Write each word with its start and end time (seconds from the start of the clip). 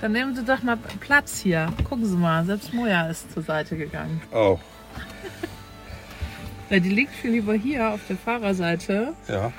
Dann 0.00 0.12
nehmen 0.12 0.34
Sie 0.36 0.44
doch 0.44 0.62
mal 0.62 0.76
Platz 1.00 1.40
hier. 1.40 1.72
Gucken 1.88 2.06
Sie 2.06 2.16
mal, 2.16 2.44
selbst 2.44 2.72
Moja 2.74 3.08
ist 3.08 3.32
zur 3.32 3.42
Seite 3.42 3.76
gegangen. 3.76 4.20
Oh, 4.32 4.58
Ja, 6.70 6.80
die 6.80 6.88
liegt 6.90 7.14
viel 7.14 7.30
lieber 7.30 7.54
hier 7.54 7.90
auf 7.92 8.00
der 8.08 8.16
Fahrerseite. 8.16 9.14
ja. 9.28 9.52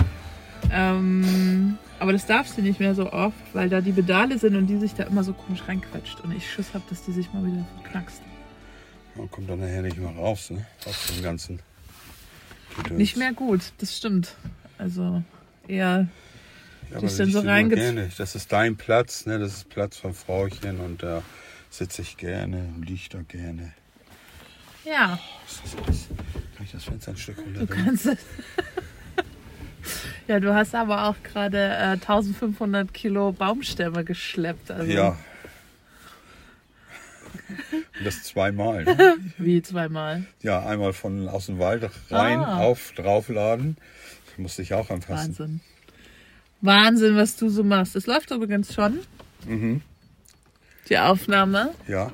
Ähm, 0.72 1.78
aber 2.00 2.12
das 2.12 2.26
darf 2.26 2.48
sie 2.48 2.62
nicht 2.62 2.80
mehr 2.80 2.94
so 2.94 3.12
oft, 3.14 3.38
weil 3.54 3.70
da 3.70 3.80
die 3.80 3.94
Pedale 3.94 4.38
sind 4.38 4.56
und 4.56 4.68
die 4.68 4.78
sich 4.78 4.94
da 4.94 5.04
immer 5.04 5.24
so 5.24 5.34
komisch 5.34 5.64
reinquetscht. 5.68 6.20
Und 6.22 6.36
ich 6.36 6.52
Schiss 6.52 6.74
habe, 6.74 6.84
dass 6.90 7.06
die 7.06 7.14
sich 7.14 7.32
mal 7.32 7.46
wieder 7.46 7.66
verknackst. 7.82 8.22
Man 9.16 9.32
kommt 9.32 9.50
dann 9.50 9.62
nachher 9.62 9.82
nicht 9.82 9.98
mehr 9.98 10.12
raus, 10.12 10.50
ne? 10.50 10.66
Aus 10.86 11.08
dem 11.08 11.24
ganzen. 11.24 11.60
Gedöns. 12.76 12.98
Nicht 12.98 13.18
mehr 13.18 13.34
gut, 13.34 13.72
das 13.78 13.96
stimmt. 13.96 14.36
Also 14.78 15.24
eher 15.68 16.08
Aber 16.92 17.02
dann 17.08 17.10
so 17.32 17.40
immer 17.42 17.52
reinge- 17.52 17.76
gerne. 17.76 18.10
Das 18.18 18.36
ist 18.36 18.52
dein 18.52 18.76
Platz, 18.78 19.26
ne? 19.26 19.40
Das 19.40 19.54
ist 19.54 19.70
Platz 19.70 19.98
von 19.98 20.14
Frauchen 20.14 20.80
und 20.80 21.04
da 21.04 21.22
sitze 21.70 22.02
ich 22.02 22.18
gerne, 22.18 22.70
liege 22.86 23.10
da 23.12 23.20
gerne. 23.28 23.74
Ja, 24.86 25.20
alles? 25.86 26.08
Kann 26.56 26.66
ich 26.66 26.72
das 26.72 26.84
Fenster 26.86 27.12
ein 27.12 27.18
Stück 27.18 27.38
runter? 27.40 27.60
du 27.60 27.68
kannst 27.68 28.06
es. 28.06 28.18
ja, 30.28 30.40
du 30.40 30.54
hast 30.56 30.74
aber 30.76 31.10
auch 31.10 31.16
gerade 31.24 31.58
äh, 31.58 31.92
1500 31.94 32.94
Kilo 32.94 33.32
Baumstämme 33.34 34.04
geschleppt. 34.06 34.72
Also 34.72 34.90
Ja. 34.92 35.18
Und 38.00 38.06
das 38.06 38.24
zweimal. 38.24 38.84
Ne? 38.86 39.18
Wie 39.38 39.62
zweimal. 39.62 40.26
Ja, 40.42 40.66
einmal 40.66 40.94
von 40.94 41.28
aus 41.28 41.48
dem 41.48 41.60
Wald 41.60 41.90
rein, 42.10 42.40
Ah. 42.40 42.60
auf, 42.60 42.92
draufladen. 42.96 43.78
Das 44.30 44.38
musste 44.38 44.62
ich 44.62 44.74
auch 44.74 44.90
anfassen. 44.90 45.30
Wahnsinn. 45.38 45.62
Wahnsinn, 46.62 47.16
was 47.16 47.36
du 47.36 47.50
so 47.50 47.64
machst. 47.64 47.96
Es 47.96 48.06
läuft 48.08 48.32
übrigens 48.32 48.74
schon. 48.74 49.00
Mhm. 49.48 49.82
Die 50.90 50.98
Aufnahme. 50.98 51.72
Ja. 51.88 52.12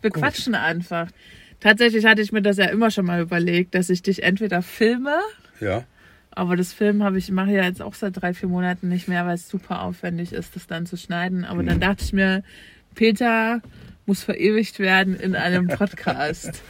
Wir 0.00 0.10
quatschen 0.10 0.54
einfach. 0.54 1.08
Tatsächlich 1.60 2.04
hatte 2.04 2.22
ich 2.22 2.32
mir 2.32 2.42
das 2.42 2.56
ja 2.56 2.66
immer 2.66 2.90
schon 2.90 3.06
mal 3.06 3.20
überlegt, 3.20 3.74
dass 3.74 3.88
ich 3.90 4.02
dich 4.02 4.22
entweder 4.22 4.62
filme, 4.62 5.16
Ja. 5.60 5.84
aber 6.32 6.56
das 6.56 6.72
Film 6.72 7.02
habe 7.04 7.18
ich 7.18 7.30
mache 7.30 7.52
ja 7.52 7.62
jetzt 7.64 7.80
auch 7.80 7.94
seit 7.94 8.20
drei, 8.20 8.34
vier 8.34 8.48
Monaten 8.48 8.88
nicht 8.88 9.06
mehr, 9.06 9.24
weil 9.26 9.36
es 9.36 9.48
super 9.48 9.82
aufwendig 9.82 10.32
ist, 10.32 10.56
das 10.56 10.66
dann 10.66 10.86
zu 10.86 10.96
schneiden. 10.96 11.44
Aber 11.44 11.62
Mhm. 11.62 11.66
dann 11.66 11.80
dachte 11.80 12.04
ich 12.04 12.12
mir, 12.12 12.42
Peter 12.96 13.62
muss 14.06 14.24
verewigt 14.24 14.80
werden 14.80 15.14
in 15.14 15.36
einem 15.36 15.68
Podcast. 15.78 16.62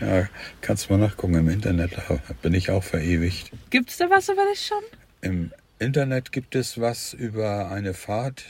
Ja, 0.00 0.28
kannst 0.60 0.88
mal 0.90 0.98
nachgucken 0.98 1.34
im 1.34 1.48
Internet, 1.48 1.92
da 1.96 2.18
bin 2.42 2.54
ich 2.54 2.70
auch 2.70 2.84
verewigt. 2.84 3.50
Gibt's 3.70 3.96
da 3.96 4.08
was 4.10 4.28
über 4.28 4.42
dich 4.52 4.64
schon? 4.66 4.82
Im 5.22 5.50
Internet 5.78 6.32
gibt 6.32 6.54
es 6.54 6.80
was 6.80 7.12
über 7.12 7.70
eine 7.70 7.92
Fahrt 7.94 8.44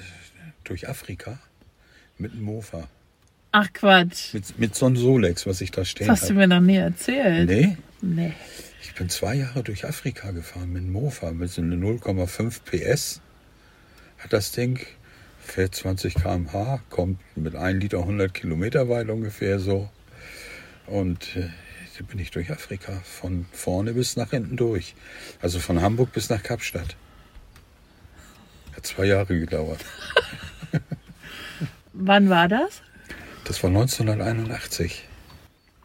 durch 0.65 0.89
Afrika 0.89 1.39
mit 2.19 2.33
einem 2.33 2.43
Mofa. 2.43 2.89
Ach 3.53 3.73
Quatsch. 3.73 4.35
Mit, 4.35 4.59
mit 4.59 4.75
so 4.75 4.87
einem 4.87 4.97
Solex, 4.97 5.47
was 5.47 5.61
ich 5.61 5.71
da 5.71 5.85
stehen 5.85 6.07
Das 6.07 6.21
hast 6.23 6.31
du 6.31 6.35
habe. 6.35 6.47
mir 6.47 6.55
noch 6.55 6.61
nie 6.61 6.77
erzählt. 6.77 7.49
Nee, 7.49 7.77
Nee. 8.03 8.33
ich 8.83 8.95
bin 8.95 9.09
zwei 9.09 9.35
Jahre 9.35 9.63
durch 9.63 9.85
Afrika 9.87 10.31
gefahren 10.31 10.73
mit 10.73 10.83
einem 10.83 10.93
Mofa, 10.93 11.33
mit 11.33 11.51
so 11.51 11.63
einer 11.63 11.77
0,5 11.77 12.61
PS. 12.65 13.21
Hat 14.19 14.33
das 14.33 14.53
Ding, 14.53 14.79
fährt 15.41 15.75
20 15.75 16.15
km/h, 16.15 16.81
kommt 16.91 17.19
mit 17.37 17.57
1 17.57 17.81
Liter 17.83 17.99
100 18.01 18.33
Kilometer 18.35 18.89
weit 18.89 19.09
ungefähr 19.09 19.59
so. 19.59 19.89
Und 20.87 21.35
äh, 21.37 21.49
da 21.99 22.05
bin 22.05 22.19
ich 22.19 22.31
durch 22.31 22.51
Afrika, 22.53 23.01
von 23.05 23.47
vorne 23.53 23.95
bis 23.95 24.17
nach 24.17 24.31
hinten 24.31 24.57
durch. 24.57 24.95
Also 25.41 25.59
von 25.59 25.81
Hamburg 25.81 26.13
bis 26.13 26.29
nach 26.31 26.43
Kapstadt. 26.43 26.97
Hat 28.77 28.87
zwei 28.87 29.07
Jahre 29.07 29.39
gedauert. 29.39 29.85
Wann 31.93 32.29
war 32.29 32.49
das? 32.49 32.83
Das 33.45 33.63
war 33.63 33.71
1981. 33.71 35.09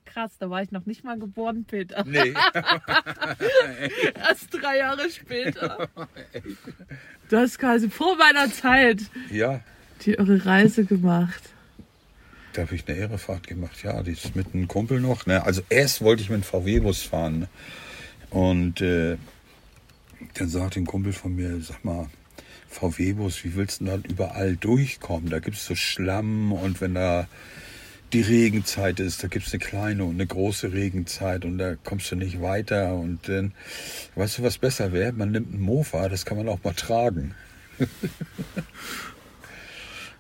Krass, 0.06 0.32
da 0.40 0.50
war 0.50 0.62
ich 0.62 0.72
noch 0.72 0.86
nicht 0.86 1.06
mal 1.06 1.18
geboren, 1.18 1.64
Peter. 1.64 2.04
Nee. 2.06 2.34
Erst 4.16 4.50
drei 4.52 4.78
Jahre 4.80 5.10
später. 5.10 5.90
Du 7.30 7.38
hast 7.38 7.60
quasi 7.60 7.90
vor 7.90 8.18
meiner 8.18 8.52
Zeit 8.52 9.04
ja, 9.30 9.62
die 10.02 10.16
irre 10.16 10.46
Reise 10.46 10.84
gemacht. 10.84 11.42
Da 12.52 12.64
habe 12.64 12.76
ich 12.76 12.86
eine 12.86 12.98
Ehrefahrt 12.98 13.48
gemacht, 13.48 13.82
ja, 13.84 14.04
die 14.04 14.12
ist 14.12 14.36
mit 14.36 14.54
einem 14.54 14.68
Kumpel 14.68 15.00
noch. 15.00 15.26
Ne? 15.26 15.42
Also 15.42 15.62
erst 15.70 16.02
wollte 16.02 16.24
ich 16.24 16.30
mit 16.30 16.36
einem 16.36 16.44
VW-Bus 16.44 17.04
fahren. 17.04 17.40
Ne? 17.40 17.48
Und 18.32 18.82
äh, 18.82 19.16
dann 20.34 20.50
sagte 20.50 20.82
ein 20.82 20.86
Kumpel 20.86 21.14
von 21.14 21.34
mir, 21.34 21.62
sag 21.62 21.86
mal, 21.86 22.10
VW-Bus, 22.72 23.44
wie 23.44 23.56
willst 23.56 23.82
du 23.82 23.86
denn 23.86 24.02
da 24.02 24.10
überall 24.10 24.56
durchkommen? 24.56 25.30
Da 25.30 25.40
gibt 25.40 25.58
es 25.58 25.66
so 25.66 25.76
Schlamm 25.76 26.52
und 26.52 26.82
wenn 26.82 26.96
da 26.96 27.28
die 28.14 28.22
Regenzeit 28.22 29.00
ist, 29.00 29.24
da 29.24 29.28
gibt 29.28 29.48
es 29.48 29.54
eine 29.54 29.60
kleine 29.60 30.04
und 30.04 30.16
eine 30.16 30.28
große 30.28 30.74
Regenzeit 30.74 31.46
und 31.46 31.58
da 31.58 31.76
kommst 31.76 32.12
du 32.12 32.16
nicht 32.16 32.42
weiter. 32.42 32.96
Und 32.96 33.28
dann, 33.28 33.54
weißt 34.16 34.40
du, 34.40 34.44
was 34.44 34.58
besser 34.58 34.92
wäre? 34.92 35.14
Man 35.14 35.32
nimmt 35.32 35.54
einen 35.54 35.62
Mofa, 35.62 36.10
das 36.10 36.26
kann 36.26 36.38
man 36.38 36.50
auch 36.50 36.64
mal 36.64 36.74
tragen. 36.74 37.36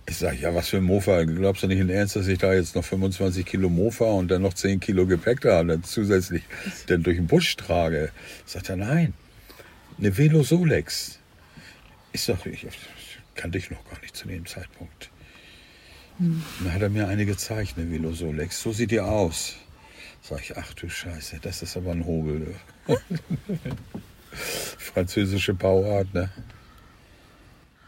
Ich 0.09 0.17
sage, 0.17 0.37
ja, 0.41 0.53
was 0.53 0.67
für 0.67 0.77
ein 0.77 0.83
Mofa? 0.83 1.23
Glaubst 1.23 1.63
du 1.63 1.67
nicht 1.67 1.79
in 1.79 1.89
Ernst, 1.89 2.17
dass 2.17 2.27
ich 2.27 2.37
da 2.37 2.53
jetzt 2.53 2.75
noch 2.75 2.83
25 2.83 3.45
Kilo 3.45 3.69
Mofa 3.69 4.03
und 4.03 4.29
dann 4.29 4.41
noch 4.41 4.53
10 4.53 4.81
Kilo 4.81 5.05
Gepäck 5.05 5.39
da 5.39 5.61
und 5.61 5.69
dann 5.69 5.85
zusätzlich 5.85 6.43
dann 6.87 7.01
durch 7.01 7.15
den 7.15 7.27
Busch 7.27 7.55
trage? 7.55 8.11
Sagt 8.45 8.67
er, 8.67 8.75
nein, 8.75 9.13
eine 9.97 10.17
Velo 10.17 10.43
Solex. 10.43 11.20
Ich 12.13 12.21
sage, 12.21 12.49
ich 12.49 12.67
kannte 13.35 13.57
ich 13.57 13.71
noch 13.71 13.83
gar 13.89 13.99
nicht 14.01 14.15
zu 14.15 14.27
dem 14.27 14.45
Zeitpunkt. 14.45 15.09
Dann 16.19 16.73
hat 16.73 16.81
er 16.81 16.89
mir 16.89 17.07
eine 17.07 17.25
gezeigt, 17.25 17.77
eine 17.77 17.89
Velo 17.89 18.13
Solex. 18.13 18.61
So 18.61 18.71
sieht 18.71 18.91
die 18.91 18.99
aus. 18.99 19.55
Sag 20.21 20.41
ich, 20.41 20.55
ach 20.55 20.73
du 20.73 20.87
Scheiße, 20.87 21.39
das 21.41 21.63
ist 21.63 21.75
aber 21.75 21.91
ein 21.91 22.05
Hobel. 22.05 22.55
du. 22.87 22.97
Französische 24.77 25.53
Bauart, 25.53 26.13
ne? 26.13 26.29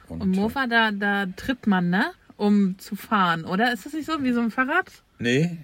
Und 0.10 0.36
Mofa, 0.36 0.68
da, 0.68 0.92
da 0.92 1.28
tritt 1.28 1.68
man, 1.68 1.90
ne? 1.90 2.12
Um 2.36 2.78
zu 2.80 2.96
fahren, 2.96 3.46
oder? 3.46 3.72
Ist 3.72 3.86
das 3.86 3.94
nicht 3.94 4.06
so 4.06 4.24
wie 4.24 4.34
so 4.34 4.42
ein 4.42 4.52
Fahrrad? 4.52 4.92
Nee. 5.20 5.58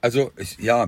Also, 0.00 0.32
ich, 0.36 0.58
ja, 0.58 0.86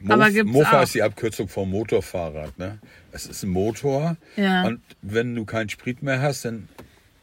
Mof, 0.00 0.32
Mofa 0.44 0.80
auch. 0.80 0.82
ist 0.82 0.94
die 0.94 1.02
Abkürzung 1.02 1.48
vom 1.48 1.70
Motorfahrrad. 1.70 2.58
Ne? 2.58 2.78
Es 3.16 3.26
ist 3.26 3.42
ein 3.42 3.50
Motor. 3.50 4.16
Ja. 4.36 4.64
Und 4.66 4.80
wenn 5.02 5.34
du 5.34 5.44
keinen 5.44 5.68
Sprit 5.68 6.02
mehr 6.02 6.20
hast, 6.20 6.44
dann 6.44 6.68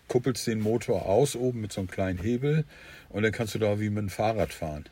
kuppelst 0.07 0.45
du 0.47 0.51
den 0.51 0.59
Motor 0.61 1.05
aus, 1.05 1.35
oben 1.35 1.61
mit 1.61 1.71
so 1.71 1.81
einem 1.81 1.89
kleinen 1.89 2.19
Hebel. 2.19 2.65
Und 3.09 3.23
dann 3.23 3.31
kannst 3.31 3.55
du 3.55 3.59
da 3.59 3.79
wie 3.79 3.89
mit 3.89 3.99
einem 3.99 4.09
Fahrrad 4.09 4.51
fahren. 4.53 4.85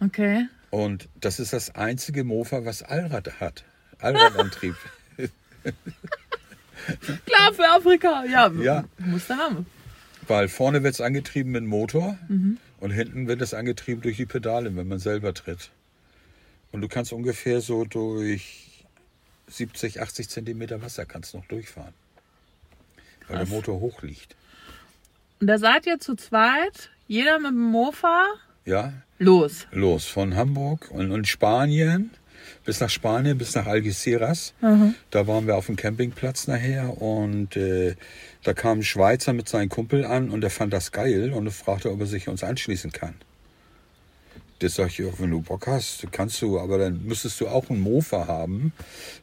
Okay. 0.00 0.46
Und 0.70 1.08
das 1.20 1.40
ist 1.40 1.52
das 1.52 1.74
einzige 1.74 2.24
Mofa, 2.24 2.64
was 2.64 2.82
Allrad 2.82 3.40
hat. 3.40 3.64
Allradantrieb. 3.98 4.76
Klar, 7.26 7.52
für 7.52 7.68
Afrika. 7.68 8.24
Ja, 8.24 8.50
Ja. 8.62 8.84
musst 8.98 9.28
du 9.30 9.34
haben. 9.34 9.66
Weil 10.26 10.48
vorne 10.48 10.82
wird 10.82 10.94
es 10.94 11.00
angetrieben 11.00 11.52
mit 11.52 11.62
dem 11.62 11.68
Motor 11.68 12.18
Mhm. 12.28 12.58
und 12.80 12.90
hinten 12.90 13.26
wird 13.28 13.40
es 13.42 13.54
angetrieben 13.54 14.02
durch 14.02 14.16
die 14.18 14.26
Pedale, 14.26 14.74
wenn 14.76 14.86
man 14.88 14.98
selber 14.98 15.34
tritt. 15.34 15.70
Und 16.70 16.82
du 16.82 16.88
kannst 16.88 17.12
ungefähr 17.12 17.60
so 17.60 17.84
durch 17.84 18.67
70, 19.48 20.00
80 20.00 20.28
Zentimeter 20.28 20.82
Wasser 20.82 21.06
kannst 21.06 21.34
noch 21.34 21.44
durchfahren. 21.46 21.94
Weil 23.26 23.36
der 23.38 23.46
Krass. 23.46 23.48
Motor 23.54 23.80
hoch 23.80 24.02
liegt. 24.02 24.36
Und 25.40 25.46
da 25.46 25.58
seid 25.58 25.86
ihr 25.86 25.98
zu 26.00 26.14
zweit, 26.16 26.90
jeder 27.06 27.38
mit 27.38 27.50
dem 27.50 27.60
Mofa, 27.70 28.26
Ja, 28.64 28.92
los. 29.18 29.66
los 29.70 30.06
von 30.06 30.34
Hamburg 30.36 30.90
und, 30.90 31.10
und 31.12 31.26
Spanien 31.28 32.10
bis 32.64 32.80
nach 32.80 32.90
Spanien, 32.90 33.36
bis 33.38 33.54
nach 33.54 33.66
Algeciras. 33.66 34.52
Da 35.10 35.26
waren 35.26 35.46
wir 35.46 35.56
auf 35.56 35.66
dem 35.66 35.76
Campingplatz 35.76 36.46
nachher 36.48 37.00
und 37.00 37.56
äh, 37.56 37.94
da 38.42 38.52
kam 38.54 38.78
ein 38.78 38.82
Schweizer 38.84 39.32
mit 39.32 39.48
seinem 39.48 39.68
Kumpel 39.68 40.04
an 40.04 40.30
und 40.30 40.40
der 40.42 40.50
fand 40.50 40.72
das 40.72 40.92
geil 40.92 41.32
und 41.32 41.46
er 41.46 41.52
fragte, 41.52 41.90
ob 41.90 42.00
er 42.00 42.06
sich 42.06 42.28
uns 42.28 42.42
anschließen 42.44 42.92
kann. 42.92 43.14
Das 44.60 44.74
sag 44.74 44.88
ich, 44.88 44.98
ja, 44.98 45.06
wenn 45.18 45.30
du 45.30 45.40
Bock 45.40 45.68
hast, 45.68 46.10
kannst 46.10 46.42
du, 46.42 46.58
aber 46.58 46.78
dann 46.78 47.04
müsstest 47.04 47.40
du 47.40 47.48
auch 47.48 47.70
einen 47.70 47.80
Mofa 47.80 48.26
haben. 48.26 48.72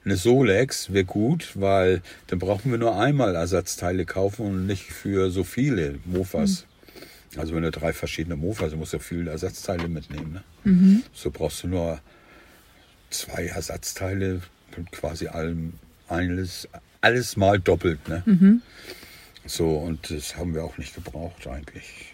Eine 0.06 0.16
Solex 0.16 0.94
wäre 0.94 1.04
gut, 1.04 1.52
weil 1.56 2.02
dann 2.28 2.40
brauchen 2.40 2.72
wir 2.72 2.78
nur 2.78 2.98
einmal 2.98 3.36
Ersatzteile 3.36 4.06
kaufen 4.06 4.46
und 4.46 4.66
nicht 4.66 4.84
für 4.84 5.32
so 5.32 5.44
viele 5.44 6.00
Mofas. 6.06 6.66
Also 7.36 7.54
wenn 7.54 7.64
du 7.64 7.72
drei 7.72 7.92
verschiedene 7.92 8.38
Mofas, 8.38 8.72
du 8.72 8.78
musst 8.78 8.94
ja 8.94 9.00
viele 9.00 9.32
Ersatzteile 9.32 9.90
mitnehmen. 9.90 10.34
Ne? 10.34 10.44
So 11.14 11.32
brauchst 11.32 11.64
du 11.64 11.68
nur 11.68 12.00
zwei 13.10 13.48
Ersatzteile, 13.48 14.42
und 14.78 14.92
quasi 14.92 15.28
allem, 15.28 15.74
alles, 16.08 16.68
alles 17.02 17.38
mal 17.38 17.60
doppelt. 17.60 18.08
Ne? 18.08 18.24
So, 19.46 19.78
und 19.78 20.10
das 20.12 20.36
haben 20.38 20.54
wir 20.54 20.64
auch 20.64 20.78
nicht 20.78 20.96
gebraucht 20.96 21.48
eigentlich. 21.48 22.14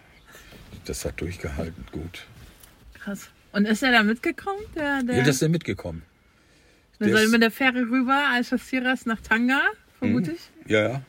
Das 0.85 1.05
hat 1.05 1.21
durchgehalten, 1.21 1.85
gut. 1.91 2.25
Krass. 3.03 3.29
Und 3.51 3.65
ist 3.65 3.83
er 3.83 3.91
da 3.91 4.03
mitgekommen? 4.03 4.61
Der, 4.75 5.03
der, 5.03 5.17
Ja, 5.17 5.23
das 5.23 5.35
ist 5.35 5.41
ja 5.41 5.49
mitgekommen. 5.49 6.03
der 6.99 7.07
der 7.07 7.17
soll 7.17 7.25
ist- 7.25 7.31
mit 7.31 7.41
der 7.41 7.51
Fähre 7.51 7.81
rüber, 7.81 8.29
Algeciras 8.31 9.05
nach 9.05 9.19
Tanga, 9.21 9.61
vermute 9.99 10.31
ich. 10.31 10.49
Ja, 10.67 10.89
ja. 10.89 11.01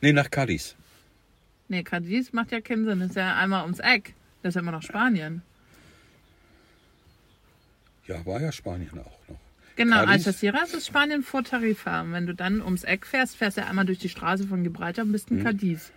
Nee, 0.00 0.12
nach 0.12 0.30
Cadiz. 0.30 0.74
Nee, 1.68 1.82
Cadiz 1.82 2.32
macht 2.32 2.52
ja 2.52 2.60
keinen 2.60 2.84
Sinn. 2.86 3.00
Das 3.00 3.10
ist 3.10 3.16
ja 3.16 3.36
einmal 3.36 3.62
ums 3.64 3.80
Eck. 3.80 4.14
Das 4.42 4.50
ist 4.50 4.54
ja 4.54 4.60
immer 4.62 4.70
noch 4.72 4.82
Spanien. 4.82 5.42
Ja, 8.06 8.24
war 8.24 8.40
ja 8.40 8.52
Spanien 8.52 8.90
auch 8.98 9.18
noch. 9.28 9.38
Genau, 9.76 9.98
Algeciras 10.04 10.72
ist 10.74 10.86
Spanien 10.86 11.22
vor 11.22 11.44
Tarifa. 11.44 12.00
Und 12.00 12.12
wenn 12.12 12.26
du 12.26 12.34
dann 12.34 12.62
ums 12.62 12.84
Eck 12.84 13.06
fährst, 13.06 13.36
fährst 13.36 13.58
du 13.58 13.66
einmal 13.66 13.84
durch 13.84 13.98
die 13.98 14.08
Straße 14.08 14.46
von 14.46 14.62
Gibraltar 14.64 15.04
und 15.04 15.12
bist 15.12 15.30
in 15.30 15.42
Cadiz. 15.44 15.92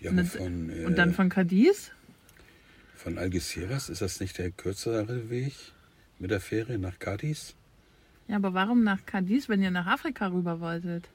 Ja, 0.00 0.10
Und 0.10 0.16
dann- 0.18 0.26
von, 0.26 0.70
äh, 0.70 0.84
Und 0.84 0.96
dann 0.98 1.12
von 1.12 1.28
Cadiz? 1.28 1.90
Von 3.04 3.18
Algeciras 3.18 3.90
ist 3.90 4.00
das 4.00 4.18
nicht 4.18 4.38
der 4.38 4.50
kürzere 4.50 5.28
Weg 5.28 5.52
mit 6.18 6.30
der 6.30 6.40
Fähre 6.40 6.78
nach 6.78 6.98
Cadiz? 6.98 7.54
Ja, 8.28 8.36
aber 8.36 8.54
warum 8.54 8.82
nach 8.82 9.04
Cadiz, 9.04 9.46
wenn 9.50 9.62
ihr 9.62 9.70
nach 9.70 9.86
Afrika 9.86 10.28
rüber 10.28 10.58
wolltet? 10.58 11.06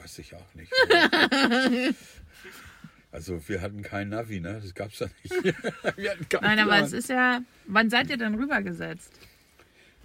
Weiß 0.00 0.18
ich 0.18 0.34
auch 0.34 0.54
nicht. 0.54 0.72
also 3.12 3.46
wir 3.46 3.60
hatten 3.60 3.82
kein 3.82 4.08
Navi, 4.08 4.40
ne? 4.40 4.58
Das 4.62 4.74
gab's 4.74 5.00
ja 5.00 5.08
nicht. 5.22 5.54
Nein, 6.40 6.58
aber 6.58 6.78
es 6.78 6.92
ist 6.92 7.10
ja. 7.10 7.42
Wann 7.66 7.90
seid 7.90 8.08
ihr 8.08 8.16
denn 8.16 8.34
rübergesetzt? 8.34 9.12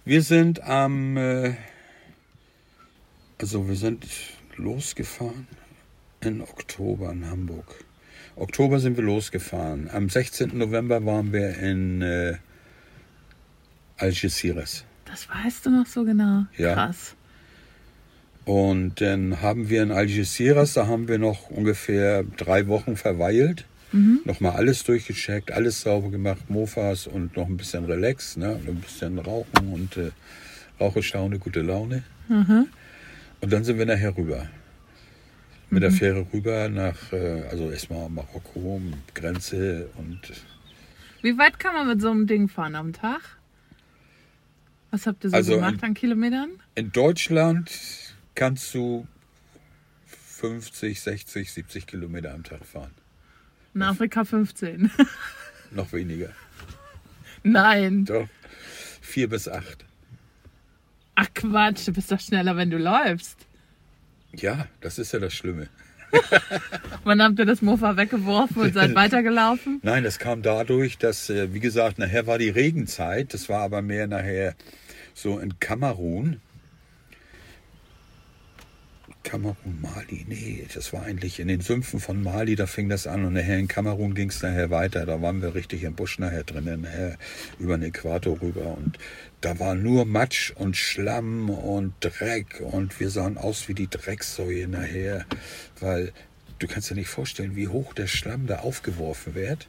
Wir 0.04 0.20
sind 0.20 0.62
am, 0.62 1.16
äh, 1.16 1.54
also 3.38 3.66
wir 3.66 3.76
sind 3.76 4.06
losgefahren 4.56 5.48
in 6.20 6.42
Oktober 6.42 7.12
in 7.12 7.26
Hamburg. 7.30 7.83
Oktober 8.36 8.80
sind 8.80 8.96
wir 8.96 9.04
losgefahren. 9.04 9.88
Am 9.92 10.08
16. 10.08 10.56
November 10.56 11.04
waren 11.04 11.32
wir 11.32 11.56
in 11.58 12.02
äh, 12.02 12.34
Algeciras. 13.96 14.84
Das 15.04 15.28
weißt 15.28 15.66
du 15.66 15.70
noch 15.70 15.86
so 15.86 16.04
genau. 16.04 16.46
Ja. 16.56 16.74
Krass. 16.74 17.14
Und 18.44 19.00
dann 19.00 19.40
haben 19.40 19.68
wir 19.70 19.82
in 19.82 19.90
Algeciras, 19.90 20.74
da 20.74 20.86
haben 20.86 21.08
wir 21.08 21.18
noch 21.18 21.50
ungefähr 21.50 22.24
drei 22.24 22.66
Wochen 22.66 22.96
verweilt. 22.96 23.64
Nochmal 24.24 24.56
alles 24.56 24.82
durchgecheckt, 24.82 25.52
alles 25.52 25.82
sauber 25.82 26.10
gemacht, 26.10 26.50
Mofas 26.50 27.06
und 27.06 27.36
noch 27.36 27.46
ein 27.46 27.56
bisschen 27.56 27.84
Relax, 27.84 28.36
ne? 28.36 28.54
und 28.56 28.68
ein 28.68 28.80
bisschen 28.80 29.20
Rauchen 29.20 29.72
und 29.72 29.96
äh, 29.96 30.10
Rauche, 30.80 31.02
Staune, 31.02 31.38
gute 31.38 31.62
Laune. 31.62 32.02
Und 33.40 33.52
dann 33.52 33.62
sind 33.62 33.78
wir 33.78 33.86
nachher 33.86 34.16
rüber. 34.16 34.48
Mit 35.74 35.82
der 35.82 35.90
Fähre 35.92 36.26
rüber 36.32 36.68
nach, 36.68 37.12
äh, 37.12 37.42
also 37.50 37.70
erstmal 37.70 38.08
Marokko, 38.08 38.80
Grenze 39.14 39.88
und 39.96 40.20
Wie 41.22 41.36
weit 41.36 41.58
kann 41.58 41.74
man 41.74 41.88
mit 41.88 42.00
so 42.00 42.10
einem 42.10 42.26
Ding 42.26 42.48
fahren 42.48 42.74
am 42.76 42.92
Tag? 42.92 43.20
Was 44.90 45.06
habt 45.06 45.24
ihr 45.24 45.30
so 45.30 45.36
Also 45.36 45.54
gemacht 45.56 45.74
in- 45.74 45.82
an 45.84 45.94
Kilometern? 45.94 46.50
in 46.76 46.92
Deutschland 46.92 47.70
kannst 48.34 48.72
du 48.74 49.06
50, 50.06 51.00
60, 51.00 51.52
70 51.52 51.86
Kilometer 51.86 52.32
am 52.34 52.44
Tag 52.44 52.64
fahren. 52.64 52.92
In 53.74 53.82
Afrika 53.82 54.24
15. 54.24 54.90
Noch 55.72 55.92
weniger. 55.92 56.30
Nein. 57.42 58.04
Doch. 58.04 58.28
Vier 59.00 59.28
bis 59.28 59.48
acht. 59.48 59.84
Ach 61.16 61.28
Quatsch, 61.34 61.86
du 61.88 61.92
bist 61.92 62.10
doch 62.12 62.20
schneller, 62.20 62.56
wenn 62.56 62.70
du 62.70 62.78
läufst. 62.78 63.46
Ja, 64.40 64.66
das 64.80 64.98
ist 64.98 65.12
ja 65.12 65.18
das 65.18 65.34
Schlimme. 65.34 65.68
Wann 67.04 67.22
habt 67.22 67.38
ihr 67.38 67.44
das 67.44 67.62
Mofa 67.62 67.96
weggeworfen 67.96 68.62
und 68.62 68.74
seid 68.74 68.94
weitergelaufen? 68.94 69.80
Nein, 69.82 70.04
das 70.04 70.18
kam 70.18 70.42
dadurch, 70.42 70.98
dass, 70.98 71.30
äh, 71.30 71.52
wie 71.52 71.60
gesagt, 71.60 71.98
nachher 71.98 72.26
war 72.26 72.38
die 72.38 72.50
Regenzeit. 72.50 73.34
Das 73.34 73.48
war 73.48 73.60
aber 73.60 73.82
mehr 73.82 74.06
nachher 74.06 74.54
so 75.12 75.38
in 75.38 75.58
Kamerun. 75.58 76.40
Kamerun, 79.24 79.80
Mali, 79.80 80.24
nee, 80.28 80.64
das 80.72 80.92
war 80.92 81.02
eigentlich 81.02 81.40
in 81.40 81.48
den 81.48 81.60
Sümpfen 81.60 81.98
von 81.98 82.22
Mali, 82.22 82.54
da 82.54 82.66
fing 82.66 82.88
das 82.88 83.06
an. 83.06 83.24
Und 83.24 83.32
nachher 83.32 83.58
in 83.58 83.66
Kamerun 83.66 84.14
ging 84.14 84.28
es 84.28 84.42
nachher 84.42 84.70
weiter. 84.70 85.06
Da 85.06 85.20
waren 85.20 85.42
wir 85.42 85.54
richtig 85.54 85.82
im 85.82 85.94
Busch 85.94 86.18
nachher 86.18 86.44
drinnen, 86.44 86.82
nachher 86.82 87.16
über 87.58 87.76
den 87.76 87.88
Äquator 87.88 88.40
rüber. 88.40 88.76
Und 88.78 88.98
da 89.40 89.58
war 89.58 89.74
nur 89.74 90.04
Matsch 90.04 90.52
und 90.52 90.76
Schlamm 90.76 91.50
und 91.50 91.94
Dreck. 92.00 92.60
Und 92.60 93.00
wir 93.00 93.10
sahen 93.10 93.36
aus 93.36 93.66
wie 93.66 93.74
die 93.74 93.88
Drecksäue 93.88 94.68
nachher, 94.68 95.24
weil 95.80 96.12
du 96.60 96.68
kannst 96.68 96.90
dir 96.90 96.94
nicht 96.94 97.08
vorstellen, 97.08 97.56
wie 97.56 97.68
hoch 97.68 97.94
der 97.94 98.06
Schlamm 98.06 98.46
da 98.46 98.60
aufgeworfen 98.60 99.34
wird. 99.34 99.66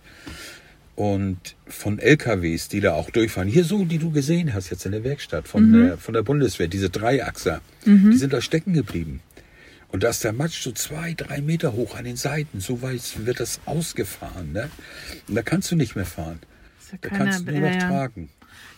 Und 0.95 1.55
von 1.67 1.99
LKWs, 1.99 2.69
die 2.69 2.79
da 2.79 2.93
auch 2.93 3.09
durchfahren, 3.09 3.49
hier 3.49 3.65
so, 3.65 3.83
die 3.83 3.97
du 3.97 4.11
gesehen 4.11 4.53
hast 4.53 4.69
jetzt 4.69 4.85
in 4.85 4.93
der 4.93 5.03
Werkstatt 5.03 5.47
von, 5.47 5.73
der, 5.73 5.97
von 5.97 6.13
der 6.13 6.23
Bundeswehr, 6.23 6.69
diese 6.69 6.89
Dreiachser, 6.89 7.61
die 8.13 8.17
sind 8.17 8.31
da 8.31 8.39
stecken 8.39 8.71
geblieben. 8.73 9.19
Und 9.89 10.03
da 10.03 10.09
ist 10.09 10.23
der 10.23 10.33
Matsch 10.33 10.61
so 10.61 10.71
zwei, 10.71 11.13
drei 11.13 11.41
Meter 11.41 11.73
hoch 11.73 11.95
an 11.95 12.05
den 12.05 12.17
Seiten. 12.17 12.59
So 12.59 12.81
weit 12.81 13.25
wird 13.25 13.39
das 13.39 13.61
ausgefahren. 13.65 14.51
Ne? 14.51 14.69
Und 15.27 15.35
da 15.35 15.41
kannst 15.41 15.71
du 15.71 15.75
nicht 15.75 15.95
mehr 15.95 16.05
fahren. 16.05 16.39
Ja 16.91 16.97
Da 17.01 17.09
kannst 17.09 17.47
du 17.47 17.51
nur 17.51 17.61
noch 17.61 17.73
ja. 17.73 17.87
tragen. 17.87 18.29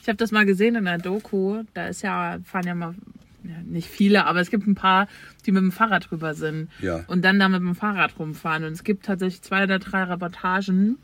Ich 0.01 0.07
habe 0.07 0.17
das 0.17 0.31
mal 0.31 0.45
gesehen 0.45 0.75
in 0.75 0.85
der 0.85 0.97
Doku. 0.97 1.63
Da 1.73 1.87
ist 1.87 2.01
ja, 2.01 2.39
fahren 2.43 2.67
ja 2.67 2.75
mal, 2.75 2.95
ja, 3.43 3.55
nicht 3.65 3.89
viele, 3.89 4.25
aber 4.25 4.39
es 4.39 4.49
gibt 4.49 4.67
ein 4.67 4.75
paar, 4.75 5.07
die 5.45 5.51
mit 5.51 5.61
dem 5.61 5.71
Fahrrad 5.71 6.09
drüber 6.09 6.33
sind. 6.33 6.69
Ja. 6.79 7.03
Und 7.07 7.23
dann 7.23 7.39
da 7.39 7.49
mit 7.49 7.61
dem 7.61 7.75
Fahrrad 7.75 8.17
rumfahren. 8.19 8.63
Und 8.63 8.73
es 8.73 8.83
gibt 8.83 9.05
tatsächlich 9.05 9.41
zwei 9.41 9.63
oder 9.63 9.79
drei 9.79 10.03
Reportagen, 10.03 10.97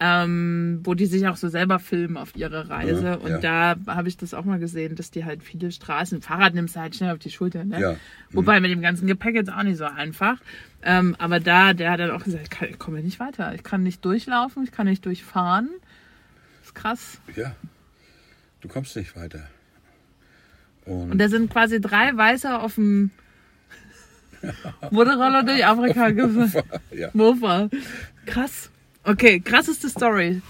ähm, 0.00 0.80
wo 0.84 0.94
die 0.94 1.06
sich 1.06 1.26
auch 1.26 1.36
so 1.36 1.48
selber 1.48 1.78
filmen 1.80 2.16
auf 2.16 2.36
ihre 2.36 2.68
Reise. 2.68 3.04
Ja, 3.04 3.14
und 3.14 3.30
ja. 3.30 3.38
da 3.38 3.76
habe 3.88 4.08
ich 4.08 4.16
das 4.16 4.32
auch 4.34 4.44
mal 4.44 4.58
gesehen, 4.60 4.94
dass 4.94 5.10
die 5.10 5.24
halt 5.24 5.42
viele 5.42 5.72
Straßen, 5.72 6.22
Fahrrad 6.22 6.54
nimmst 6.54 6.76
du 6.76 6.80
halt 6.80 6.94
schnell 6.94 7.12
auf 7.12 7.18
die 7.18 7.30
Schulter, 7.30 7.64
ne? 7.64 7.80
Ja. 7.80 7.96
Wobei 8.30 8.60
mit 8.60 8.70
dem 8.70 8.80
ganzen 8.80 9.06
Gepäck 9.08 9.34
jetzt 9.34 9.52
auch 9.52 9.62
nicht 9.64 9.76
so 9.78 9.84
einfach. 9.86 10.38
Ähm, 10.82 11.16
aber 11.18 11.40
da, 11.40 11.72
der 11.74 11.90
hat 11.90 11.98
dann 12.00 12.12
auch 12.12 12.22
gesagt, 12.22 12.44
ich, 12.44 12.50
kann- 12.50 12.68
ich 12.68 12.78
komme 12.78 13.02
nicht 13.02 13.18
weiter. 13.18 13.54
Ich 13.54 13.64
kann 13.64 13.82
nicht 13.82 14.04
durchlaufen, 14.04 14.62
ich 14.62 14.70
kann 14.70 14.86
nicht 14.86 15.04
durchfahren. 15.04 15.68
Das 16.60 16.68
ist 16.68 16.74
krass. 16.74 17.20
Ja. 17.34 17.56
Du 18.60 18.68
kommst 18.68 18.94
nicht 18.96 19.16
weiter. 19.16 19.48
Und, 20.84 21.12
Und 21.12 21.18
da 21.18 21.28
sind 21.28 21.50
quasi 21.50 21.80
drei 21.80 22.16
Weiße 22.16 22.58
auf 22.60 22.76
dem 22.76 23.10
Motorroller 24.90 25.42
durch 25.42 25.66
Afrika 25.66 26.10
gefahren. 26.10 26.64
ja. 26.92 27.08
Mofa. 27.12 27.68
Krass. 28.26 28.70
Okay, 29.08 29.40
krasseste 29.40 29.88
Story. 29.88 30.42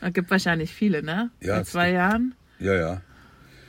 Es 0.00 0.12
gibt 0.12 0.32
wahrscheinlich 0.32 0.72
viele, 0.72 1.00
ne? 1.00 1.30
Ja, 1.40 1.58
In 1.58 1.64
zwei 1.64 1.92
Jahren. 1.92 2.34
Ja, 2.58 2.74
ja. 2.74 3.02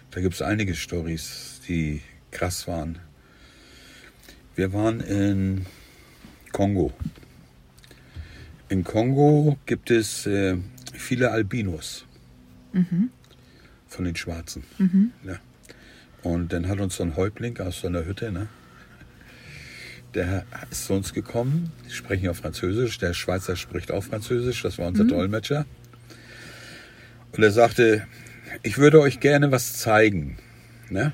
Da 0.09 0.19
gibt 0.19 0.33
es 0.33 0.41
einige 0.41 0.73
Stories, 0.73 1.61
die 1.67 2.01
krass 2.31 2.67
waren. 2.67 2.97
Wir 4.55 4.73
waren 4.73 4.99
in 5.01 5.67
Kongo. 6.51 6.91
In 8.69 8.83
Kongo 8.83 9.59
gibt 9.67 9.91
es 9.91 10.25
äh, 10.25 10.57
viele 10.91 11.29
Albinos 11.29 12.07
von 13.89 14.05
den 14.05 14.15
Schwarzen. 14.15 14.63
Ja. 15.23 15.35
Und 16.23 16.51
dann 16.51 16.67
hat 16.67 16.79
uns 16.79 16.95
so 16.95 17.03
ein 17.03 17.15
Häuptling 17.15 17.59
aus 17.59 17.81
so 17.81 17.87
einer 17.87 18.05
Hütte, 18.05 18.31
ne? 18.31 18.47
Der 20.13 20.45
ist 20.69 20.85
zu 20.85 20.93
uns 20.93 21.13
gekommen, 21.13 21.71
die 21.87 21.93
sprechen 21.93 22.25
ja 22.25 22.33
Französisch, 22.33 22.97
der 22.97 23.13
Schweizer 23.13 23.55
spricht 23.55 23.91
auch 23.91 24.03
Französisch, 24.03 24.61
das 24.61 24.77
war 24.77 24.87
unser 24.87 25.05
Dolmetscher. 25.05 25.65
Und 27.31 27.43
er 27.43 27.51
sagte, 27.51 28.05
ich 28.63 28.77
würde 28.77 28.99
euch 28.99 29.19
gerne 29.19 29.51
was 29.51 29.77
zeigen, 29.77 30.37
ne? 30.89 31.13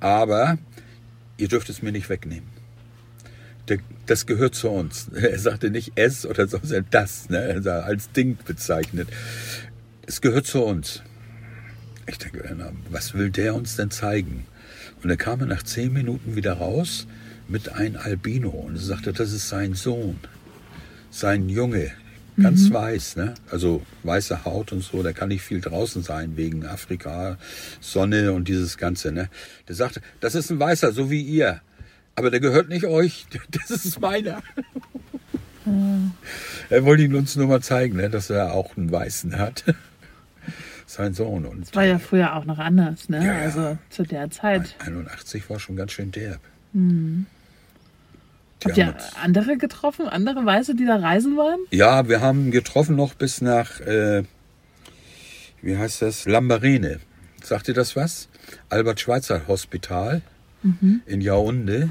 aber 0.00 0.58
ihr 1.36 1.48
dürft 1.48 1.68
es 1.68 1.82
mir 1.82 1.92
nicht 1.92 2.08
wegnehmen. 2.08 2.48
Das 4.06 4.24
gehört 4.24 4.54
zu 4.54 4.70
uns. 4.70 5.10
Er 5.14 5.38
sagte 5.38 5.68
nicht 5.68 5.92
es 5.96 6.24
oder 6.24 6.48
so, 6.48 6.58
sondern 6.62 6.86
das, 6.90 7.28
ne? 7.28 7.60
er 7.62 7.84
als 7.84 8.10
Ding 8.12 8.38
bezeichnet. 8.46 9.08
Es 10.06 10.22
gehört 10.22 10.46
zu 10.46 10.64
uns. 10.64 11.02
Ich 12.06 12.16
denke, 12.16 12.56
was 12.88 13.12
will 13.12 13.28
der 13.28 13.54
uns 13.54 13.76
denn 13.76 13.90
zeigen? 13.90 14.46
Und 15.02 15.10
er 15.10 15.18
kam 15.18 15.40
nach 15.40 15.62
zehn 15.62 15.92
Minuten 15.92 16.36
wieder 16.36 16.54
raus 16.54 17.06
mit 17.48 17.70
einem 17.70 17.96
Albino 17.96 18.50
und 18.50 18.76
er 18.76 18.80
sagte, 18.80 19.12
das 19.12 19.32
ist 19.32 19.48
sein 19.48 19.74
Sohn, 19.74 20.18
sein 21.10 21.48
Junge, 21.48 21.92
ganz 22.40 22.72
weiß, 22.72 23.16
ne? 23.16 23.34
also 23.50 23.82
weiße 24.04 24.44
Haut 24.44 24.72
und 24.72 24.82
so, 24.82 25.02
der 25.02 25.12
kann 25.12 25.28
nicht 25.28 25.42
viel 25.42 25.60
draußen 25.60 26.02
sein 26.02 26.36
wegen 26.36 26.64
Afrika, 26.66 27.36
Sonne 27.80 28.32
und 28.32 28.46
dieses 28.48 28.78
Ganze. 28.78 29.10
Ne? 29.12 29.28
Der 29.66 29.74
sagte, 29.74 30.00
das 30.20 30.34
ist 30.34 30.50
ein 30.50 30.60
Weißer, 30.60 30.92
so 30.92 31.10
wie 31.10 31.22
ihr, 31.22 31.60
aber 32.14 32.30
der 32.30 32.40
gehört 32.40 32.68
nicht 32.68 32.84
euch, 32.84 33.26
das 33.50 33.70
ist 33.70 34.00
meiner. 34.00 34.42
Er 36.70 36.84
wollte 36.84 37.02
ihn 37.02 37.14
uns 37.14 37.36
nur 37.36 37.46
mal 37.46 37.60
zeigen, 37.60 37.96
ne, 37.96 38.08
dass 38.08 38.30
er 38.30 38.54
auch 38.54 38.76
einen 38.76 38.90
Weißen 38.90 39.38
hat. 39.38 39.64
Sein 40.86 41.12
Sohn. 41.12 41.44
Und 41.44 41.66
Das 41.66 41.74
war 41.74 41.84
ja 41.84 41.98
früher 41.98 42.34
auch 42.34 42.46
noch 42.46 42.58
anders, 42.58 43.10
ne? 43.10 43.22
Ja. 43.22 43.38
Also 43.40 43.76
zu 43.90 44.04
der 44.04 44.30
Zeit. 44.30 44.74
81 44.78 45.50
war 45.50 45.60
schon 45.60 45.76
ganz 45.76 45.92
schön 45.92 46.10
derb. 46.10 46.40
Die 48.62 48.68
Habt 48.68 48.78
ihr 48.78 48.96
andere 49.22 49.56
getroffen? 49.56 50.08
Andere 50.08 50.44
Weiße, 50.44 50.74
die 50.74 50.84
da 50.84 50.96
reisen 50.96 51.36
waren? 51.36 51.60
ja, 51.70 52.08
wir 52.08 52.20
haben 52.20 52.50
getroffen 52.50 52.96
noch 52.96 53.14
bis 53.14 53.40
nach, 53.40 53.80
äh, 53.80 54.24
wie 55.62 55.76
heißt 55.76 56.02
das, 56.02 56.26
Lambarene. 56.26 56.98
Sagt 57.42 57.68
ihr 57.68 57.74
das 57.74 57.94
was? 57.94 58.28
Albert 58.68 59.00
Schweitzer 59.00 59.46
Hospital 59.46 60.22
in 61.06 61.22
Yaoundé. 61.22 61.90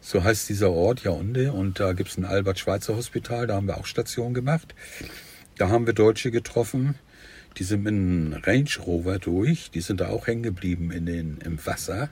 So 0.00 0.24
heißt 0.24 0.48
dieser 0.48 0.70
Ort, 0.70 1.02
Yaoundé. 1.02 1.50
Und 1.50 1.78
da 1.78 1.92
gibt's 1.92 2.16
ein 2.16 2.24
Albert-Schweitzer-Hospital, 2.24 3.46
da 3.46 3.54
haben 3.54 3.66
wir 3.66 3.76
auch 3.76 3.86
Station 3.86 4.32
gemacht. 4.32 4.74
Da 5.58 5.68
haben 5.68 5.86
wir 5.86 5.92
Deutsche 5.92 6.30
getroffen, 6.30 6.94
die 7.58 7.64
sind 7.64 7.82
mit 7.82 7.92
einem 7.92 8.32
Range 8.44 8.70
Rover 8.86 9.18
durch, 9.18 9.70
die 9.70 9.82
sind 9.82 10.00
da 10.00 10.08
auch 10.08 10.26
hängen 10.26 10.42
geblieben 10.42 10.90
in 10.90 11.04
den, 11.04 11.38
im 11.44 11.64
Wasser. 11.66 12.08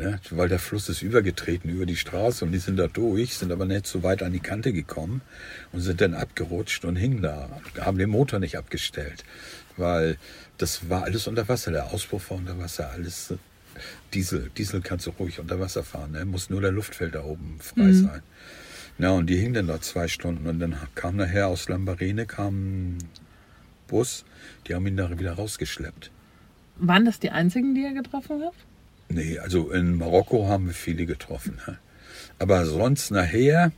Ja, 0.00 0.18
weil 0.30 0.48
der 0.48 0.58
Fluss 0.58 0.88
ist 0.88 1.02
übergetreten 1.02 1.70
über 1.70 1.84
die 1.86 1.96
Straße 1.96 2.44
und 2.44 2.52
die 2.52 2.58
sind 2.58 2.76
da 2.76 2.86
durch, 2.88 3.34
sind 3.34 3.52
aber 3.52 3.66
nicht 3.66 3.86
so 3.86 4.02
weit 4.02 4.22
an 4.22 4.32
die 4.32 4.40
Kante 4.40 4.72
gekommen 4.72 5.20
und 5.72 5.80
sind 5.80 6.00
dann 6.00 6.14
abgerutscht 6.14 6.84
und 6.84 6.96
hingen 6.96 7.22
da, 7.22 7.48
haben 7.80 7.98
den 7.98 8.08
Motor 8.10 8.38
nicht 8.38 8.56
abgestellt, 8.56 9.24
weil 9.76 10.16
das 10.58 10.88
war 10.88 11.04
alles 11.04 11.26
unter 11.26 11.48
Wasser, 11.48 11.70
der 11.72 11.92
Auspuff 11.92 12.30
war 12.30 12.38
unter 12.38 12.58
Wasser, 12.58 12.90
alles 12.90 13.34
Diesel. 14.14 14.50
Diesel 14.56 14.80
kannst 14.82 15.06
du 15.06 15.10
ruhig 15.10 15.38
unter 15.40 15.58
Wasser 15.60 15.84
fahren, 15.84 16.12
ne? 16.12 16.24
muss 16.24 16.50
nur 16.50 16.60
der 16.60 16.72
Luftfilter 16.72 17.24
oben 17.24 17.58
frei 17.60 17.84
Mhm. 17.84 17.94
sein. 18.06 18.22
Ja, 18.98 19.10
und 19.12 19.26
die 19.28 19.36
hingen 19.36 19.54
dann 19.54 19.66
da 19.68 19.80
zwei 19.80 20.08
Stunden 20.08 20.46
und 20.46 20.60
dann 20.60 20.76
kam 20.94 21.16
nachher 21.16 21.48
aus 21.48 21.68
Lambarene 21.68 22.26
kam 22.26 22.94
ein 22.94 22.98
Bus, 23.86 24.24
die 24.66 24.74
haben 24.74 24.86
ihn 24.86 24.96
da 24.96 25.18
wieder 25.18 25.32
rausgeschleppt. 25.32 26.10
Waren 26.76 27.04
das 27.04 27.18
die 27.18 27.30
einzigen, 27.30 27.74
die 27.74 27.82
ihr 27.82 27.92
getroffen 27.94 28.42
habt? 28.44 28.56
Nee, 29.12 29.38
also 29.40 29.70
in 29.70 29.96
Marokko 29.96 30.46
haben 30.46 30.66
wir 30.68 30.74
viele 30.74 31.04
getroffen. 31.04 31.58
Ne? 31.66 31.78
Aber 32.38 32.64
sonst 32.64 33.10
nachher, 33.10 33.72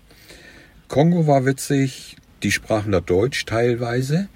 Kongo 0.88 1.26
war 1.26 1.46
witzig, 1.46 2.16
die 2.42 2.52
sprachen 2.52 2.92
da 2.92 3.00
Deutsch 3.00 3.46
teilweise, 3.46 4.28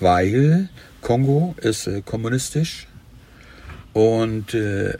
weil 0.00 0.68
Kongo 1.02 1.54
ist 1.60 1.86
äh, 1.86 2.02
kommunistisch 2.02 2.88
und 3.92 4.54
äh, 4.54 4.98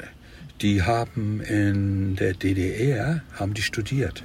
die 0.60 0.82
haben 0.82 1.40
in 1.40 2.14
der 2.14 2.34
DDR, 2.34 3.22
haben 3.32 3.54
die 3.54 3.62
studiert. 3.62 4.22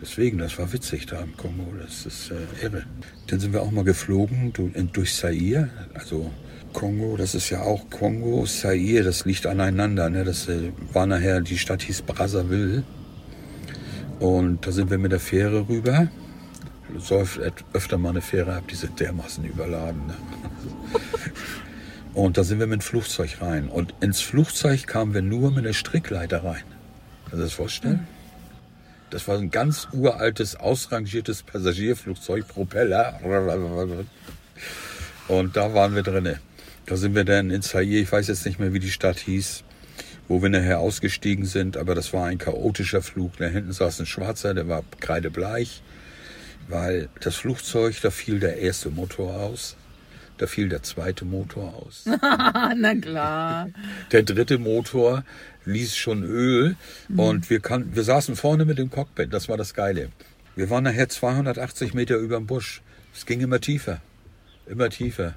Deswegen, 0.00 0.38
das 0.38 0.58
war 0.58 0.72
witzig 0.72 1.06
da 1.06 1.20
im 1.20 1.36
Kongo, 1.36 1.74
das 1.78 2.06
ist 2.06 2.30
äh, 2.30 2.64
irre. 2.64 2.84
Dann 3.26 3.38
sind 3.38 3.52
wir 3.52 3.60
auch 3.60 3.70
mal 3.70 3.84
geflogen 3.84 4.54
durch 4.92 5.14
Zaire, 5.14 5.68
also 5.92 6.32
Kongo, 6.78 7.16
das 7.16 7.34
ist 7.34 7.50
ja 7.50 7.62
auch 7.62 7.90
Kongo, 7.90 8.46
Zaire, 8.46 9.02
das 9.02 9.24
liegt 9.24 9.46
aneinander. 9.46 10.08
Ne? 10.10 10.22
Das 10.22 10.48
äh, 10.48 10.70
war 10.92 11.06
nachher, 11.06 11.40
die 11.40 11.58
Stadt 11.58 11.82
hieß 11.82 12.02
Brazzaville. 12.02 12.84
Und 14.20 14.64
da 14.64 14.70
sind 14.70 14.88
wir 14.88 14.98
mit 14.98 15.10
der 15.10 15.18
Fähre 15.18 15.68
rüber. 15.68 16.06
Öf- 16.96 17.40
öfter 17.72 17.98
mal 17.98 18.10
eine 18.10 18.20
Fähre 18.20 18.54
ab, 18.54 18.68
die 18.68 18.76
sind 18.76 19.00
dermaßen 19.00 19.44
überladen. 19.44 20.06
Ne? 20.06 20.14
Und 22.14 22.38
da 22.38 22.44
sind 22.44 22.60
wir 22.60 22.68
mit 22.68 22.80
dem 22.80 22.82
Flugzeug 22.82 23.38
rein. 23.40 23.68
Und 23.68 23.92
ins 24.00 24.20
Flugzeug 24.20 24.86
kamen 24.86 25.14
wir 25.14 25.22
nur 25.22 25.50
mit 25.50 25.64
einer 25.64 25.74
Strickleiter 25.74 26.44
rein. 26.44 26.62
Kannst 27.24 27.38
du 27.40 27.42
das 27.42 27.54
vorstellen? 27.54 28.06
Das 29.10 29.26
war 29.26 29.36
ein 29.36 29.50
ganz 29.50 29.88
uraltes, 29.92 30.54
ausrangiertes 30.54 31.42
Passagierflugzeug, 31.42 32.46
Propeller. 32.46 33.18
Und 35.26 35.56
da 35.56 35.74
waren 35.74 35.96
wir 35.96 36.04
drinne. 36.04 36.38
Da 36.88 36.96
sind 36.96 37.14
wir 37.14 37.24
dann 37.24 37.50
in 37.50 37.60
Zaire, 37.60 37.84
ich 37.84 38.10
weiß 38.10 38.28
jetzt 38.28 38.46
nicht 38.46 38.58
mehr, 38.58 38.72
wie 38.72 38.78
die 38.78 38.90
Stadt 38.90 39.18
hieß, 39.18 39.62
wo 40.26 40.40
wir 40.40 40.48
nachher 40.48 40.80
ausgestiegen 40.80 41.44
sind, 41.44 41.76
aber 41.76 41.94
das 41.94 42.14
war 42.14 42.24
ein 42.24 42.38
chaotischer 42.38 43.02
Flug. 43.02 43.36
Da 43.36 43.44
hinten 43.44 43.72
saß 43.72 44.00
ein 44.00 44.06
Schwarzer, 44.06 44.54
der 44.54 44.68
war 44.68 44.82
kreidebleich, 44.98 45.82
weil 46.66 47.10
das 47.20 47.36
Flugzeug, 47.36 48.00
da 48.00 48.10
fiel 48.10 48.40
der 48.40 48.56
erste 48.56 48.88
Motor 48.88 49.34
aus, 49.34 49.76
da 50.38 50.46
fiel 50.46 50.70
der 50.70 50.82
zweite 50.82 51.26
Motor 51.26 51.74
aus. 51.74 52.04
Na 52.76 52.94
klar. 52.94 53.68
Der 54.10 54.22
dritte 54.22 54.56
Motor 54.56 55.24
ließ 55.66 55.94
schon 55.94 56.22
Öl 56.22 56.74
und 57.14 57.50
wir, 57.50 57.60
kann, 57.60 57.94
wir 57.94 58.02
saßen 58.02 58.34
vorne 58.34 58.64
mit 58.64 58.78
dem 58.78 58.88
Cockpit, 58.88 59.30
das 59.34 59.50
war 59.50 59.58
das 59.58 59.74
Geile. 59.74 60.08
Wir 60.56 60.70
waren 60.70 60.84
nachher 60.84 61.10
280 61.10 61.92
Meter 61.92 62.16
über 62.16 62.38
dem 62.38 62.46
Busch. 62.46 62.80
Es 63.14 63.26
ging 63.26 63.40
immer 63.40 63.60
tiefer, 63.60 64.00
immer 64.66 64.88
tiefer. 64.88 65.34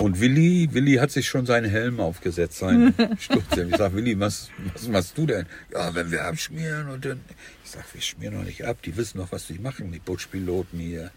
Und 0.00 0.18
Willi, 0.18 0.66
Willi 0.72 0.94
hat 0.94 1.10
sich 1.10 1.28
schon 1.28 1.44
seinen 1.44 1.70
Helm 1.70 2.00
aufgesetzt, 2.00 2.58
seinen 2.58 2.94
Stutzhelm. 3.18 3.68
Ich 3.68 3.76
sag, 3.76 3.94
Willi, 3.94 4.18
was, 4.18 4.48
was 4.72 4.88
machst 4.88 5.18
du 5.18 5.26
denn? 5.26 5.44
Ja, 5.72 5.94
wenn 5.94 6.10
wir 6.10 6.24
abschmieren 6.24 6.88
und 6.88 7.04
dann. 7.04 7.20
Ich 7.62 7.72
sag, 7.72 7.84
wir 7.92 8.00
schmieren 8.00 8.38
noch 8.38 8.44
nicht 8.44 8.64
ab, 8.64 8.78
die 8.82 8.96
wissen 8.96 9.18
noch, 9.18 9.30
was 9.30 9.46
die 9.46 9.58
machen, 9.58 9.92
die 9.92 9.98
Butchpiloten 9.98 10.78
hier. 10.78 11.10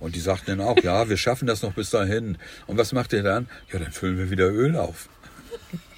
Und 0.00 0.16
die 0.16 0.20
sagten 0.20 0.58
dann 0.58 0.60
auch, 0.60 0.76
ja, 0.82 1.08
wir 1.08 1.16
schaffen 1.16 1.46
das 1.46 1.62
noch 1.62 1.72
bis 1.72 1.88
dahin. 1.88 2.36
Und 2.66 2.76
was 2.76 2.92
macht 2.92 3.14
ihr 3.14 3.22
dann? 3.22 3.48
Ja, 3.72 3.78
dann 3.78 3.92
füllen 3.92 4.18
wir 4.18 4.30
wieder 4.30 4.50
Öl 4.50 4.76
auf. 4.76 5.08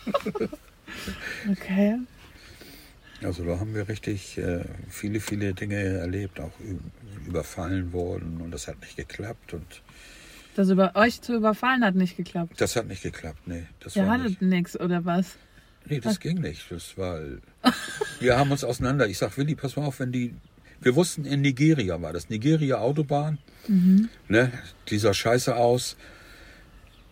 Okay. 1.50 1.98
Also 3.22 3.44
da 3.44 3.58
haben 3.58 3.74
wir 3.74 3.88
richtig 3.88 4.38
äh, 4.38 4.64
viele, 4.88 5.20
viele 5.20 5.52
Dinge 5.52 5.76
erlebt, 5.76 6.40
auch 6.40 6.52
überfallen 7.26 7.92
worden 7.92 8.40
und 8.40 8.50
das 8.50 8.66
hat 8.68 8.80
nicht 8.80 8.96
geklappt 8.96 9.52
und 9.52 9.82
Das 10.56 10.70
über 10.70 10.96
euch 10.96 11.20
zu 11.20 11.34
überfallen 11.36 11.84
hat 11.84 11.94
nicht 11.94 12.16
geklappt. 12.16 12.58
das 12.58 12.76
hat 12.76 12.86
nicht 12.86 13.02
geklappt, 13.02 13.46
nee. 13.46 13.64
Das 13.80 13.94
Ihr 13.94 14.06
war 14.06 14.12
hattet 14.12 14.40
nicht. 14.40 14.42
nichts 14.42 14.80
oder 14.80 15.04
was? 15.04 15.36
Nee, 15.88 16.00
das 16.00 16.18
ging 16.18 16.40
nicht. 16.40 16.70
Das 16.70 16.96
war. 16.96 17.20
Wir 18.20 18.38
haben 18.38 18.50
uns 18.50 18.64
auseinander. 18.64 19.06
Ich 19.06 19.18
sag, 19.18 19.36
Willi, 19.36 19.54
pass 19.54 19.76
mal 19.76 19.84
auf, 19.84 20.00
wenn 20.00 20.12
die. 20.12 20.34
Wir 20.80 20.96
wussten, 20.96 21.26
in 21.26 21.42
Nigeria 21.42 22.00
war 22.00 22.12
das. 22.14 22.30
Nigeria 22.30 22.78
Autobahn. 22.78 23.38
Ne, 24.28 24.50
dieser 24.88 25.12
Scheiße 25.14 25.54
aus. 25.54 25.96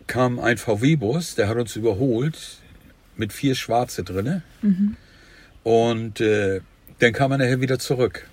Kam 0.07 0.39
ein 0.39 0.57
VW-Bus, 0.57 1.35
der 1.35 1.47
hat 1.47 1.57
uns 1.57 1.75
überholt. 1.75 2.57
Mit 3.15 3.31
vier 3.31 3.53
Schwarze 3.55 4.03
drinne. 4.03 4.41
Und 5.63 6.19
äh, 6.19 6.61
dann 6.99 7.13
kam 7.13 7.31
er 7.31 7.37
nachher 7.37 7.61
wieder 7.61 7.77
zurück. 7.79 8.27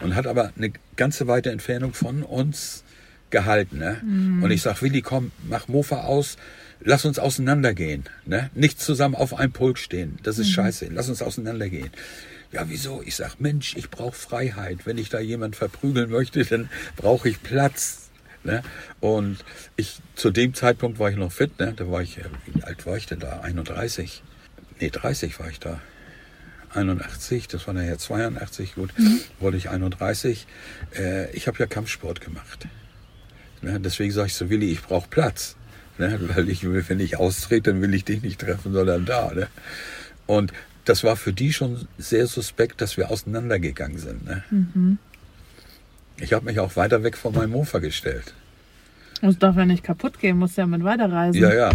Und 0.00 0.14
hat 0.14 0.26
aber 0.26 0.52
eine 0.56 0.72
ganze 0.96 1.26
weite 1.26 1.50
Entfernung 1.50 1.92
von 1.92 2.22
uns 2.22 2.84
gehalten. 3.30 3.78
Ne? 3.78 4.00
Und 4.42 4.50
ich 4.50 4.62
sag, 4.62 4.82
Willi, 4.82 5.02
komm, 5.02 5.32
mach 5.48 5.68
Mofa 5.68 6.02
aus, 6.02 6.36
lass 6.80 7.04
uns 7.04 7.18
auseinandergehen. 7.18 8.04
Ne? 8.24 8.50
Nicht 8.54 8.80
zusammen 8.80 9.14
auf 9.14 9.34
einem 9.34 9.52
Pult 9.52 9.78
stehen. 9.78 10.18
Das 10.22 10.38
ist 10.38 10.50
scheiße. 10.50 10.88
Lass 10.90 11.08
uns 11.08 11.22
auseinandergehen. 11.22 11.90
Ja, 12.52 12.68
wieso? 12.68 13.02
Ich 13.04 13.16
sag, 13.16 13.40
Mensch, 13.40 13.76
ich 13.76 13.90
brauche 13.90 14.14
Freiheit. 14.14 14.86
Wenn 14.86 14.98
ich 14.98 15.08
da 15.08 15.20
jemand 15.20 15.56
verprügeln 15.56 16.10
möchte, 16.10 16.44
dann 16.44 16.70
brauche 16.96 17.28
ich 17.28 17.42
Platz. 17.42 18.10
Ne? 18.44 18.62
Und 19.00 19.38
ich, 19.74 19.98
zu 20.14 20.30
dem 20.30 20.54
Zeitpunkt 20.54 20.98
war 21.00 21.10
ich 21.10 21.16
noch 21.16 21.32
fit, 21.32 21.58
ne? 21.58 21.74
Da 21.74 21.90
war 21.90 22.00
ich, 22.00 22.18
äh, 22.18 22.24
wie 22.46 22.62
alt 22.62 22.86
war 22.86 22.96
ich 22.96 23.06
denn 23.06 23.18
da? 23.18 23.40
31? 23.40 24.22
Nee, 24.78 24.90
30 24.90 25.40
war 25.40 25.50
ich 25.50 25.58
da. 25.58 25.80
81, 26.72 27.48
das 27.48 27.66
war 27.66 27.74
nachher 27.74 27.98
82, 27.98 28.74
gut, 28.74 28.90
wurde 29.40 29.56
ich 29.56 29.70
31. 29.70 30.46
Äh, 30.96 31.30
ich 31.32 31.48
habe 31.48 31.58
ja 31.58 31.66
Kampfsport 31.66 32.20
gemacht. 32.20 32.66
Ne? 33.66 33.80
Deswegen 33.80 34.12
sage 34.12 34.28
ich 34.28 34.34
so, 34.34 34.48
Willi, 34.48 34.70
ich 34.70 34.82
brauche 34.82 35.08
Platz. 35.08 35.56
Ne? 35.98 36.18
Weil 36.34 36.48
ich, 36.48 36.64
wenn 36.64 37.00
ich 37.00 37.18
austrete, 37.18 37.72
dann 37.72 37.82
will 37.82 37.92
ich 37.94 38.04
dich 38.04 38.22
nicht 38.22 38.40
treffen, 38.40 38.72
sondern 38.72 39.04
da. 39.04 39.32
Ne? 39.34 39.48
Und 40.26 40.52
das 40.84 41.02
war 41.02 41.16
für 41.16 41.32
die 41.32 41.52
schon 41.52 41.88
sehr 41.98 42.26
suspekt, 42.28 42.80
dass 42.80 42.96
wir 42.96 43.10
auseinandergegangen 43.10 43.98
sind. 43.98 44.24
Ne? 44.24 44.42
Ich 46.18 46.32
habe 46.32 46.44
mich 46.44 46.60
auch 46.60 46.76
weiter 46.76 47.02
weg 47.02 47.16
von 47.16 47.34
meinem 47.34 47.50
Mofa 47.50 47.80
gestellt. 47.80 48.34
Es 49.20 49.38
darf 49.38 49.56
ja 49.56 49.64
nicht 49.64 49.82
kaputt 49.82 50.20
gehen, 50.20 50.38
muss 50.38 50.56
ja 50.56 50.66
mit 50.66 50.84
weiterreisen. 50.84 51.42
Ja, 51.42 51.52
ja. 51.52 51.70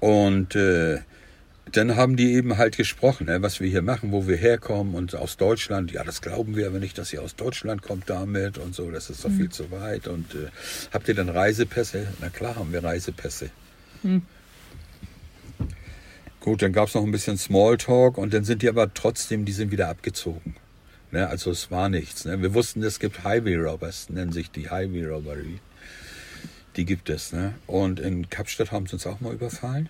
Und 0.00 0.54
äh, 0.54 1.00
dann 1.76 1.96
haben 1.96 2.16
die 2.16 2.34
eben 2.34 2.56
halt 2.56 2.76
gesprochen, 2.76 3.26
ne, 3.26 3.42
was 3.42 3.60
wir 3.60 3.68
hier 3.68 3.82
machen, 3.82 4.12
wo 4.12 4.28
wir 4.28 4.36
herkommen 4.36 4.94
und 4.94 5.14
aus 5.14 5.36
Deutschland. 5.36 5.92
Ja, 5.92 6.04
das 6.04 6.22
glauben 6.22 6.56
wir 6.56 6.66
aber 6.66 6.78
nicht, 6.78 6.98
dass 6.98 7.12
ihr 7.12 7.22
aus 7.22 7.36
Deutschland 7.36 7.82
kommt 7.82 8.08
damit 8.08 8.58
und 8.58 8.74
so. 8.74 8.90
Das 8.90 9.10
ist 9.10 9.24
doch 9.24 9.30
viel 9.30 9.48
zu 9.48 9.70
weit. 9.70 10.06
Und 10.06 10.34
äh, 10.34 10.48
habt 10.92 11.08
ihr 11.08 11.14
dann 11.14 11.28
Reisepässe? 11.28 12.06
Na 12.20 12.28
klar 12.28 12.56
haben 12.56 12.72
wir 12.72 12.84
Reisepässe. 12.84 13.50
Gut, 16.40 16.62
dann 16.62 16.72
gab 16.72 16.88
es 16.88 16.94
noch 16.94 17.02
ein 17.02 17.10
bisschen 17.10 17.38
Smalltalk 17.38 18.18
und 18.18 18.34
dann 18.34 18.44
sind 18.44 18.62
die 18.62 18.68
aber 18.68 18.92
trotzdem, 18.92 19.44
die 19.44 19.52
sind 19.52 19.72
wieder 19.72 19.88
abgezogen. 19.88 20.56
Ne, 21.10 21.26
also 21.28 21.50
es 21.50 21.70
war 21.70 21.88
nichts. 21.88 22.24
Ne. 22.24 22.42
Wir 22.42 22.54
wussten, 22.54 22.82
es 22.82 22.98
gibt 22.98 23.24
Highway 23.24 23.56
Robbers, 23.56 24.10
nennen 24.10 24.32
sich 24.32 24.50
die 24.50 24.68
Highway 24.68 25.06
Robbery. 25.06 25.60
Die 26.76 26.84
gibt 26.84 27.08
es. 27.08 27.32
Ne? 27.32 27.54
Und 27.66 28.00
in 28.00 28.28
Kapstadt 28.28 28.72
haben 28.72 28.86
sie 28.86 28.94
uns 28.94 29.06
auch 29.06 29.20
mal 29.20 29.32
überfallen. 29.32 29.88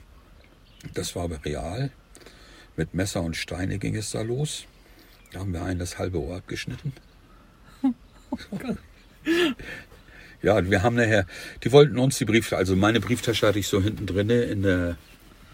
Das 0.93 1.17
war 1.17 1.25
aber 1.25 1.45
real. 1.45 1.91
Mit 2.77 2.95
Messer 2.95 3.23
und 3.23 3.37
Steine 3.37 3.79
ging 3.79 3.97
es 3.97 4.11
da 4.11 4.23
los. 4.23 4.67
Da 5.33 5.41
haben 5.41 5.53
wir 5.53 5.63
einen 5.63 5.79
das 5.79 5.99
halbe 5.99 6.21
Ohr 6.21 6.37
abgeschnitten. 6.37 6.93
ja, 10.43 10.57
und 10.57 10.71
wir 10.71 10.83
haben 10.83 10.97
nachher, 10.97 11.27
die 11.63 11.73
wollten 11.73 11.99
uns 11.99 12.19
die 12.19 12.25
Brieftasche, 12.25 12.57
also 12.57 12.77
meine 12.77 13.01
Brieftasche 13.01 13.47
hatte 13.47 13.59
ich 13.59 13.69
so 13.69 13.83
hinten 13.83 14.07
drinne 14.07 14.43
in 14.43 14.63
der, 14.63 14.97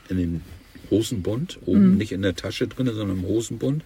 in 0.08 0.16
den 0.16 0.42
Hosenbund, 0.90 1.58
oben 1.66 1.96
nicht 1.96 2.12
in 2.12 2.22
der 2.22 2.34
Tasche 2.34 2.68
drinne, 2.68 2.92
sondern 2.92 3.18
im 3.18 3.25
Hosenbund, 3.25 3.84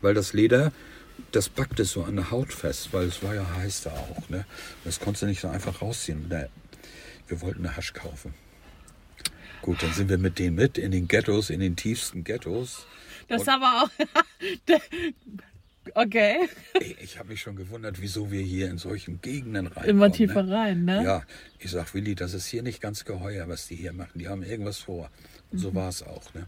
weil 0.00 0.14
das 0.14 0.32
Leder, 0.32 0.72
das 1.32 1.48
backte 1.48 1.84
so 1.84 2.02
an 2.02 2.16
der 2.16 2.30
Haut 2.30 2.52
fest, 2.52 2.88
weil 2.92 3.06
es 3.06 3.22
war 3.22 3.34
ja 3.34 3.46
heiß 3.56 3.82
da 3.82 3.90
auch, 3.90 4.28
ne? 4.28 4.44
Das 4.84 5.00
konntest 5.00 5.22
du 5.22 5.26
nicht 5.26 5.40
so 5.40 5.48
einfach 5.48 5.80
rausziehen. 5.80 6.28
Wir 7.28 7.40
wollten 7.40 7.64
eine 7.64 7.76
Hasch 7.76 7.92
kaufen. 7.92 8.34
Gut, 9.64 9.82
dann 9.82 9.94
sind 9.94 10.10
wir 10.10 10.18
mit 10.18 10.38
denen 10.38 10.56
mit 10.56 10.76
in 10.76 10.90
den 10.90 11.08
Ghettos, 11.08 11.48
in 11.48 11.60
den 11.60 11.74
tiefsten 11.74 12.22
Ghettos. 12.22 12.84
Das 13.28 13.40
ist 13.40 13.48
aber 13.48 13.84
auch. 13.84 13.88
okay. 15.94 16.36
Ich 17.02 17.18
habe 17.18 17.30
mich 17.30 17.40
schon 17.40 17.56
gewundert, 17.56 17.98
wieso 17.98 18.30
wir 18.30 18.42
hier 18.42 18.68
in 18.68 18.76
solchen 18.76 19.22
Gegenden 19.22 19.68
rein. 19.68 19.88
Immer 19.88 20.12
tiefer 20.12 20.46
rein, 20.46 20.84
ne? 20.84 21.02
Ja, 21.02 21.22
ich 21.58 21.70
sag 21.70 21.94
Willi, 21.94 22.14
das 22.14 22.34
ist 22.34 22.44
hier 22.44 22.62
nicht 22.62 22.82
ganz 22.82 23.06
geheuer, 23.06 23.48
was 23.48 23.66
die 23.66 23.76
hier 23.76 23.94
machen. 23.94 24.18
Die 24.18 24.28
haben 24.28 24.42
irgendwas 24.42 24.80
vor. 24.80 25.08
Und 25.50 25.60
Mhm. 25.60 25.62
so 25.62 25.74
war 25.74 25.88
es 25.88 26.02
auch. 26.02 26.34
Ne? 26.34 26.46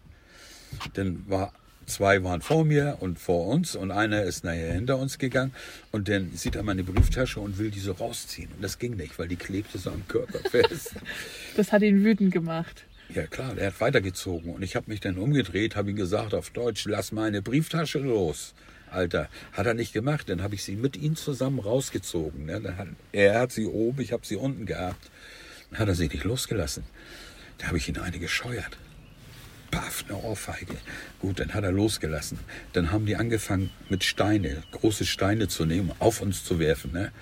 Dann 0.93 1.25
war 1.27 1.55
zwei 1.87 2.23
waren 2.23 2.43
vor 2.43 2.67
mir 2.67 2.99
und 3.01 3.19
vor 3.19 3.47
uns 3.47 3.77
und 3.77 3.93
einer 3.93 4.25
ist 4.25 4.45
nachher 4.45 4.75
hinter 4.75 4.99
uns 4.99 5.17
gegangen 5.17 5.55
und 5.91 6.11
dann 6.11 6.33
sieht 6.35 6.55
er 6.57 6.65
meine 6.65 6.85
Brieftasche 6.85 7.41
und 7.41 7.57
will 7.57 7.71
die 7.71 7.81
so 7.81 7.93
rausziehen. 7.93 8.51
Und 8.53 8.63
das 8.63 8.79
ging 8.79 8.97
nicht, 8.97 9.19
weil 9.19 9.29
die 9.29 9.37
klebte 9.37 9.79
so 9.79 9.91
am 9.91 10.07
Körper 10.07 10.41
fest. 10.51 10.97
Das 11.57 11.73
hat 11.73 11.81
ihn 11.81 12.05
wütend 12.05 12.35
gemacht. 12.35 12.85
Ja 13.15 13.27
klar, 13.27 13.55
der 13.55 13.69
hat 13.69 13.81
weitergezogen 13.81 14.53
und 14.53 14.63
ich 14.63 14.75
habe 14.75 14.91
mich 14.91 15.01
dann 15.01 15.17
umgedreht, 15.17 15.77
habe 15.77 15.91
ihm 15.91 15.97
gesagt 15.97 16.35
auf 16.35 16.51
Deutsch, 16.51 16.87
lass 16.87 17.13
meine 17.13 17.41
Brieftasche 17.41 17.99
los. 17.99 18.55
Alter, 18.91 19.29
hat 19.53 19.67
er 19.67 19.75
nicht 19.75 19.93
gemacht, 19.93 20.29
dann 20.29 20.43
habe 20.43 20.55
ich 20.55 20.65
sie 20.65 20.77
mit 20.77 20.97
ihm 20.97 21.17
zusammen 21.17 21.59
rausgezogen. 21.59 22.47
Ne? 22.47 22.77
Hat, 22.77 22.89
er 23.13 23.41
hat 23.41 23.53
sie 23.53 23.67
oben, 23.67 24.01
ich 24.01 24.13
habe 24.13 24.27
sie 24.27 24.37
unten 24.37 24.67
gehabt. 24.67 25.11
Dann 25.71 25.81
hat 25.81 25.89
er 25.89 25.95
sie 25.95 26.09
nicht 26.09 26.25
losgelassen. 26.25 26.85
Da 27.59 27.69
habe 27.69 27.79
ich 27.79 27.89
ihn 27.89 27.99
eine 27.99 28.19
gescheuert. 28.19 28.79
Paff, 29.71 30.05
eine 30.09 30.19
Ohrfeige. 30.19 30.77
Gut, 31.21 31.41
dann 31.41 31.53
hat 31.53 31.65
er 31.65 31.73
losgelassen. 31.73 32.39
Dann 32.73 32.93
haben 32.93 33.07
die 33.07 33.17
angefangen 33.17 33.71
mit 33.89 34.05
Steine, 34.05 34.63
große 34.71 35.05
Steine 35.05 35.49
zu 35.49 35.65
nehmen, 35.65 35.93
auf 35.99 36.21
uns 36.21 36.45
zu 36.45 36.59
werfen. 36.59 36.93
Ne? 36.93 37.13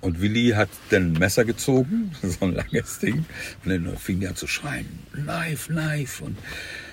Und 0.00 0.20
Willi 0.20 0.50
hat 0.50 0.70
dann 0.90 1.12
ein 1.12 1.18
Messer 1.18 1.44
gezogen, 1.44 2.12
so 2.22 2.46
ein 2.46 2.54
langes 2.54 2.98
Ding. 2.98 3.26
Und 3.64 3.70
dann 3.70 3.96
fing 3.96 4.22
er 4.22 4.30
an 4.30 4.36
zu 4.36 4.46
schreien, 4.46 4.86
Knife, 5.12 5.72
Knife. 5.72 6.24
Und 6.24 6.38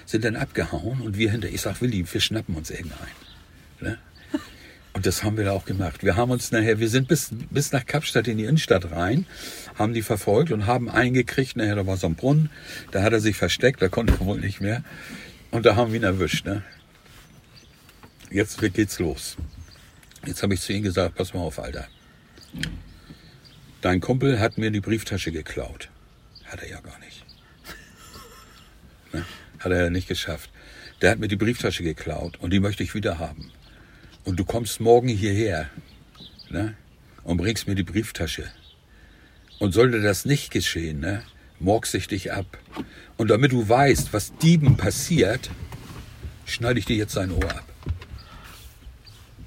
sind 0.05 0.23
dann 0.23 0.35
abgehauen. 0.35 1.01
Und 1.01 1.17
wir 1.17 1.31
hinter, 1.31 1.49
ich 1.49 1.61
sag, 1.61 1.81
Willi, 1.81 2.05
wir 2.11 2.21
schnappen 2.21 2.55
uns 2.55 2.69
irgendeinen. 2.69 3.11
Ne? 3.81 3.97
Und 4.93 5.05
das 5.05 5.23
haben 5.23 5.37
wir 5.37 5.45
da 5.45 5.51
auch 5.51 5.65
gemacht. 5.65 6.03
Wir 6.03 6.15
haben 6.15 6.31
uns 6.31 6.51
nachher, 6.51 6.79
wir 6.79 6.89
sind 6.89 7.07
bis, 7.07 7.29
bis 7.51 7.71
nach 7.71 7.85
Kapstadt 7.85 8.27
in 8.27 8.39
die 8.39 8.45
Innenstadt 8.45 8.91
rein, 8.91 9.27
haben 9.75 9.93
die 9.93 10.01
verfolgt 10.01 10.51
und 10.51 10.65
haben 10.65 10.89
einen 10.89 11.13
gekriegt. 11.13 11.55
Nachher, 11.55 11.75
da 11.75 11.85
war 11.85 11.97
so 11.97 12.07
ein 12.07 12.15
Brunnen, 12.15 12.49
da 12.91 13.03
hat 13.03 13.13
er 13.13 13.19
sich 13.19 13.37
versteckt, 13.37 13.81
da 13.81 13.89
konnte 13.89 14.13
er 14.13 14.25
wohl 14.25 14.39
nicht 14.39 14.59
mehr. 14.59 14.83
Und 15.51 15.65
da 15.65 15.75
haben 15.75 15.91
wir 15.91 15.99
ihn 15.99 16.03
erwischt. 16.03 16.47
Ne? 16.47 16.63
Jetzt 18.31 18.59
geht's 18.73 18.97
los. 18.97 19.37
Jetzt 20.25 20.41
habe 20.41 20.55
ich 20.55 20.61
zu 20.61 20.73
ihm 20.73 20.83
gesagt, 20.83 21.15
pass 21.15 21.33
mal 21.33 21.41
auf, 21.41 21.59
Alter. 21.59 21.87
Dein 23.81 24.01
Kumpel 24.01 24.39
hat 24.39 24.57
mir 24.57 24.71
die 24.71 24.79
Brieftasche 24.79 25.31
geklaut. 25.31 25.89
Hat 26.45 26.61
er 26.61 26.69
ja 26.69 26.79
gar 26.79 26.97
nicht. 26.99 27.23
Ne? 29.13 29.23
Hat 29.59 29.71
er 29.71 29.83
ja 29.85 29.89
nicht 29.89 30.07
geschafft. 30.07 30.49
Der 31.01 31.11
hat 31.11 31.19
mir 31.19 31.27
die 31.27 31.37
Brieftasche 31.37 31.83
geklaut 31.83 32.37
und 32.37 32.51
die 32.51 32.59
möchte 32.59 32.83
ich 32.83 32.93
wieder 32.93 33.19
haben. 33.19 33.51
Und 34.25 34.37
du 34.37 34.43
kommst 34.43 34.81
morgen 34.81 35.07
hierher 35.07 35.69
ne? 36.49 36.75
und 37.23 37.37
bringst 37.37 37.67
mir 37.67 37.75
die 37.75 37.83
Brieftasche. 37.83 38.51
Und 39.59 39.73
sollte 39.73 40.01
das 40.01 40.25
nicht 40.25 40.51
geschehen, 40.51 40.99
ne? 40.99 41.23
morgs 41.59 41.93
ich 41.93 42.07
dich 42.07 42.33
ab. 42.33 42.57
Und 43.17 43.29
damit 43.29 43.51
du 43.51 43.67
weißt, 43.67 44.13
was 44.13 44.35
Dieben 44.37 44.77
passiert, 44.77 45.49
schneide 46.45 46.79
ich 46.79 46.85
dir 46.85 46.95
jetzt 46.95 47.13
sein 47.13 47.31
Ohr 47.31 47.49
ab. 47.49 47.65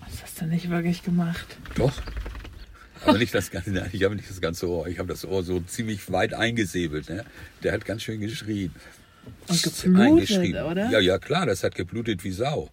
Das 0.09 0.23
hast 0.23 0.41
du 0.41 0.47
nicht 0.47 0.71
wirklich 0.71 1.03
gemacht. 1.03 1.59
Doch. 1.75 1.93
Aber 3.05 3.19
nicht 3.19 3.35
das 3.35 3.51
ganze, 3.51 3.71
nein, 3.71 3.91
ich 3.93 4.05
habe 4.05 4.15
nicht 4.15 4.29
das 4.29 4.41
ganze 4.41 4.69
Ohr. 4.69 4.87
Ich 4.89 4.99
habe 4.99 5.09
das 5.09 5.25
Ohr 5.25 5.43
so 5.43 5.61
ziemlich 5.61 6.11
weit 6.13 6.35
eingesäbelt. 6.35 7.09
Ne? 7.09 7.25
Der 7.63 7.73
hat 7.73 7.85
ganz 7.85 8.03
schön 8.03 8.21
geschrien. 8.21 8.73
Und 9.49 9.63
geblutet, 9.63 10.55
oder? 10.63 10.91
Ja, 10.91 10.99
ja, 10.99 11.19
klar, 11.19 11.47
das 11.47 11.63
hat 11.63 11.75
geblutet 11.75 12.25
wie 12.25 12.33
Sau. 12.33 12.71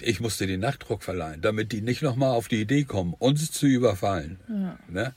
Ich 0.00 0.20
musste 0.20 0.46
den 0.46 0.60
Nachtdruck 0.60 1.02
verleihen, 1.02 1.40
damit 1.40 1.72
die 1.72 1.80
nicht 1.80 2.02
nochmal 2.02 2.30
auf 2.30 2.48
die 2.48 2.60
Idee 2.60 2.84
kommen, 2.84 3.14
uns 3.18 3.50
zu 3.50 3.66
überfallen. 3.66 4.38
Ne? 4.88 5.14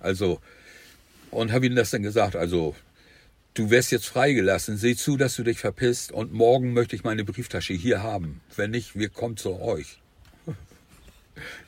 Also, 0.00 0.40
und 1.30 1.52
habe 1.52 1.66
ihnen 1.66 1.76
das 1.76 1.90
dann 1.90 2.02
gesagt, 2.02 2.36
also, 2.36 2.76
du 3.54 3.70
wirst 3.70 3.90
jetzt 3.90 4.06
freigelassen, 4.06 4.76
seh 4.76 4.94
zu, 4.94 5.16
dass 5.16 5.36
du 5.36 5.42
dich 5.42 5.58
verpisst 5.58 6.12
und 6.12 6.32
morgen 6.32 6.72
möchte 6.72 6.94
ich 6.94 7.04
meine 7.04 7.24
Brieftasche 7.24 7.74
hier 7.74 8.02
haben. 8.02 8.40
Wenn 8.54 8.70
nicht, 8.70 8.98
wir 8.98 9.08
kommen 9.08 9.36
zu 9.36 9.60
euch. 9.60 10.01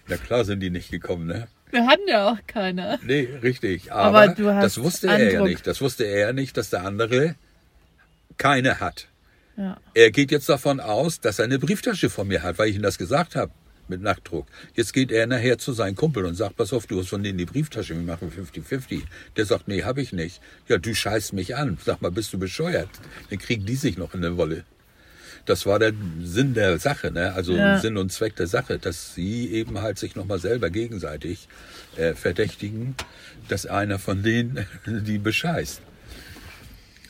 Na 0.09 0.17
klar 0.17 0.45
sind 0.45 0.61
die 0.61 0.71
nicht 0.71 0.91
gekommen, 0.91 1.27
ne? 1.27 1.49
Wir 1.71 1.87
hatten 1.87 2.07
ja 2.07 2.31
auch 2.31 2.39
keine. 2.47 3.01
Nee, 3.03 3.29
richtig. 3.43 3.93
Aber, 3.93 4.23
Aber 4.23 4.35
du 4.35 4.49
hast 4.55 4.63
das 4.63 4.83
wusste 4.83 5.09
er 5.09 5.33
ja 5.33 5.43
nicht. 5.43 5.67
Das 5.67 5.81
wusste 5.81 6.05
er 6.05 6.19
ja 6.19 6.33
nicht, 6.33 6.57
dass 6.57 6.71
der 6.71 6.85
andere 6.85 7.35
keine 8.37 8.81
hat. 8.81 9.09
Ja. 9.57 9.77
Er 9.95 10.11
geht 10.11 10.31
jetzt 10.31 10.49
davon 10.49 10.81
aus, 10.81 11.21
dass 11.21 11.39
er 11.39 11.47
eine 11.47 11.59
Brieftasche 11.59 12.11
von 12.11 12.29
mir 12.29 12.43
hat, 12.43 12.59
weil 12.59 12.69
ich 12.69 12.77
ihm 12.77 12.83
das 12.83 12.99
gesagt 12.99 13.37
habe 13.37 13.53
mit 13.89 14.01
Nachtdruck. 14.03 14.47
Jetzt 14.75 14.93
geht 14.93 15.13
er 15.13 15.27
nachher 15.27 15.59
zu 15.59 15.73
seinem 15.73 15.95
Kumpel 15.95 16.25
und 16.25 16.35
sagt, 16.35 16.57
pass 16.57 16.73
auf, 16.73 16.87
du 16.87 16.99
hast 17.01 17.09
von 17.09 17.23
denen 17.23 17.39
die 17.39 17.45
Brieftasche, 17.45 17.95
wir 17.95 18.03
machen 18.03 18.33
50-50. 18.33 19.03
Der 19.37 19.45
sagt, 19.45 19.69
nee, 19.69 19.83
habe 19.83 20.01
ich 20.01 20.13
nicht. 20.13 20.41
Ja, 20.69 20.79
du 20.79 20.95
scheißt 20.95 21.33
mich 21.33 21.57
an. 21.57 21.79
Sag 21.85 22.01
mal, 22.03 22.11
bist 22.11 22.33
du 22.33 22.39
bescheuert? 22.39 22.89
Dann 23.31 23.39
kriegen 23.39 23.67
die 23.67 23.77
sich 23.77 23.99
noch 23.99 24.15
in 24.15 24.23
der 24.23 24.37
Wolle. 24.37 24.65
Das 25.47 25.67
war 25.67 25.79
der 25.79 25.93
Sinn 26.23 26.55
der 26.55 26.79
Sache, 26.79 27.11
ne? 27.11 27.35
also 27.35 27.55
Ja. 27.55 27.79
Sinn 27.79 27.97
und 27.97 28.11
Zweck 28.11 28.37
der 28.37 28.47
Sache, 28.47 28.79
dass 28.79 29.15
sie 29.15 29.51
eben 29.51 29.83
halt 29.83 29.99
sich 29.99 30.17
nochmal 30.17 30.39
selber 30.39 30.71
gegenseitig 30.71 31.49
äh, 31.97 32.15
verdächtigen, 32.15 32.95
dass 33.49 33.67
einer 33.67 33.99
von 33.99 34.23
denen 34.23 34.67
die 34.87 35.19
bescheißt. 35.19 35.83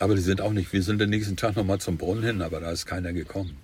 Aber 0.01 0.17
die 0.17 0.23
sind 0.23 0.41
auch 0.41 0.53
nicht, 0.53 0.73
wir 0.73 0.83
sind 0.83 1.01
den 1.01 1.11
nächsten 1.11 1.37
Tag 1.37 1.55
nochmal 1.55 1.79
zum 1.79 1.97
Brunnen 1.97 2.25
hin, 2.25 2.43
aber 2.43 2.61
da 2.61 2.71
ist 2.73 2.87
keiner 2.87 3.13
gekommen. 3.13 3.57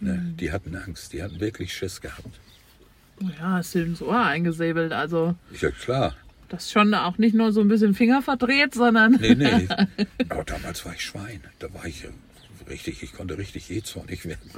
Ne? 0.00 0.34
Die 0.38 0.52
hatten 0.52 0.76
Angst, 0.76 1.12
die 1.14 1.22
hatten 1.22 1.40
wirklich 1.40 1.72
Schiss 1.72 2.00
gehabt. 2.00 2.28
Ja, 3.40 3.60
du 3.60 3.78
ins 3.80 4.02
Ohr 4.02 4.22
eingesäbelt. 4.22 4.92
Also, 4.92 5.34
Ja 5.60 5.70
klar, 5.70 6.14
das 6.48 6.64
ist 6.66 6.72
schon 6.72 6.94
auch 6.94 7.18
nicht 7.18 7.34
nur 7.34 7.52
so 7.52 7.60
ein 7.60 7.68
bisschen 7.68 7.94
Finger 7.94 8.22
verdreht, 8.22 8.74
sondern. 8.74 9.12
nee, 9.20 9.34
nee. 9.34 9.68
Aber 10.28 10.44
damals 10.44 10.84
war 10.84 10.94
ich 10.94 11.00
Schwein, 11.00 11.40
da 11.58 11.72
war 11.72 11.86
ich 11.86 12.06
richtig, 12.68 13.02
ich 13.02 13.12
konnte 13.12 13.38
richtig 13.38 13.68
jähzornig 13.68 14.26
werden. 14.26 14.50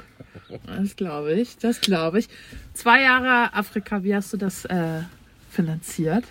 Das 0.65 0.95
glaube 0.95 1.33
ich, 1.33 1.57
das 1.57 1.81
glaube 1.81 2.19
ich. 2.19 2.29
Zwei 2.73 3.01
Jahre 3.01 3.53
Afrika, 3.53 4.03
wie 4.03 4.15
hast 4.15 4.33
du 4.33 4.37
das 4.37 4.65
äh, 4.65 5.01
finanziert? 5.49 6.23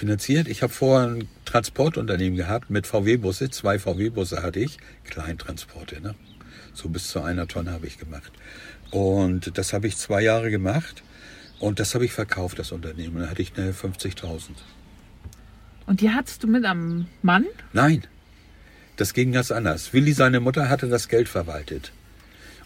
finanziert. 0.00 0.48
Ich 0.48 0.62
habe 0.62 0.72
vorher 0.72 1.08
ein 1.08 1.28
Transportunternehmen 1.44 2.36
gehabt 2.36 2.70
mit 2.70 2.86
VW-Busse. 2.86 3.50
Zwei 3.50 3.78
VW-Busse 3.78 4.42
hatte 4.42 4.58
ich, 4.58 4.78
Kleintransporte. 5.04 6.00
Ne? 6.00 6.14
So 6.72 6.88
bis 6.88 7.08
zu 7.08 7.20
einer 7.20 7.46
Tonne 7.46 7.72
habe 7.72 7.86
ich 7.86 7.98
gemacht. 7.98 8.32
Und 8.90 9.56
das 9.58 9.72
habe 9.72 9.86
ich 9.86 9.96
zwei 9.96 10.22
Jahre 10.22 10.50
gemacht. 10.50 11.02
Und 11.58 11.78
das 11.78 11.94
habe 11.94 12.06
ich 12.06 12.12
verkauft, 12.12 12.58
das 12.58 12.72
Unternehmen. 12.72 13.20
Da 13.20 13.28
hatte 13.28 13.42
ich 13.42 13.52
eine 13.56 13.72
50.000. 13.72 14.50
Und 15.86 16.00
die 16.00 16.10
hattest 16.10 16.42
du 16.42 16.46
mit 16.46 16.64
am 16.64 17.06
Mann? 17.22 17.44
Nein, 17.72 18.04
das 19.00 19.14
ging 19.14 19.32
ganz 19.32 19.50
anders. 19.50 19.94
Willi, 19.94 20.12
seine 20.12 20.40
Mutter, 20.40 20.68
hatte 20.68 20.86
das 20.86 21.08
Geld 21.08 21.28
verwaltet. 21.28 21.92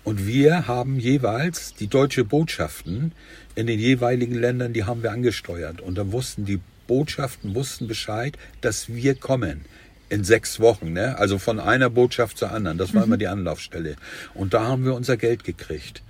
Und 0.02 0.26
wir 0.26 0.66
haben 0.66 0.98
jeweils 0.98 1.74
die 1.74 1.86
deutsche 1.86 2.24
Botschaften 2.24 3.12
in 3.54 3.68
den 3.68 3.78
jeweiligen 3.78 4.34
Ländern, 4.34 4.72
die 4.72 4.84
haben 4.84 5.04
wir 5.04 5.12
angesteuert. 5.12 5.80
Und 5.80 5.96
dann 5.96 6.10
wussten 6.10 6.44
die 6.44 6.60
Botschaften 6.88 7.54
wussten 7.54 7.86
Bescheid, 7.86 8.36
dass 8.60 8.88
wir 8.88 9.14
kommen 9.14 9.64
in 10.08 10.24
sechs 10.24 10.58
Wochen. 10.58 10.92
Ne? 10.92 11.16
Also 11.16 11.38
von 11.38 11.60
einer 11.60 11.88
Botschaft 11.88 12.36
zur 12.36 12.50
anderen. 12.50 12.78
Das 12.78 12.94
war 12.94 13.04
immer 13.04 13.16
die 13.16 13.28
Anlaufstelle. 13.28 13.94
Und 14.34 14.54
da 14.54 14.64
haben 14.64 14.84
wir 14.84 14.94
unser 14.94 15.16
Geld 15.16 15.44
gekriegt. 15.44 16.02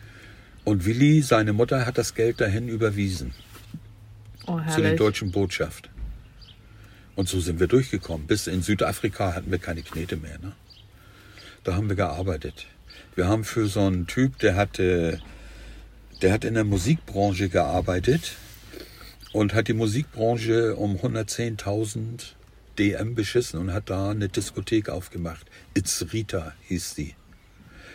Und 0.64 0.86
Willi, 0.86 1.20
seine 1.20 1.52
Mutter, 1.52 1.84
hat 1.84 1.98
das 1.98 2.14
Geld 2.14 2.40
dahin 2.40 2.68
überwiesen 2.68 3.34
Oh, 4.46 4.60
zu 4.74 4.82
den 4.82 4.96
deutschen 4.96 5.30
Botschaft. 5.30 5.88
Und 7.16 7.28
so 7.28 7.40
sind 7.40 7.60
wir 7.60 7.68
durchgekommen. 7.68 8.26
Bis 8.26 8.46
in 8.46 8.62
Südafrika 8.62 9.34
hatten 9.34 9.50
wir 9.50 9.58
keine 9.58 9.82
Knete 9.82 10.16
mehr. 10.16 10.38
Ne? 10.38 10.52
Da 11.62 11.74
haben 11.76 11.88
wir 11.88 11.96
gearbeitet. 11.96 12.66
Wir 13.14 13.28
haben 13.28 13.44
für 13.44 13.66
so 13.66 13.80
einen 13.80 14.06
Typ, 14.06 14.38
der 14.40 14.56
hatte, 14.56 15.20
der 16.22 16.32
hat 16.32 16.44
in 16.44 16.54
der 16.54 16.64
Musikbranche 16.64 17.48
gearbeitet 17.48 18.32
und 19.32 19.54
hat 19.54 19.68
die 19.68 19.74
Musikbranche 19.74 20.74
um 20.74 20.96
110.000 20.96 22.32
DM 22.78 23.14
beschissen 23.14 23.60
und 23.60 23.72
hat 23.72 23.90
da 23.90 24.10
eine 24.10 24.28
Diskothek 24.28 24.88
aufgemacht. 24.88 25.46
It's 25.74 26.04
Rita 26.12 26.54
hieß 26.62 26.94
die. 26.94 27.14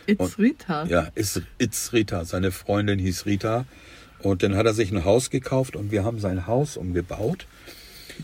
It's 0.06 0.38
Rita. 0.38 0.86
Ja, 0.86 1.08
ist 1.14 1.42
It's 1.58 1.92
Rita. 1.92 2.24
Seine 2.24 2.50
Freundin 2.50 2.98
hieß 2.98 3.26
Rita. 3.26 3.66
Und 4.20 4.42
dann 4.42 4.56
hat 4.56 4.66
er 4.66 4.74
sich 4.74 4.90
ein 4.90 5.04
Haus 5.04 5.30
gekauft 5.30 5.76
und 5.76 5.90
wir 5.90 6.04
haben 6.04 6.18
sein 6.18 6.46
Haus 6.46 6.76
umgebaut 6.76 7.46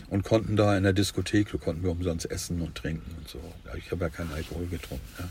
und 0.09 0.23
konnten 0.23 0.55
da 0.55 0.77
in 0.77 0.83
der 0.83 0.93
Diskothek, 0.93 1.51
da 1.51 1.57
konnten 1.57 1.83
wir 1.83 1.91
umsonst 1.91 2.29
essen 2.29 2.61
und 2.61 2.75
trinken 2.75 3.15
und 3.17 3.27
so. 3.27 3.39
Ich 3.77 3.91
habe 3.91 4.05
ja 4.05 4.09
keinen 4.09 4.31
Alkohol 4.31 4.67
getrunken. 4.67 5.05
Ja. 5.19 5.29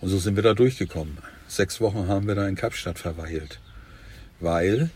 Und 0.00 0.10
so 0.10 0.18
sind 0.18 0.36
wir 0.36 0.42
da 0.42 0.54
durchgekommen. 0.54 1.18
Sechs 1.48 1.80
Wochen 1.80 2.06
haben 2.08 2.26
wir 2.28 2.34
da 2.34 2.46
in 2.46 2.54
Kapstadt 2.54 2.98
verweilt. 2.98 3.60
Weil 4.40 4.90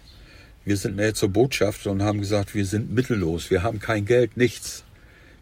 wir 0.65 0.77
sind 0.77 0.97
näher 0.97 1.15
zur 1.15 1.31
Botschaft 1.31 1.87
und 1.87 2.03
haben 2.03 2.21
gesagt, 2.21 2.55
wir 2.55 2.65
sind 2.67 2.93
mittellos, 2.93 3.51
wir 3.51 3.63
haben 3.63 3.81
kein 3.81 4.05
Geld, 4.05 4.37
nichts. 4.37 4.85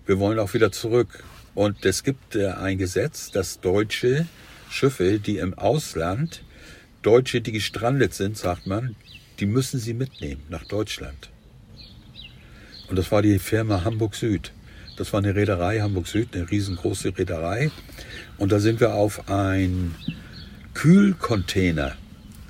Wir 0.06 0.18
wollen 0.18 0.38
auch 0.38 0.54
wieder 0.54 0.72
zurück. 0.72 1.22
Und 1.54 1.84
es 1.84 2.04
gibt 2.04 2.36
äh, 2.36 2.48
ein 2.48 2.78
Gesetz, 2.78 3.30
dass 3.30 3.60
Deutsche 3.60 4.26
Schiffe, 4.70 5.18
die 5.18 5.38
im 5.38 5.54
Ausland, 5.54 6.42
Deutsche, 7.02 7.40
die 7.40 7.52
gestrandet 7.52 8.14
sind, 8.14 8.38
sagt 8.38 8.66
man, 8.66 8.94
die 9.40 9.46
müssen 9.46 9.80
sie 9.80 9.94
mitnehmen 9.94 10.42
nach 10.48 10.64
Deutschland. 10.64 11.30
Und 12.90 12.96
das 12.96 13.12
war 13.12 13.22
die 13.22 13.38
Firma 13.38 13.84
Hamburg 13.84 14.16
Süd. 14.16 14.52
Das 14.96 15.12
war 15.12 15.18
eine 15.20 15.36
Reederei 15.36 15.78
Hamburg 15.78 16.08
Süd, 16.08 16.34
eine 16.34 16.50
riesengroße 16.50 17.16
Reederei. 17.16 17.70
Und 18.36 18.50
da 18.50 18.58
sind 18.58 18.80
wir 18.80 18.94
auf 18.94 19.28
ein 19.30 19.94
Kühlcontainer, 20.74 21.94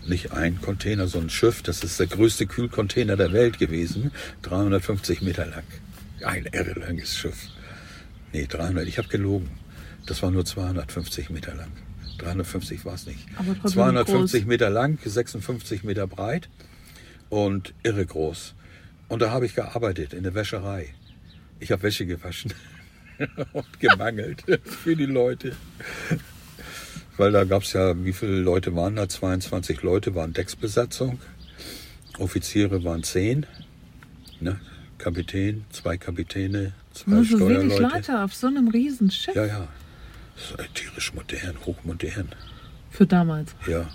nicht 0.07 0.33
ein 0.33 0.59
Container, 0.62 1.09
sondern 1.09 1.26
ein 1.26 1.31
Schiff, 1.31 1.62
das 1.62 1.85
ist 1.85 2.00
der 2.00 2.07
größte 2.07 2.46
Kühlcontainer 2.46 3.16
der 3.16 3.35
Welt 3.35 3.59
gewesen, 3.59 4.12
350 4.42 5.20
Meter 5.20 5.44
lang. 5.44 5.62
Ein 6.24 6.46
irre 6.46 6.81
langes 6.81 7.18
Schiff. 7.18 7.48
Nee, 8.33 8.46
300, 8.46 8.88
ich 8.88 8.96
habe 8.96 9.09
gelogen. 9.09 9.50
Das 10.07 10.22
war 10.22 10.31
nur 10.31 10.46
250 10.46 11.29
Meter 11.29 11.55
lang. 11.55 11.70
350 12.16 12.87
war 12.87 12.94
es 12.94 13.07
nicht. 13.07 13.20
Aber 13.37 13.53
trotzdem 13.53 13.72
250 13.72 14.40
groß. 14.40 14.48
Meter 14.48 14.70
lang, 14.70 14.98
56 15.05 15.85
Meter 15.85 16.07
breit 16.07 16.48
und 17.29 17.74
irre 17.83 18.07
groß. 18.07 18.55
Und 19.11 19.20
da 19.20 19.33
habe 19.33 19.44
ich 19.44 19.57
gearbeitet 19.57 20.14
in 20.14 20.23
der 20.23 20.35
Wäscherei. 20.35 20.94
Ich 21.59 21.73
habe 21.73 21.83
Wäsche 21.83 22.07
gewaschen 22.07 22.55
und 23.53 23.81
gemangelt 23.81 24.44
für 24.64 24.94
die 24.94 25.07
Leute. 25.07 25.57
Weil 27.16 27.33
da 27.33 27.44
gab 27.44 27.64
es 27.64 27.73
ja, 27.73 28.03
wie 28.05 28.12
viele 28.12 28.38
Leute 28.38 28.75
waren 28.77 28.94
da? 28.96 29.09
22 29.09 29.83
Leute 29.83 30.14
waren 30.14 30.33
Decksbesatzung. 30.33 31.18
Offiziere 32.18 32.85
waren 32.85 33.03
10. 33.03 33.46
Ne? 34.38 34.61
Kapitän, 34.96 35.64
zwei 35.70 35.96
Kapitäne, 35.96 36.73
zwei 36.92 37.11
Nur 37.11 37.25
so 37.25 37.49
wenig. 37.49 37.79
Leute 37.79 38.23
auf 38.23 38.33
so 38.33 38.46
einem 38.46 38.68
Riesenschiff. 38.68 39.35
Ja, 39.35 39.44
ja. 39.44 39.68
Das 40.37 40.66
ist 40.66 40.75
tierisch 40.75 41.12
modern, 41.14 41.57
hochmodern. 41.66 42.29
Für 42.90 43.07
damals. 43.07 43.57
Ja. 43.66 43.88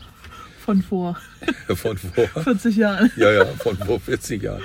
Von 0.59 0.81
vor 0.81 1.17
Von 1.67 1.97
vor. 1.97 2.27
40 2.27 2.75
Jahren. 2.75 3.11
Ja, 3.15 3.31
ja, 3.31 3.45
von 3.45 3.77
vor 3.77 3.99
40 3.99 4.43
Jahren. 4.43 4.63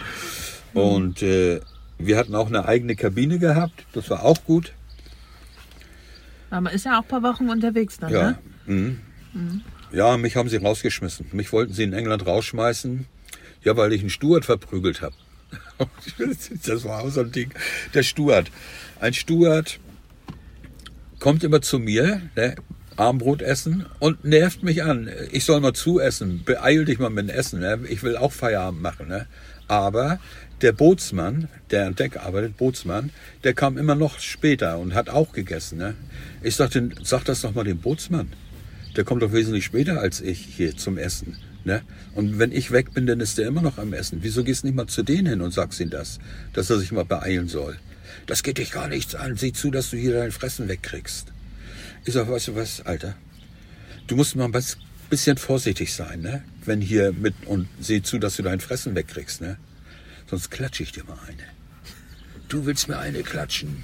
Und 0.75 1.23
äh, 1.23 1.61
wir 1.99 2.17
hatten 2.17 2.35
auch 2.35 2.47
eine 2.49 2.67
eigene 2.67 2.97
Kabine 2.97 3.39
gehabt. 3.39 3.85
Das 3.93 4.09
war 4.11 4.25
auch 4.25 4.45
gut. 4.45 4.73
Aber 6.51 6.63
man 6.63 6.75
ist 6.75 6.85
ja 6.85 6.99
auch 6.99 7.03
ein 7.03 7.09
paar 7.09 7.23
Wochen 7.23 7.49
unterwegs 7.49 7.99
dann, 7.99 8.13
Ja. 8.13 8.31
ne? 8.31 8.39
Mhm. 9.33 9.61
Ja, 9.93 10.17
mich 10.17 10.37
haben 10.37 10.49
sie 10.49 10.57
rausgeschmissen. 10.57 11.27
Mich 11.33 11.53
wollten 11.53 11.73
sie 11.73 11.83
in 11.85 11.93
England 11.93 12.27
rausschmeißen. 12.27 13.07
Ja, 13.63 13.77
weil 13.77 13.93
ich 13.93 14.01
einen 14.01 14.11
Stuart 14.11 14.45
verprügelt 14.45 15.03
habe. 15.03 15.15
Das 16.67 16.85
war 16.85 17.03
auch 17.03 17.11
so 17.11 17.21
ein 17.23 17.33
Ding. 17.33 17.53
Der 17.95 18.03
Stuart. 18.03 18.51
Ein 19.01 19.15
Stuart 19.15 19.81
kommt 21.19 21.43
immer 21.45 21.61
zu 21.63 21.79
mir, 21.79 22.23
ne, 22.37 22.55
Armbrot 22.97 23.41
essen 23.43 23.87
und 23.99 24.25
nervt 24.25 24.63
mich 24.63 24.83
an. 24.83 25.11
Ich 25.33 25.45
soll 25.45 25.61
mal 25.61 25.73
zuessen. 25.73 26.43
Beeil 26.45 26.85
dich 26.85 26.99
mal 26.99 27.11
mit 27.11 27.29
dem 27.29 27.35
Essen. 27.35 27.61
Ne? 27.61 27.81
Ich 27.89 28.03
will 28.03 28.17
auch 28.17 28.33
Feierabend 28.33 28.83
machen. 28.83 29.09
Ne? 29.09 29.27
Aber 29.69 30.19
der 30.63 30.73
Bootsmann, 30.73 31.49
der 31.71 31.87
an 31.87 31.95
Deck 31.95 32.17
arbeitet, 32.17 32.57
Bootsmann, 32.57 33.11
der 33.45 33.55
kam 33.55 33.79
immer 33.79 33.95
noch 33.95 34.19
später 34.19 34.79
und 34.79 34.95
hat 34.95 35.09
auch 35.09 35.33
gegessen. 35.33 35.79
Ne? 35.79 35.95
Ich 36.43 36.57
sagte, 36.57 36.91
sag 37.03 37.25
das 37.25 37.41
doch 37.43 37.55
mal 37.55 37.65
dem 37.65 37.79
Bootsmann. 37.79 38.33
Der 38.97 39.05
kommt 39.05 39.23
doch 39.23 39.33
wesentlich 39.33 39.65
später 39.65 40.01
als 40.01 40.21
ich 40.21 40.39
hier 40.41 40.77
zum 40.77 40.99
Essen. 40.99 41.37
Ne? 41.65 41.83
Und 42.15 42.39
wenn 42.39 42.53
ich 42.53 42.71
weg 42.73 42.93
bin, 42.95 43.07
dann 43.07 43.21
ist 43.21 43.39
der 43.39 43.47
immer 43.47 43.63
noch 43.63 43.79
am 43.79 43.93
Essen. 43.93 44.19
Wieso 44.23 44.45
gehst 44.45 44.63
du 44.63 44.67
nicht 44.69 44.77
mal 44.77 44.87
zu 44.87 45.03
denen 45.03 45.27
hin 45.27 45.41
und 45.41 45.53
sagst 45.53 45.81
ihm 45.81 45.91
das, 45.91 46.19
dass 46.53 46.71
er 46.71 46.79
sich 46.79 46.91
mal 46.93 47.05
beeilen 47.05 47.49
soll? 47.49 47.79
Das 48.27 48.43
geht 48.43 48.59
dich 48.59 48.73
gar 48.73 48.89
nichts 48.89 49.15
an. 49.15 49.37
Sieh 49.37 49.53
zu, 49.53 49.71
dass 49.71 49.91
du 49.91 49.97
hier 49.97 50.15
dein 50.15 50.33
Fressen 50.33 50.69
wegkriegst. 50.69 51.29
Ich 52.05 52.15
sag, 52.15 52.29
weißt 52.31 52.49
du 52.49 52.57
was, 52.57 52.81
Alter? 52.85 53.15
Du 54.07 54.17
musst 54.17 54.35
mal 54.37 54.47
ein 54.47 54.53
bis- 54.53 54.79
bisschen 55.09 55.37
vorsichtig 55.37 55.95
sein, 55.95 56.21
ne? 56.23 56.43
Wenn 56.65 56.81
hier 56.81 57.13
mit 57.13 57.35
und 57.47 57.69
sieh 57.81 58.03
zu, 58.03 58.19
dass 58.19 58.37
du 58.37 58.43
dein 58.43 58.61
Fressen 58.61 58.95
wegkriegst, 58.95 59.41
ne? 59.41 59.57
Sonst 60.31 60.51
klatsche 60.53 60.85
ich 60.85 60.93
dir 60.93 61.03
mal 61.03 61.19
eine. 61.27 61.43
Du 62.49 62.65
willst 62.65 62.87
mir 62.87 63.01
eine 63.01 63.25
klatschen? 63.25 63.83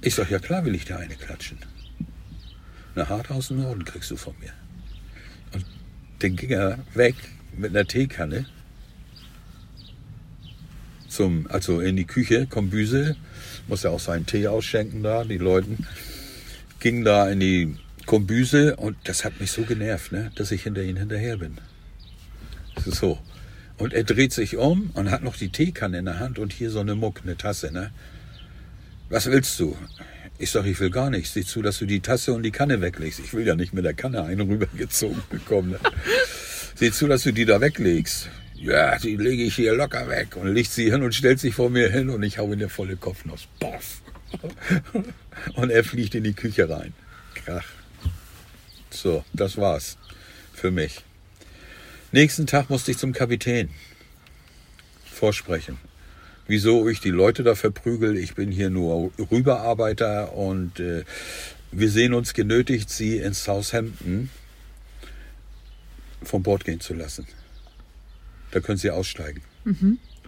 Ich 0.00 0.14
sag, 0.14 0.30
ja 0.30 0.38
klar 0.38 0.64
will 0.64 0.76
ich 0.76 0.84
dir 0.84 0.96
eine 0.96 1.16
klatschen. 1.16 1.58
Eine 2.94 3.08
hart 3.08 3.28
aus 3.32 3.48
dem 3.48 3.60
Norden 3.62 3.84
kriegst 3.84 4.12
du 4.12 4.16
von 4.16 4.34
mir. 4.38 4.52
Und 5.52 5.64
dann 6.20 6.36
ging 6.36 6.50
er 6.50 6.78
weg 6.94 7.16
mit 7.56 7.70
einer 7.70 7.84
Teekanne 7.84 8.46
zum, 11.08 11.48
also 11.50 11.80
in 11.80 11.96
die 11.96 12.06
Küche, 12.06 12.46
Kombüse, 12.46 13.16
muss 13.66 13.82
ja 13.82 13.90
auch 13.90 13.98
seinen 13.98 14.24
Tee 14.24 14.46
ausschenken 14.46 15.02
da, 15.02 15.24
die 15.24 15.38
Leuten, 15.38 15.84
ging 16.78 17.02
da 17.02 17.28
in 17.28 17.40
die 17.40 17.74
Kombüse 18.06 18.76
und 18.76 18.96
das 19.02 19.24
hat 19.24 19.40
mich 19.40 19.50
so 19.50 19.62
genervt, 19.62 20.12
ne, 20.12 20.30
dass 20.36 20.52
ich 20.52 20.62
hinter 20.62 20.82
ihm 20.84 20.96
hinterher 20.96 21.38
bin. 21.38 21.58
So. 22.86 23.18
Und 23.78 23.94
er 23.94 24.04
dreht 24.04 24.32
sich 24.32 24.56
um 24.56 24.90
und 24.94 25.10
hat 25.10 25.22
noch 25.22 25.36
die 25.36 25.50
Teekanne 25.50 25.98
in 25.98 26.04
der 26.04 26.18
Hand 26.18 26.38
und 26.38 26.52
hier 26.52 26.70
so 26.70 26.80
eine 26.80 26.96
Muck, 26.96 27.20
eine 27.22 27.36
Tasse, 27.36 27.72
ne. 27.72 27.92
Was 29.08 29.26
willst 29.26 29.58
du? 29.60 29.76
Ich 30.38 30.50
sag, 30.50 30.66
ich 30.66 30.78
will 30.80 30.90
gar 30.90 31.10
nichts. 31.10 31.32
Sieh 31.32 31.44
zu, 31.44 31.62
dass 31.62 31.78
du 31.78 31.86
die 31.86 32.00
Tasse 32.00 32.32
und 32.32 32.42
die 32.42 32.50
Kanne 32.50 32.80
weglegst. 32.80 33.20
Ich 33.20 33.32
will 33.32 33.46
ja 33.46 33.54
nicht 33.56 33.72
mit 33.72 33.84
der 33.84 33.94
Kanne 33.94 34.22
einen 34.24 34.48
rübergezogen 34.48 35.22
bekommen. 35.30 35.70
Ne? 35.70 35.78
Sieh 36.74 36.92
zu, 36.92 37.08
dass 37.08 37.22
du 37.22 37.32
die 37.32 37.44
da 37.44 37.60
weglegst. 37.60 38.28
Ja, 38.54 38.98
die 38.98 39.16
lege 39.16 39.44
ich 39.44 39.56
hier 39.56 39.74
locker 39.74 40.08
weg. 40.08 40.36
Und 40.36 40.52
legt 40.52 40.70
sie 40.70 40.90
hin 40.90 41.02
und 41.02 41.14
stellt 41.14 41.40
sich 41.40 41.54
vor 41.54 41.70
mir 41.70 41.90
hin 41.90 42.10
und 42.10 42.22
ich 42.22 42.38
hau 42.38 42.52
in 42.52 42.58
der 42.58 42.68
volle 42.68 42.96
Kopfnuss. 42.96 43.48
Boff. 43.58 44.02
Und 45.54 45.70
er 45.70 45.84
fliegt 45.84 46.14
in 46.14 46.24
die 46.24 46.34
Küche 46.34 46.68
rein. 46.68 46.92
Krach. 47.34 47.64
So, 48.90 49.24
das 49.32 49.56
war's 49.56 49.96
für 50.52 50.70
mich. 50.70 51.02
Nächsten 52.10 52.46
Tag 52.46 52.70
musste 52.70 52.90
ich 52.90 52.96
zum 52.96 53.12
Kapitän 53.12 53.68
vorsprechen. 55.04 55.76
Wieso 56.46 56.88
ich 56.88 57.00
die 57.00 57.10
Leute 57.10 57.42
da 57.42 57.54
verprügel, 57.54 58.16
ich 58.16 58.34
bin 58.34 58.50
hier 58.50 58.70
nur 58.70 59.12
Rüberarbeiter 59.30 60.32
und 60.32 60.80
äh, 60.80 61.04
wir 61.70 61.90
sehen 61.90 62.14
uns 62.14 62.32
genötigt, 62.32 62.88
sie 62.88 63.18
in 63.18 63.34
Southampton 63.34 64.30
vom 66.22 66.42
Bord 66.42 66.64
gehen 66.64 66.80
zu 66.80 66.94
lassen. 66.94 67.26
Da 68.52 68.60
können 68.60 68.78
sie 68.78 68.90
aussteigen. 68.90 69.42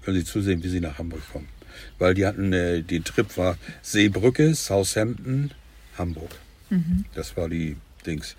Können 0.05 0.19
sie 0.19 0.25
zusehen, 0.25 0.63
wie 0.63 0.69
sie 0.69 0.81
nach 0.81 0.99
Hamburg 0.99 1.23
kommen. 1.33 1.49
Weil 1.99 2.13
die 2.13 2.27
hatten, 2.27 2.53
äh, 2.53 2.83
die 2.83 3.01
Trip 3.01 3.39
war 3.39 3.57
Seebrücke, 3.81 4.55
Southampton, 4.55 5.53
Hamburg. 5.97 6.31
Das 7.15 7.39
war 7.39 7.49
die 7.49 7.77
Dings. 8.05 8.37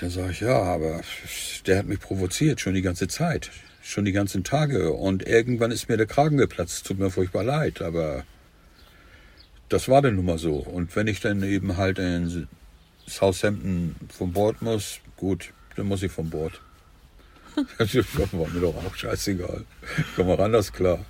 Dann 0.00 0.10
sage 0.10 0.32
ich, 0.32 0.40
ja, 0.40 0.62
aber 0.62 1.00
der 1.66 1.78
hat 1.78 1.86
mich 1.86 2.00
provoziert, 2.00 2.60
schon 2.60 2.74
die 2.74 2.82
ganze 2.82 3.08
Zeit. 3.08 3.50
Schon 3.82 4.04
die 4.04 4.12
ganzen 4.12 4.44
Tage. 4.44 4.92
Und 4.92 5.26
irgendwann 5.26 5.70
ist 5.70 5.88
mir 5.88 5.96
der 5.96 6.06
Kragen 6.06 6.36
geplatzt. 6.36 6.86
Tut 6.86 6.98
mir 6.98 7.10
furchtbar 7.10 7.44
leid, 7.44 7.80
aber 7.82 8.24
das 9.68 9.88
war 9.88 10.02
dann 10.02 10.16
nun 10.16 10.26
mal 10.26 10.38
so. 10.38 10.56
Und 10.56 10.94
wenn 10.96 11.06
ich 11.06 11.20
dann 11.20 11.42
eben 11.42 11.76
halt 11.76 11.98
in 11.98 12.48
Southampton 13.06 13.96
vom 14.08 14.32
Bord 14.32 14.60
muss, 14.60 15.00
gut, 15.16 15.52
dann 15.76 15.86
muss 15.86 16.02
ich 16.02 16.12
vom 16.12 16.30
Bord. 16.30 16.60
Das 17.78 17.94
war 17.94 18.48
mir 18.48 18.60
doch 18.60 18.76
auch 18.84 18.94
scheißegal. 18.94 19.64
Komm 20.14 20.26
mal 20.26 20.38
anders 20.40 20.74
klar. 20.74 21.06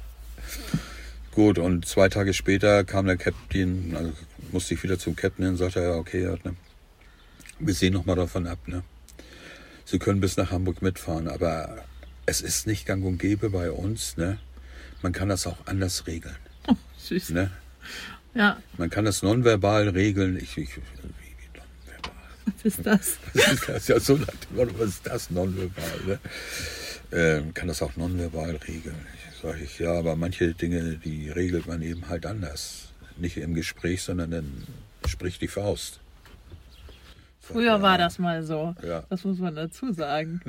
Gut, 1.33 1.59
und 1.59 1.87
zwei 1.87 2.09
Tage 2.09 2.33
später 2.33 2.85
kam 2.85 3.07
der 3.07 3.17
Captain, 3.17 3.97
also 3.97 4.13
musste 4.53 4.75
ich 4.75 4.83
wieder 4.85 4.97
zum 4.97 5.17
Captain 5.17 5.49
und 5.49 5.57
sagte, 5.57 5.81
ja, 5.81 5.95
okay, 5.97 6.23
ja, 6.23 6.37
ne, 6.45 6.55
wir 7.59 7.75
sehen 7.75 7.95
noch 7.95 8.05
mal 8.05 8.17
davon 8.17 8.47
ab. 8.47 8.59
Ne? 8.67 8.83
Sie 9.85 9.99
können 9.99 10.21
bis 10.21 10.37
nach 10.37 10.51
Hamburg 10.51 10.83
mitfahren, 10.83 11.29
aber 11.29 11.85
es 12.27 12.41
ist 12.41 12.67
nicht 12.67 12.87
gang 12.87 13.05
und 13.05 13.19
gäbe 13.19 13.51
bei 13.51 13.71
uns. 13.71 14.17
Ne? 14.17 14.39
Man 15.03 15.13
kann 15.13 15.29
das 15.29 15.47
auch 15.47 15.59
anders 15.67 16.07
regeln. 16.07 16.37
Süß. 16.99 17.31
Ne? 17.31 17.51
Ja, 18.35 18.61
Man 18.77 18.91
kann 18.91 19.05
das 19.05 19.23
nonverbal 19.23 19.89
regeln. 19.89 20.37
Ich, 20.37 20.59
ich, 20.59 20.71
was 22.45 22.65
ist 22.65 22.87
das? 22.87 23.17
Was 23.35 23.53
ist 23.53 23.69
das? 23.69 23.89
Ja, 23.89 24.01
so 24.01 24.21
was 24.51 24.89
ist 24.89 25.07
das 25.07 25.31
nonverbal? 25.31 26.01
Ne? 26.07 26.19
Ähm, 27.13 27.55
kann 27.55 27.69
das 27.69 27.83
auch 27.83 27.97
nonverbal 27.97 28.57
regeln? 28.69 29.07
Sage 29.43 29.65
ich, 29.65 29.79
ja, 29.79 29.93
aber 29.93 30.17
manche 30.17 30.55
Dinge, 30.55 30.97
die 30.97 31.31
regelt 31.31 31.67
man 31.67 31.83
eben 31.83 32.09
halt 32.09 32.27
anders. 32.27 32.89
Nicht 33.17 33.37
im 33.37 33.55
Gespräch, 33.55 34.03
sondern 34.03 34.31
dann 34.31 34.67
spricht 35.07 35.41
die 35.41 35.49
Faust. 35.49 36.01
Früher 37.53 37.83
war 37.83 37.99
das 37.99 38.19
mal 38.19 38.43
so. 38.43 38.75
Ja. 38.87 39.05
Das 39.11 39.25
muss 39.25 39.39
man 39.39 39.55
dazu 39.55 39.93
sagen. 39.93 40.41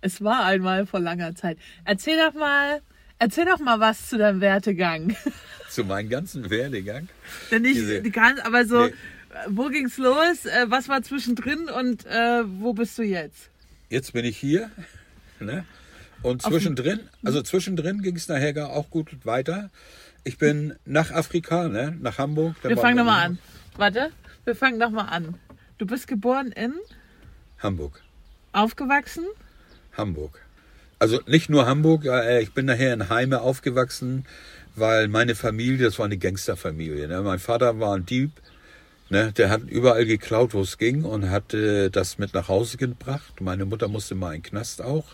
es 0.00 0.22
war 0.22 0.44
einmal 0.44 0.86
vor 0.86 1.00
langer 1.00 1.34
Zeit. 1.34 1.58
Erzähl 1.84 2.16
doch 2.18 2.34
mal, 2.34 2.80
erzähl 3.18 3.44
doch 3.44 3.58
mal 3.58 3.80
was 3.80 4.08
zu 4.08 4.18
deinem 4.18 4.40
Wertegang. 4.40 5.14
Zu 5.68 5.84
meinem 5.84 6.08
ganzen 6.08 6.48
Werdegang. 6.48 7.08
Denn 7.50 7.64
die 7.64 8.10
ganz, 8.10 8.40
aber 8.40 8.64
so, 8.64 8.86
Nee. 8.86 8.92
wo 9.48 9.68
ging's 9.68 9.98
los? 9.98 10.46
Äh, 10.46 10.66
Was 10.68 10.88
war 10.88 11.02
zwischendrin 11.02 11.68
und 11.68 12.06
äh, 12.06 12.42
wo 12.46 12.72
bist 12.72 12.96
du 12.98 13.02
jetzt? 13.02 13.50
Jetzt 13.90 14.12
bin 14.14 14.24
ich 14.24 14.38
hier. 14.38 14.70
Ne? 15.40 15.64
Und 16.22 16.40
zwischendrin, 16.42 17.00
also 17.24 17.42
zwischendrin 17.42 18.00
ging 18.00 18.16
es 18.16 18.26
nachher 18.28 18.54
gar 18.54 18.70
auch 18.70 18.88
gut 18.88 19.26
weiter. 19.26 19.70
Ich 20.24 20.38
bin 20.38 20.74
nach 20.86 21.10
Afrika, 21.10 21.68
ne? 21.68 21.94
nach 22.00 22.16
Hamburg. 22.18 22.56
Wir 22.62 22.76
fangen 22.78 22.96
nochmal 22.96 23.26
an. 23.26 23.38
Warte, 23.76 24.10
wir 24.44 24.56
fangen 24.56 24.78
nochmal 24.78 25.08
an. 25.10 25.34
Du 25.78 25.84
bist 25.86 26.06
geboren 26.08 26.52
in, 26.52 26.72
Hamburg. 27.58 28.02
aufgewachsen? 28.52 29.24
Hamburg. 29.94 30.40
Also 30.98 31.20
nicht 31.26 31.50
nur 31.50 31.66
Hamburg, 31.66 32.06
äh, 32.06 32.40
ich 32.40 32.52
bin 32.54 32.64
nachher 32.64 32.94
in 32.94 33.10
Heime 33.10 33.42
aufgewachsen, 33.42 34.24
weil 34.74 35.08
meine 35.08 35.34
Familie, 35.34 35.84
das 35.84 35.98
war 35.98 36.06
eine 36.06 36.16
Gangsterfamilie. 36.16 37.06
Ne? 37.08 37.20
Mein 37.20 37.38
Vater 37.38 37.78
war 37.78 37.94
ein 37.94 38.06
Dieb, 38.06 38.30
ne? 39.10 39.32
der 39.32 39.50
hat 39.50 39.64
überall 39.64 40.06
geklaut, 40.06 40.54
wo 40.54 40.62
es 40.62 40.78
ging 40.78 41.04
und 41.04 41.28
hat 41.28 41.52
äh, 41.52 41.90
das 41.90 42.16
mit 42.16 42.32
nach 42.32 42.48
Hause 42.48 42.78
gebracht. 42.78 43.42
Meine 43.42 43.66
Mutter 43.66 43.88
musste 43.88 44.14
mal 44.14 44.34
in 44.34 44.40
den 44.42 44.48
Knast 44.48 44.80
auch, 44.80 45.04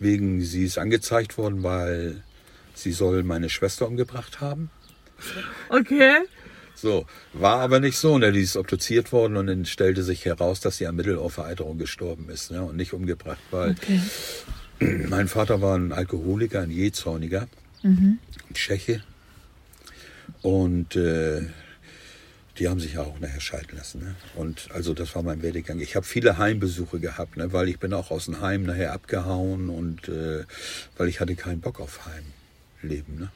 wegen 0.00 0.40
sie 0.40 0.64
ist 0.64 0.78
angezeigt 0.78 1.38
worden, 1.38 1.62
weil 1.62 2.24
sie 2.74 2.90
soll 2.90 3.22
meine 3.22 3.48
Schwester 3.50 3.86
umgebracht 3.86 4.40
haben. 4.40 4.70
Okay. 5.68 6.22
So, 6.76 7.06
war 7.32 7.60
aber 7.60 7.80
nicht 7.80 7.96
so. 7.96 8.18
Ne? 8.18 8.32
Die 8.32 8.42
ist 8.42 8.56
obduziert 8.56 9.10
worden 9.12 9.36
und 9.36 9.46
dann 9.46 9.64
stellte 9.64 10.02
sich 10.02 10.24
heraus, 10.24 10.60
dass 10.60 10.76
sie 10.76 10.86
an 10.86 10.96
Mittelohrvereiterung 10.96 11.78
gestorben 11.78 12.28
ist 12.28 12.50
ne? 12.50 12.62
und 12.62 12.76
nicht 12.76 12.92
umgebracht, 12.92 13.40
weil 13.50 13.70
Okay. 13.70 14.00
mein 15.08 15.26
Vater 15.26 15.62
war 15.62 15.76
ein 15.76 15.92
Alkoholiker, 15.92 16.60
ein 16.60 16.70
Jähzorniger, 16.70 17.48
ein 18.50 18.54
Tscheche. 18.54 19.02
Und 20.42 20.96
äh, 20.96 21.42
die 22.58 22.68
haben 22.68 22.80
sich 22.80 22.94
ja 22.94 23.02
auch 23.02 23.18
nachher 23.20 23.40
scheiden 23.40 23.76
lassen. 23.76 24.00
Ne? 24.00 24.14
Und 24.34 24.68
also 24.72 24.94
das 24.94 25.14
war 25.14 25.22
mein 25.22 25.42
Werdegang. 25.42 25.80
Ich 25.80 25.96
habe 25.96 26.06
viele 26.06 26.38
Heimbesuche 26.38 27.00
gehabt, 27.00 27.36
ne? 27.36 27.52
weil 27.52 27.68
ich 27.68 27.78
bin 27.78 27.92
auch 27.92 28.10
aus 28.10 28.26
dem 28.26 28.40
Heim 28.40 28.64
nachher 28.64 28.92
abgehauen 28.92 29.68
und 29.68 30.08
äh, 30.08 30.44
weil 30.96 31.08
ich 31.08 31.20
hatte 31.20 31.34
keinen 31.36 31.60
Bock 31.60 31.80
auf 31.80 32.00
Heimleben. 32.06 33.18
Ne? 33.18 33.28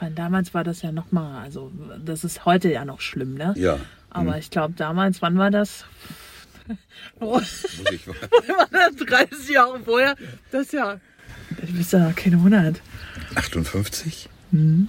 Weil 0.00 0.10
damals 0.12 0.54
war 0.54 0.64
das 0.64 0.82
ja 0.82 0.92
noch 0.92 1.12
mal, 1.12 1.42
also 1.42 1.72
das 2.04 2.24
ist 2.24 2.44
heute 2.44 2.70
ja 2.70 2.84
noch 2.84 3.00
schlimm, 3.00 3.34
ne? 3.34 3.54
Ja, 3.56 3.78
Aber 4.10 4.36
ich 4.38 4.50
glaube 4.50 4.74
damals, 4.76 5.22
wann 5.22 5.38
war 5.38 5.50
das? 5.50 5.84
Oh, 7.20 7.34
muss 7.34 7.64
ich 7.92 8.06
mal. 8.06 8.14
war 8.20 8.68
das 8.70 8.96
30 8.96 9.48
Jahre 9.48 9.80
vorher? 9.80 10.14
Das 10.50 10.62
ist 10.66 10.72
ja. 10.72 11.00
Du 11.60 11.72
bist 11.72 11.92
ja 11.92 12.12
keine 12.12 12.36
100. 12.36 12.80
58? 13.34 14.28
Mhm. 14.50 14.88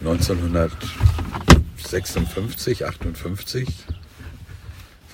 1956, 0.00 2.86
58? 2.86 3.68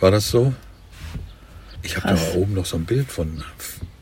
War 0.00 0.10
das 0.10 0.30
so? 0.30 0.52
Ich 1.82 1.96
habe 1.96 2.08
da 2.08 2.16
oben 2.34 2.52
noch 2.54 2.66
so 2.66 2.76
ein 2.76 2.84
Bild 2.84 3.10
von, 3.10 3.42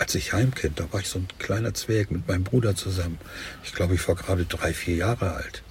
als 0.04 0.14
ich 0.14 0.34
Heimkind, 0.34 0.80
da 0.80 0.92
war 0.92 1.00
ich 1.00 1.08
so 1.08 1.18
ein 1.18 1.28
kleiner 1.38 1.72
Zwerg 1.72 2.10
mit 2.10 2.28
meinem 2.28 2.44
Bruder 2.44 2.76
zusammen. 2.76 3.16
Ich 3.64 3.72
glaube, 3.72 3.94
ich 3.94 4.06
war 4.06 4.14
gerade 4.14 4.44
drei, 4.44 4.74
vier 4.74 4.96
Jahre 4.96 5.32
alt. 5.32 5.62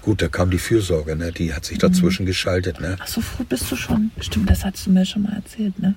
Gut, 0.00 0.22
da 0.22 0.28
kam 0.28 0.50
die 0.50 0.58
Fürsorge, 0.58 1.14
ne? 1.14 1.30
die 1.30 1.52
hat 1.52 1.66
sich 1.66 1.76
dazwischen 1.76 2.24
geschaltet. 2.24 2.80
Ne? 2.80 2.96
Ach 2.98 3.06
so 3.06 3.20
früh 3.20 3.44
bist 3.44 3.70
du 3.70 3.76
schon. 3.76 4.10
Stimmt, 4.18 4.48
das 4.48 4.64
hast 4.64 4.86
du 4.86 4.92
mir 4.92 5.04
schon 5.04 5.24
mal 5.24 5.34
erzählt, 5.34 5.78
ne? 5.78 5.94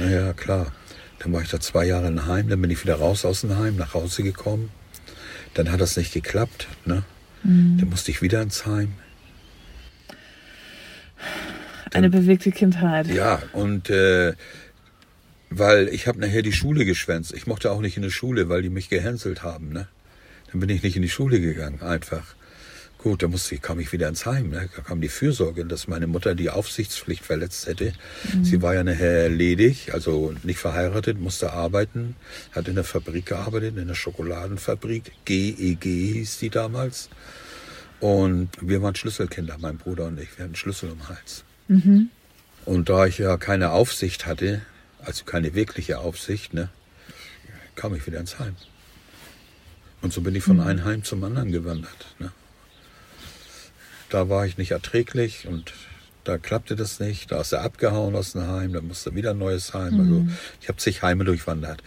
Naja, 0.00 0.32
klar. 0.32 0.72
Dann 1.20 1.32
war 1.32 1.40
ich 1.40 1.50
da 1.50 1.60
zwei 1.60 1.84
Jahre 1.86 2.08
in 2.08 2.26
Heim, 2.26 2.48
dann 2.48 2.60
bin 2.60 2.70
ich 2.70 2.82
wieder 2.82 2.96
raus 2.96 3.24
aus 3.24 3.42
dem 3.42 3.56
Heim, 3.56 3.76
nach 3.76 3.94
Hause 3.94 4.24
gekommen. 4.24 4.70
Dann 5.54 5.70
hat 5.70 5.80
das 5.80 5.96
nicht 5.96 6.12
geklappt. 6.12 6.66
Ne? 6.84 7.04
Dann 7.44 7.88
musste 7.88 8.10
ich 8.10 8.22
wieder 8.22 8.42
ins 8.42 8.66
Heim. 8.66 8.94
Eine 11.94 12.10
bewegte 12.10 12.50
Kindheit. 12.50 13.06
Ja, 13.06 13.40
und 13.52 13.88
äh, 13.88 14.34
weil 15.50 15.88
ich 15.88 16.06
habe 16.06 16.20
nachher 16.20 16.42
die 16.42 16.52
Schule 16.52 16.84
geschwänzt. 16.84 17.32
Ich 17.34 17.46
mochte 17.46 17.70
auch 17.70 17.80
nicht 17.80 17.96
in 17.96 18.02
die 18.02 18.10
Schule, 18.10 18.48
weil 18.48 18.62
die 18.62 18.70
mich 18.70 18.88
gehänselt 18.88 19.42
haben. 19.42 19.70
Ne? 19.70 19.88
Dann 20.50 20.60
bin 20.60 20.68
ich 20.70 20.82
nicht 20.82 20.96
in 20.96 21.02
die 21.02 21.08
Schule 21.08 21.40
gegangen, 21.40 21.80
einfach. 21.82 22.34
Gut, 22.98 23.22
da 23.22 23.28
musste 23.28 23.54
ich, 23.54 23.62
kam 23.62 23.78
ich 23.78 23.92
wieder 23.92 24.08
ins 24.08 24.26
Heim. 24.26 24.50
Ne? 24.50 24.68
Da 24.74 24.82
kam 24.82 25.00
die 25.00 25.08
Fürsorge, 25.08 25.64
dass 25.64 25.86
meine 25.86 26.08
Mutter 26.08 26.34
die 26.34 26.50
Aufsichtspflicht 26.50 27.24
verletzt 27.24 27.66
hätte. 27.68 27.92
Sie 28.42 28.60
war 28.60 28.74
ja 28.74 28.82
nachher 28.82 29.28
ledig, 29.28 29.94
also 29.94 30.34
nicht 30.42 30.58
verheiratet, 30.58 31.20
musste 31.20 31.52
arbeiten, 31.52 32.16
hat 32.50 32.66
in 32.66 32.74
der 32.74 32.82
Fabrik 32.82 33.26
gearbeitet, 33.26 33.76
in 33.76 33.86
der 33.86 33.94
Schokoladenfabrik. 33.94 35.12
GEG 35.24 35.84
hieß 35.84 36.38
die 36.38 36.50
damals. 36.50 37.08
Und 38.00 38.50
wir 38.60 38.82
waren 38.82 38.96
Schlüsselkinder, 38.96 39.56
mein 39.60 39.76
Bruder 39.76 40.06
und 40.06 40.20
ich. 40.20 40.36
Wir 40.36 40.44
hatten 40.44 40.56
Schlüssel 40.56 40.90
um 40.90 40.98
den 40.98 41.08
Hals. 41.08 41.44
Und 42.64 42.88
da 42.88 43.06
ich 43.06 43.18
ja 43.18 43.36
keine 43.36 43.70
Aufsicht 43.70 44.26
hatte, 44.26 44.60
also 45.04 45.24
keine 45.24 45.54
wirkliche 45.54 45.98
Aufsicht, 45.98 46.54
ne, 46.54 46.68
kam 47.74 47.94
ich 47.94 48.06
wieder 48.06 48.20
ins 48.20 48.38
Heim. 48.38 48.56
Und 50.00 50.12
so 50.12 50.20
bin 50.20 50.34
ich 50.34 50.44
von 50.44 50.60
einem 50.60 50.84
Heim 50.84 51.02
zum 51.02 51.24
anderen 51.24 51.50
gewandert. 51.50 52.14
Ne. 52.18 52.30
Da 54.10 54.28
war 54.28 54.46
ich 54.46 54.56
nicht 54.56 54.70
erträglich 54.70 55.46
und 55.48 55.72
da 56.24 56.38
klappte 56.38 56.76
das 56.76 57.00
nicht. 57.00 57.32
Da 57.32 57.40
ist 57.40 57.52
er 57.52 57.62
abgehauen 57.62 58.14
aus 58.14 58.32
dem 58.32 58.46
Heim, 58.46 58.72
da 58.72 58.80
musste 58.80 59.14
wieder 59.14 59.30
ein 59.30 59.38
neues 59.38 59.74
Heim. 59.74 60.00
Also 60.00 60.26
ich 60.60 60.68
habe 60.68 60.78
zig 60.78 61.02
Heime 61.02 61.24
durchwandert. 61.24 61.82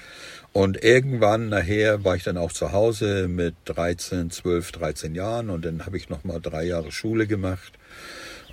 Und 0.53 0.83
irgendwann 0.83 1.49
nachher 1.49 2.03
war 2.03 2.15
ich 2.15 2.23
dann 2.23 2.37
auch 2.37 2.51
zu 2.51 2.73
Hause 2.73 3.27
mit 3.29 3.55
13, 3.65 4.31
12, 4.31 4.71
13 4.73 5.15
Jahren 5.15 5.49
und 5.49 5.63
dann 5.63 5.85
habe 5.85 5.95
ich 5.95 6.09
noch 6.09 6.25
mal 6.25 6.41
drei 6.41 6.63
Jahre 6.63 6.91
Schule 6.91 7.25
gemacht. 7.25 7.73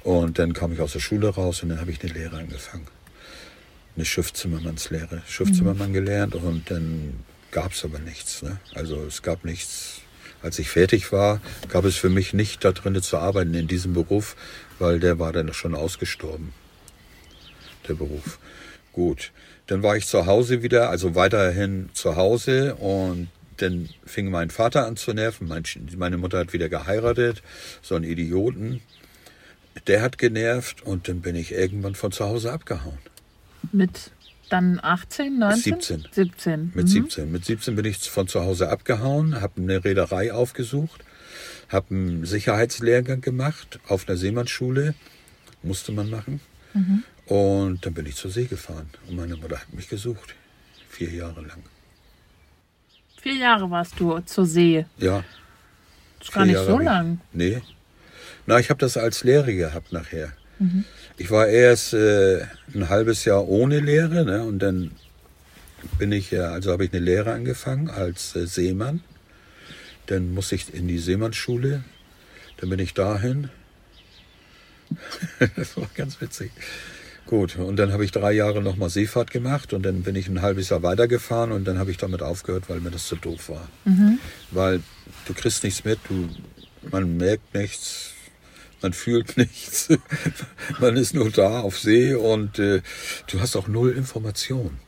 Und 0.04 0.38
dann 0.38 0.52
kam 0.52 0.72
ich 0.72 0.80
aus 0.80 0.92
der 0.92 1.00
Schule 1.00 1.28
raus 1.28 1.62
und 1.62 1.70
dann 1.70 1.80
habe 1.80 1.90
ich 1.90 2.02
eine 2.02 2.12
Lehre 2.12 2.36
angefangen. 2.36 2.86
Eine 3.98 4.04
Schiffszimmermannslehre. 4.04 5.22
Schiffszimmermann 5.26 5.92
gelernt 5.92 6.36
und 6.36 6.70
dann 6.70 7.24
gab 7.50 7.72
es 7.72 7.84
aber 7.84 7.98
nichts. 7.98 8.42
Ne? 8.44 8.60
Also 8.72 9.02
es 9.02 9.22
gab 9.22 9.44
nichts. 9.44 10.02
Als 10.40 10.60
ich 10.60 10.70
fertig 10.70 11.10
war, 11.10 11.40
gab 11.68 11.84
es 11.84 11.96
für 11.96 12.08
mich 12.08 12.32
nicht 12.32 12.64
da 12.64 12.70
drin 12.70 13.02
zu 13.02 13.18
arbeiten 13.18 13.54
in 13.54 13.66
diesem 13.66 13.94
Beruf, 13.94 14.36
weil 14.78 15.00
der 15.00 15.18
war 15.18 15.32
dann 15.32 15.52
schon 15.52 15.74
ausgestorben, 15.74 16.52
der 17.88 17.94
Beruf. 17.94 18.38
Gut, 18.92 19.32
dann 19.66 19.82
war 19.82 19.96
ich 19.96 20.06
zu 20.06 20.26
Hause 20.26 20.62
wieder, 20.62 20.90
also 20.90 21.16
weiterhin 21.16 21.90
zu 21.92 22.14
Hause 22.14 22.76
und 22.76 23.26
dann 23.56 23.88
fing 24.06 24.30
mein 24.30 24.50
Vater 24.50 24.86
an 24.86 24.96
zu 24.96 25.12
nerven. 25.12 25.48
Mein, 25.48 25.64
meine 25.96 26.18
Mutter 26.18 26.38
hat 26.38 26.52
wieder 26.52 26.68
geheiratet, 26.68 27.42
so 27.82 27.96
einen 27.96 28.04
Idioten. 28.04 28.80
Der 29.88 30.02
hat 30.02 30.18
genervt 30.18 30.82
und 30.82 31.08
dann 31.08 31.20
bin 31.20 31.34
ich 31.34 31.50
irgendwann 31.50 31.96
von 31.96 32.12
zu 32.12 32.26
Hause 32.26 32.52
abgehauen. 32.52 32.98
Mit 33.72 34.10
dann 34.48 34.80
18, 34.82 35.38
19? 35.38 35.74
17. 35.80 36.06
17. 36.12 36.72
Mit 36.74 36.86
mhm. 36.86 36.88
17. 36.88 37.32
Mit 37.32 37.44
17 37.44 37.76
bin 37.76 37.84
ich 37.84 37.98
von 37.98 38.28
zu 38.28 38.40
Hause 38.40 38.70
abgehauen, 38.70 39.40
habe 39.40 39.60
eine 39.60 39.84
Reederei 39.84 40.32
aufgesucht, 40.32 41.04
habe 41.68 41.94
einen 41.94 42.24
Sicherheitslehrgang 42.24 43.20
gemacht 43.20 43.78
auf 43.88 44.08
einer 44.08 44.16
Seemannsschule, 44.16 44.94
musste 45.62 45.92
man 45.92 46.08
machen. 46.08 46.40
Und 47.26 47.84
dann 47.84 47.92
bin 47.94 48.06
ich 48.06 48.16
zur 48.16 48.30
See 48.30 48.44
gefahren 48.44 48.88
und 49.06 49.16
meine 49.16 49.36
Mutter 49.36 49.58
hat 49.58 49.72
mich 49.72 49.88
gesucht, 49.88 50.34
vier 50.88 51.10
Jahre 51.10 51.42
lang. 51.42 51.62
Vier 53.20 53.34
Jahre 53.34 53.70
warst 53.70 53.98
du 53.98 54.20
zur 54.20 54.46
See. 54.46 54.86
Ja. 54.96 55.24
Das 56.18 56.28
ist 56.28 56.34
gar 56.34 56.46
nicht 56.46 56.54
Jahre 56.54 56.66
so 56.66 56.74
hab 56.74 56.80
ich- 56.80 56.84
lang. 56.86 57.20
Nee. 57.32 57.62
Na, 58.46 58.58
ich 58.58 58.70
habe 58.70 58.80
das 58.80 58.96
als 58.96 59.24
Lehre 59.24 59.54
gehabt 59.54 59.92
nachher. 59.92 60.32
Ich 61.16 61.30
war 61.30 61.46
erst 61.48 61.94
äh, 61.94 62.44
ein 62.74 62.88
halbes 62.88 63.24
Jahr 63.24 63.48
ohne 63.48 63.80
Lehre 63.80 64.24
ne, 64.24 64.42
und 64.42 64.58
dann 64.60 64.92
bin 65.98 66.12
ich 66.12 66.30
ja, 66.30 66.50
also 66.50 66.72
habe 66.72 66.84
ich 66.84 66.92
eine 66.92 67.04
Lehre 67.04 67.32
angefangen 67.32 67.90
als 67.90 68.34
äh, 68.36 68.46
Seemann. 68.46 69.02
Dann 70.06 70.32
musste 70.32 70.54
ich 70.54 70.72
in 70.72 70.88
die 70.88 70.98
Seemannsschule. 70.98 71.84
Dann 72.58 72.70
bin 72.70 72.78
ich 72.78 72.94
dahin. 72.94 73.50
das 75.56 75.76
war 75.76 75.88
ganz 75.94 76.20
witzig. 76.20 76.50
Gut, 77.26 77.56
und 77.56 77.76
dann 77.76 77.92
habe 77.92 78.06
ich 78.06 78.10
drei 78.10 78.32
Jahre 78.32 78.62
nochmal 78.62 78.88
Seefahrt 78.88 79.30
gemacht 79.30 79.74
und 79.74 79.82
dann 79.82 80.02
bin 80.02 80.16
ich 80.16 80.28
ein 80.28 80.40
halbes 80.40 80.70
Jahr 80.70 80.82
weitergefahren 80.82 81.52
und 81.52 81.66
dann 81.66 81.78
habe 81.78 81.90
ich 81.90 81.98
damit 81.98 82.22
aufgehört, 82.22 82.64
weil 82.68 82.80
mir 82.80 82.90
das 82.90 83.06
zu 83.06 83.16
doof 83.16 83.50
war. 83.50 83.68
Weil 84.50 84.80
du 85.26 85.34
kriegst 85.34 85.62
nichts 85.62 85.84
mit, 85.84 85.98
du, 86.08 86.30
man 86.90 87.18
merkt 87.18 87.54
nichts, 87.54 88.14
man 88.82 88.92
fühlt 88.92 89.36
nichts, 89.36 89.88
man 90.80 90.96
ist 90.96 91.14
nur 91.14 91.30
da 91.30 91.60
auf 91.60 91.78
See 91.78 92.14
und 92.14 92.58
äh, 92.58 92.82
du 93.26 93.40
hast 93.40 93.56
auch 93.56 93.68
null 93.68 93.92
Information. 93.92 94.78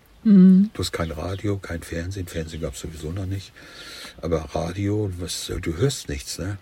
Du 0.75 0.79
hast 0.79 0.93
kein 0.93 1.11
Radio, 1.13 1.57
kein 1.57 1.83
Fernsehen, 1.83 2.27
Fernsehen 2.27 2.61
gab 2.61 2.75
es 2.75 2.81
sowieso 2.81 3.11
noch 3.11 3.25
nicht, 3.25 3.53
aber 4.21 4.41
Radio, 4.55 5.11
was, 5.19 5.51
du 5.63 5.77
hörst 5.79 6.11
nichts. 6.11 6.39
Ne? 6.39 6.59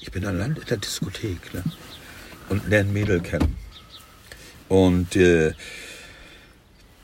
Ich 0.00 0.10
bin 0.10 0.24
allein 0.24 0.56
in 0.56 0.64
der 0.64 0.78
Diskothek 0.78 1.52
ne? 1.52 1.62
und 2.48 2.68
lerne 2.68 2.90
Mädel 2.90 3.20
kennen. 3.20 3.56
Und 4.68 5.14
äh, 5.16 5.52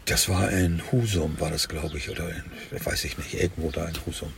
das 0.07 0.31
war 0.31 0.51
in 0.51 0.81
Husum, 0.91 1.39
war 1.39 1.51
das, 1.51 1.69
glaube 1.69 1.99
ich, 1.99 2.09
oder 2.09 2.31
in, 2.31 2.43
weiß 2.83 3.05
ich 3.05 3.19
nicht, 3.19 3.35
irgendwo 3.35 3.71
da 3.71 3.87
in 3.87 4.07
Husum. 4.07 4.33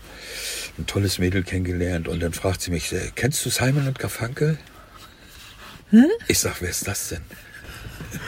Ein 0.76 0.86
tolles 0.86 1.18
Mädel 1.20 1.44
kennengelernt 1.44 2.08
und 2.08 2.20
dann 2.20 2.32
fragt 2.32 2.62
sie 2.62 2.72
mich, 2.72 2.92
äh, 2.92 3.12
kennst 3.14 3.46
du 3.46 3.50
Simon 3.50 3.86
und 3.86 4.00
Garfunkel? 4.00 4.58
Ich 6.28 6.38
sag, 6.38 6.60
wer 6.60 6.70
ist 6.70 6.86
das 6.86 7.08
denn? 7.08 7.22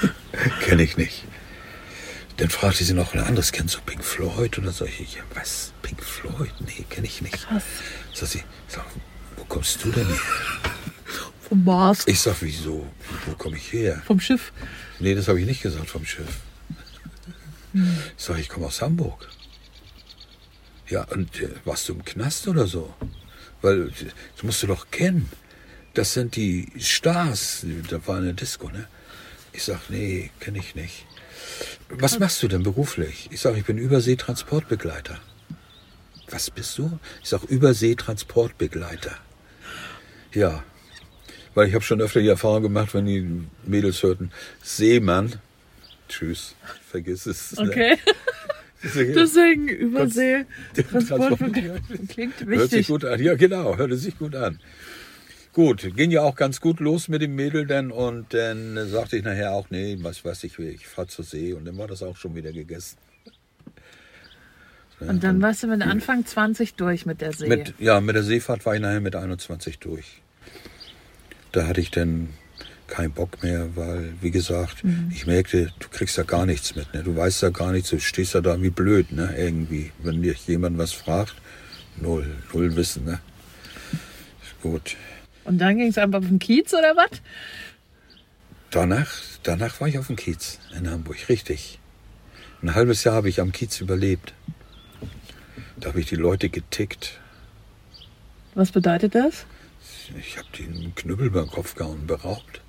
Kenne 0.61 0.83
ich 0.83 0.97
nicht. 0.97 1.25
Dann 2.39 2.51
fragte 2.51 2.83
sie 2.83 2.95
noch 2.95 3.15
ein 3.15 3.21
anderes, 3.21 3.53
kennst 3.53 3.77
du 3.77 3.81
Pink 3.83 4.03
Floyd 4.03 4.59
oder 4.59 4.73
so? 4.73 4.85
Ich, 4.85 5.15
ja, 5.15 5.23
was? 5.35 5.73
Pink 5.83 6.03
Floyd? 6.03 6.53
Nee, 6.61 6.85
kenne 6.89 7.07
ich 7.07 7.23
nicht. 7.23 7.47
Krass. 7.47 7.65
Sagt 8.15 8.33
sie, 8.33 8.43
sag, 8.69 8.85
wo 9.37 9.45
kommst 9.45 9.85
du 9.85 9.91
denn 9.93 10.07
her? 10.07 10.17
vom 11.53 11.65
Mars. 11.65 12.05
Ich 12.07 12.21
sag, 12.21 12.37
wieso? 12.41 12.87
Wo 13.27 13.35
komme 13.35 13.59
ich 13.59 13.73
her? 13.75 14.01
Vom 14.07 14.19
Schiff. 14.21 14.53
Nee, 14.99 15.15
das 15.15 15.29
habe 15.29 15.39
ich 15.39 15.47
nicht 15.47 15.61
gesagt 15.63 15.91
vom 15.91 16.07
Schiff. 16.07 16.41
Ich 17.75 17.81
sag, 18.17 18.39
ich 18.39 18.49
komme 18.49 18.67
aus 18.67 18.81
Hamburg. 18.81 19.29
Ja, 20.89 21.05
und 21.05 21.41
äh, 21.41 21.51
warst 21.65 21.89
du 21.89 21.93
im 21.93 22.05
Knast 22.05 22.49
oder 22.49 22.67
so? 22.67 22.95
Weil, 23.61 23.89
äh, 23.89 23.91
das 24.35 24.43
musst 24.43 24.63
du 24.63 24.67
doch 24.67 24.91
kennen. 24.91 25.29
Das 25.95 26.15
sind 26.15 26.37
die 26.37 26.69
Stars. 26.79 27.67
Da 27.91 28.07
war 28.07 28.17
eine 28.19 28.35
Disco, 28.35 28.69
ne? 28.69 28.87
Ich 29.53 29.65
sag, 29.65 29.91
nee, 29.91 30.31
kenne 30.41 30.59
ich 30.59 30.75
nicht. 30.75 31.07
Was 31.91 32.19
machst 32.19 32.43
du 32.43 32.49
denn 32.49 32.63
beruflich? 32.63 33.29
Ich 33.31 33.41
sag, 33.41 33.57
ich 33.57 33.65
bin 33.65 33.77
Überseetransportbegleiter. 33.77 35.19
Was 36.31 36.51
bist 36.51 36.79
du? 36.79 36.99
Ich 37.23 37.29
sag, 37.29 37.43
Überseetransportbegleiter. 37.45 39.15
Ja, 40.33 40.63
weil 41.55 41.69
ich 41.69 41.75
habe 41.75 41.85
schon 41.85 42.01
öfter 42.01 42.21
die 42.21 42.29
Erfahrung 42.29 42.63
gemacht, 42.63 42.95
wenn 42.95 43.05
die 43.05 43.43
Mädels 43.67 44.03
hörten, 44.03 44.31
Seemann, 44.63 45.35
tschüss, 46.09 46.55
vergiss 46.91 47.27
es. 47.27 47.53
ne? 47.57 47.69
Okay. 47.69 47.99
Deswegen 48.83 49.69
Übersee. 49.69 50.47
Transport 50.91 51.39
Transport- 51.39 52.09
klingt 52.09 52.41
Hört 52.41 52.71
sich 52.71 52.73
wichtig. 52.73 52.87
gut 52.89 53.05
an. 53.05 53.23
Ja, 53.23 53.35
genau, 53.35 53.77
hörte 53.77 53.99
sich 53.99 54.19
gut 54.19 54.35
an. 54.35 54.59
Gut, 55.53 55.95
ging 55.95 56.11
ja 56.11 56.23
auch 56.23 56.35
ganz 56.35 56.61
gut 56.61 56.81
los 56.81 57.09
mit 57.09 57.21
dem 57.21 57.35
Mädel 57.35 57.67
dann 57.67 57.91
und 57.91 58.33
dann 58.33 58.89
sagte 58.89 59.19
ich 59.19 59.25
nachher 59.25 59.53
auch, 59.53 59.69
nee, 59.69 59.99
was 60.01 60.25
weiß 60.25 60.45
ich, 60.45 60.59
ich 60.59 60.87
fahr 60.87 61.09
zur 61.09 61.27
See 61.27 61.53
und 61.53 61.67
dann 61.67 61.77
war 61.77 61.87
das 61.87 62.03
auch 62.03 62.17
schon 62.17 62.35
wieder 62.35 62.53
gegessen. 62.53 62.97
Und 65.01 65.25
dann 65.25 65.43
warst 65.43 65.63
du 65.63 65.67
mit 65.67 65.83
Anfang 65.83 66.25
20 66.25 66.75
durch 66.75 67.07
mit 67.07 67.21
der 67.21 67.33
See. 67.33 67.49
Mit, 67.49 67.75
ja, 67.79 68.01
mit 68.01 68.15
der 68.15 68.23
Seefahrt 68.23 68.65
war 68.65 68.75
ich 68.75 68.81
nachher 68.81 69.01
mit 69.01 69.17
21 69.17 69.79
durch. 69.79 70.23
Da 71.51 71.67
hatte 71.67 71.81
ich 71.81 71.91
dann 71.91 72.31
keinen 72.87 73.13
Bock 73.13 73.43
mehr, 73.43 73.75
weil, 73.75 74.15
wie 74.21 74.31
gesagt, 74.31 74.85
ich 75.11 75.27
merkte, 75.27 75.73
du 75.79 75.89
kriegst 75.89 76.17
da 76.19 76.23
gar 76.23 76.47
nichts 76.47 76.75
mit. 76.77 76.93
Ne? 76.95 77.03
Du 77.03 77.17
weißt 77.17 77.43
da 77.43 77.51
gar 77.51 77.73
nichts, 77.73 77.91
du 77.91 77.99
stehst 77.99 78.35
da 78.35 78.41
da 78.41 78.61
wie 78.63 78.71
blöd, 78.71 79.13
ne? 79.13 79.35
irgendwie. 79.37 79.93
Wenn 80.03 80.23
dich 80.23 80.47
jemand 80.47 80.79
was 80.79 80.93
fragt, 80.93 81.35
null, 81.97 82.37
null 82.53 82.77
Wissen. 82.77 83.05
Ne? 83.05 83.21
Gut. 84.63 84.97
Und 85.45 85.59
dann 85.59 85.77
ging 85.77 85.89
es 85.89 85.99
einfach 85.99 86.21
auf 86.21 86.27
den 86.27 86.39
Kiez 86.39 86.73
oder 86.73 86.97
was? 86.97 87.11
Danach, 88.71 89.13
danach 89.43 89.81
war 89.81 89.89
ich 89.89 89.99
auf 89.99 90.07
dem 90.07 90.17
Kiez 90.17 90.59
in 90.77 90.91
Hamburg, 90.91 91.29
richtig. 91.29 91.79
Ein 92.63 92.75
halbes 92.75 93.05
Jahr 93.05 93.17
habe 93.17 93.29
ich 93.29 93.41
am 93.41 93.53
Kiez 93.53 93.81
überlebt. 93.81 94.35
Da 95.77 95.89
habe 95.89 96.01
ich 96.01 96.07
die 96.07 96.17
Leute 96.17 96.49
getickt. 96.49 97.21
Was 98.55 98.71
bedeutet 98.71 99.15
das? 99.15 99.47
Ich 100.19 100.39
habe 100.39 100.47
den 100.59 100.95
Knüppel 100.95 101.31
beim 101.31 101.49
Kopf 101.49 101.75
gehauen, 101.75 102.07
beraubt. 102.07 102.61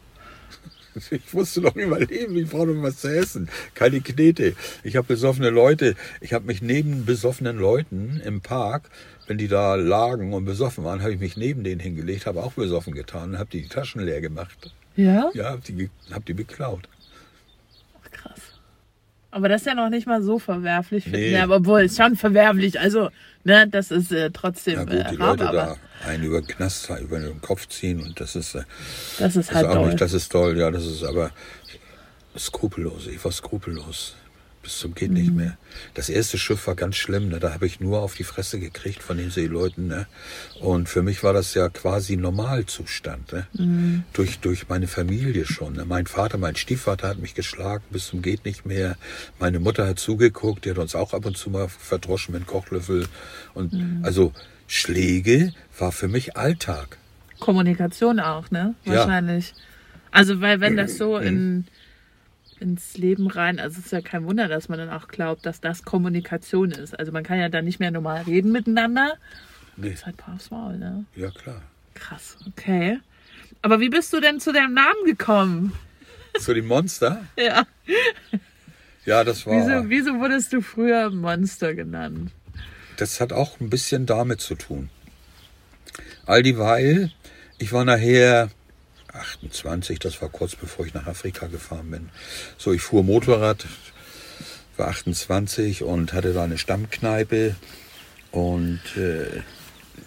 Ich 1.10 1.34
musste 1.34 1.62
doch 1.62 1.76
überleben, 1.76 2.38
ich 2.38 2.50
brauchte 2.50 2.80
was 2.84 2.98
zu 2.98 3.08
essen. 3.08 3.50
Keine 3.74 4.02
Knete. 4.02 4.56
Ich 4.84 4.96
habe 4.96 5.08
besoffene 5.08 5.50
Leute, 5.50 5.96
ich 6.22 6.34
habe 6.34 6.46
mich 6.46 6.62
neben 6.62 7.06
besoffenen 7.06 7.58
Leuten 7.58 8.22
im 8.24 8.42
Park, 8.42 8.92
wenn 9.28 9.38
die 9.38 9.48
da 9.48 9.76
lagen 9.76 10.34
und 10.34 10.46
besoffen 10.46 10.84
waren, 10.84 11.02
habe 11.02 11.14
ich 11.14 11.20
mich 11.20 11.38
neben 11.38 11.64
denen 11.64 11.80
hingelegt, 11.80 12.26
habe 12.26 12.44
auch 12.44 12.54
besoffen 12.54 12.94
getan 12.94 13.32
und 13.32 13.40
habe 13.40 13.50
die 13.50 13.68
Taschen 13.68 14.02
leer 14.02 14.22
gemacht. 14.22 14.74
Ja? 14.96 15.30
Ja, 15.34 15.52
habe 15.52 15.62
die, 15.62 15.90
hab 16.12 16.26
die 16.26 16.34
beklaut. 16.34 16.88
Krass. 18.12 18.40
Aber 19.32 19.50
das 19.50 19.62
ist 19.62 19.68
ja 19.68 19.74
noch 19.74 19.90
nicht 19.90 20.06
mal 20.06 20.22
so 20.22 20.38
verwerflich. 20.38 21.08
Nee. 21.08 21.32
Ja, 21.32 21.44
aber 21.44 21.56
obwohl, 21.56 21.82
ist 21.82 21.98
schon 21.98 22.16
verwerflich. 22.16 22.80
Also, 22.80 23.10
ne, 23.44 23.68
das 23.68 23.90
ist 23.90 24.12
äh, 24.12 24.30
trotzdem 24.32 24.76
Ja 24.76 24.84
gut, 24.84 24.94
äh, 24.94 25.10
die 25.12 25.18
hart, 25.18 25.40
Leute 25.40 25.52
da 25.52 25.78
einen 26.06 26.24
über 26.24 26.42
den 26.42 26.48
Knast, 26.48 26.90
über 27.02 27.20
den 27.20 27.42
Kopf 27.42 27.68
ziehen 27.68 28.02
und 28.02 28.20
das 28.20 28.36
ist, 28.36 28.56
äh, 28.56 28.64
das 29.20 29.36
ist 29.36 29.54
halt 29.54 29.66
ist 29.66 29.72
auch 29.72 29.76
toll. 29.76 29.88
nicht, 29.88 30.02
das 30.02 30.14
ist 30.14 30.32
toll, 30.32 30.58
ja, 30.58 30.70
das 30.70 30.86
ist 30.86 31.04
aber 31.04 31.32
skrupellos. 32.38 33.08
Ich 33.08 33.24
war 33.24 33.32
skrupellos. 33.32 34.16
Bis 34.63 34.80
zum 34.80 34.95
geht 34.95 35.12
nicht 35.12 35.34
mehr. 35.34 35.58
Das 35.93 36.08
erste 36.08 36.38
Schiff 36.38 36.67
war 36.67 36.76
ganz 36.76 36.95
schlimm, 36.95 37.28
ne? 37.28 37.39
da 37.39 37.54
habe 37.54 37.65
ich 37.65 37.82
nur 37.82 38.02
auf 38.02 38.15
die 38.15 38.23
Fresse 38.23 38.60
gekriegt 38.62 39.04
von 39.04 39.17
den 39.17 39.30
Seeleuten. 39.30 39.88
Ne? 39.88 40.08
Und 40.62 40.88
für 40.88 41.04
mich 41.04 41.21
war 41.21 41.34
das 41.34 41.54
ja 41.54 41.67
quasi 41.67 42.15
Normalzustand. 42.15 43.34
Ne? 43.34 43.47
Mhm. 43.54 44.04
Durch, 44.13 44.39
durch 44.39 44.69
meine 44.69 44.88
Familie 44.88 45.45
schon. 45.45 45.73
Ne? 45.73 45.84
Mein 45.84 46.08
Vater, 46.08 46.38
mein 46.38 46.56
Stiefvater 46.56 47.10
hat 47.10 47.19
mich 47.19 47.36
geschlagen 47.36 47.84
bis 47.89 48.08
zum 48.08 48.21
geht 48.21 48.45
nicht 48.45 48.65
mehr. 48.65 48.95
Meine 49.38 49.60
Mutter 49.60 49.86
hat 49.86 49.99
zugeguckt, 49.99 50.63
die 50.63 50.69
hat 50.71 50.78
uns 50.78 50.95
auch 50.95 51.13
ab 51.13 51.26
und 51.26 51.38
zu 51.38 51.49
mal 51.49 51.67
verdroschen 51.67 52.34
mit 52.34 52.47
Kochlöffel. 52.47 53.06
Und 53.54 53.73
Mhm. 53.73 53.99
also 54.04 54.32
Schläge 54.67 55.54
war 55.78 55.91
für 55.91 56.08
mich 56.08 56.38
Alltag. 56.38 56.97
Kommunikation 57.39 58.21
auch, 58.21 58.49
ne? 58.49 58.76
Ja. 58.86 58.93
Wahrscheinlich. 58.93 59.54
Also, 60.12 60.39
weil 60.39 60.62
wenn 60.62 60.78
das 60.78 60.97
so 60.97 61.17
in, 61.17 61.65
ins 62.63 62.97
Leben 62.97 63.28
rein, 63.28 63.60
also 63.60 63.78
es 63.80 63.86
ist 63.88 63.91
ja 63.91 64.02
kein 64.02 64.26
Wunder, 64.26 64.47
dass 64.47 64.69
man 64.69 64.80
dann 64.80 64.89
auch 64.89 65.08
glaubt, 65.10 65.45
dass 65.45 65.60
das 65.62 65.84
Kommunikation 65.84 66.71
ist. 66.71 66.97
Also 66.97 67.12
man 67.12 67.23
kann 67.23 67.38
ja 67.39 67.49
dann 67.49 67.65
nicht 67.65 67.80
mehr 67.80 67.91
normal 67.91 68.23
reden 68.23 68.52
miteinander. 68.52 69.13
Nee, 69.76 69.89
Das 69.89 69.99
ist 69.99 70.06
halt 70.06 70.17
paar 70.17 70.36
aufs 70.36 70.49
Maul, 70.49 70.78
ne? 70.78 71.06
ja 71.15 71.30
klar. 71.30 71.62
Krass, 71.93 72.38
okay. 72.47 72.99
Aber 73.62 73.80
wie 73.80 73.89
bist 73.89 74.12
du 74.13 74.19
denn 74.21 74.39
zu 74.39 74.52
deinem 74.54 74.73
Namen 74.73 75.06
gekommen? 75.06 75.73
Zu 76.39 76.54
dem 76.54 76.65
Monster? 76.67 77.26
Ja. 77.38 77.65
Ja, 79.06 79.23
das 79.26 79.45
war. 79.45 79.54
Wieso, 79.56 79.89
wieso 79.89 80.19
wurdest 80.19 80.54
du 80.54 80.62
früher 80.62 81.10
Monster 81.10 81.76
genannt? 81.76 82.32
Das 82.97 83.19
hat 83.19 83.34
auch 83.34 83.60
ein 83.60 83.69
bisschen 83.69 84.06
damit 84.06 84.39
zu 84.39 84.56
tun. 84.56 84.89
All 86.26 86.41
dieweil, 86.41 87.12
ich 87.58 87.73
war 87.73 87.84
nachher 87.84 88.49
28, 89.13 89.99
das 89.99 90.21
war 90.21 90.30
kurz 90.30 90.56
bevor 90.56 90.86
ich 90.86 90.93
nach 90.93 91.08
Afrika 91.08 91.47
gefahren 91.47 91.91
bin. 91.91 92.10
So, 92.58 92.73
ich 92.73 92.82
fuhr 92.82 93.04
Motorrad, 93.04 93.65
war 94.78 94.88
28 94.88 95.84
und 95.84 96.13
hatte 96.13 96.34
da 96.34 96.43
eine 96.43 96.58
Stammkneipe. 96.58 97.56
Und 98.32 98.82
äh, 98.97 99.41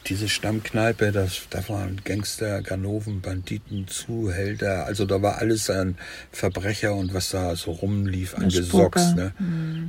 diese 0.07 0.29
Stammkneipe, 0.29 1.13
das, 1.13 1.43
da 1.51 1.69
waren 1.69 2.01
Gangster, 2.05 2.63
Ganoven, 2.63 3.21
Banditen, 3.21 3.87
Zuhälter. 3.89 4.87
Also 4.87 5.05
da 5.05 5.23
war 5.23 5.39
alles 5.39 5.71
an 5.71 5.97
Verbrecher 6.33 6.95
und 6.95 7.15
was 7.15 7.31
da 7.31 7.55
so 7.57 7.73
rumlief, 7.73 8.35
an. 8.35 8.49
Gesocks. 8.49 9.15
Ne? 9.15 9.33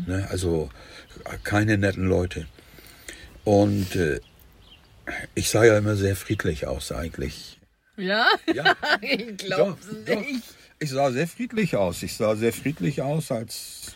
Ne? 0.08 0.28
Also 0.30 0.70
keine 1.44 1.78
netten 1.78 2.06
Leute. 2.06 2.46
Und 3.44 3.96
äh, 3.96 4.20
ich 5.36 5.50
sah 5.50 5.64
ja 5.64 5.78
immer 5.78 5.96
sehr 5.96 6.16
friedlich 6.16 6.68
aus 6.68 6.92
eigentlich. 6.92 7.57
Ja? 7.98 8.28
Ja, 8.54 8.76
ich 9.02 9.38
doch, 9.50 9.78
doch. 10.06 10.24
Ich 10.80 10.92
sah 10.92 11.12
sehr 11.12 11.28
friedlich 11.28 11.76
aus. 11.76 12.04
Ich 12.04 12.16
sah 12.16 12.36
sehr 12.36 12.54
friedlich 12.54 13.02
aus, 13.02 13.32
als 13.32 13.96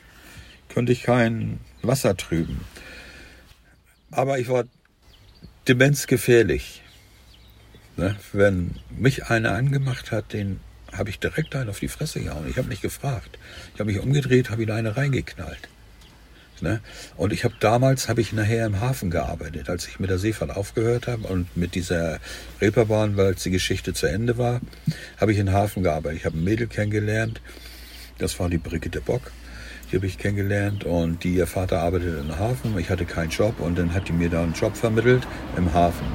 könnte 0.69 0.91
ich 0.91 1.03
kein 1.03 1.59
Wasser 1.83 2.17
trüben. 2.17 2.61
Aber 4.09 4.39
ich 4.39 4.49
war 4.49 4.65
demenzgefährlich. 5.67 6.81
Ne? 7.97 8.17
Wenn 8.33 8.79
mich 8.89 9.25
einer 9.25 9.51
angemacht 9.53 10.11
hat, 10.11 10.33
den 10.33 10.59
habe 10.91 11.09
ich 11.09 11.19
direkt 11.19 11.55
einen 11.55 11.69
auf 11.69 11.79
die 11.79 11.87
Fresse 11.87 12.21
gehauen. 12.21 12.47
Ich 12.49 12.57
habe 12.57 12.67
nicht 12.67 12.81
gefragt. 12.81 13.37
Ich 13.73 13.79
habe 13.79 13.91
mich 13.91 14.01
umgedreht, 14.01 14.49
habe 14.49 14.63
ihn 14.63 14.71
eine 14.71 14.97
reingeknallt. 14.97 15.69
Ne? 16.61 16.79
Und 17.17 17.33
ich 17.33 17.43
habe 17.43 17.55
damals, 17.59 18.07
habe 18.07 18.21
ich 18.21 18.33
nachher 18.33 18.65
im 18.65 18.79
Hafen 18.79 19.09
gearbeitet, 19.09 19.69
als 19.69 19.87
ich 19.87 19.99
mit 19.99 20.09
der 20.09 20.19
Seefahrt 20.19 20.55
aufgehört 20.55 21.07
habe 21.07 21.27
und 21.27 21.57
mit 21.57 21.73
dieser 21.73 22.19
Reeperbahn, 22.61 23.17
weil 23.17 23.33
die 23.33 23.49
Geschichte 23.49 23.93
zu 23.93 24.05
Ende 24.05 24.37
war, 24.37 24.61
habe 25.19 25.31
ich 25.31 25.39
im 25.39 25.51
Hafen 25.51 25.81
gearbeitet. 25.83 26.19
Ich 26.19 26.25
habe 26.25 26.37
ein 26.37 26.43
Mädel 26.43 26.67
kennengelernt, 26.67 27.41
das 28.19 28.39
war 28.39 28.49
die 28.49 28.59
Brigitte 28.59 29.01
Bock. 29.01 29.31
Die 29.91 29.97
habe 29.97 30.05
ich 30.05 30.17
kennengelernt 30.17 30.85
und 30.85 31.23
die, 31.23 31.35
ihr 31.35 31.47
Vater 31.47 31.79
arbeitete 31.79 32.17
im 32.17 32.37
Hafen. 32.37 32.77
Ich 32.79 32.89
hatte 32.89 33.05
keinen 33.05 33.29
Job 33.29 33.59
und 33.59 33.77
dann 33.77 33.93
hat 33.93 34.07
die 34.07 34.13
mir 34.13 34.29
da 34.29 34.41
einen 34.43 34.53
Job 34.53 34.77
vermittelt 34.77 35.27
im 35.57 35.73
Hafen. 35.73 36.05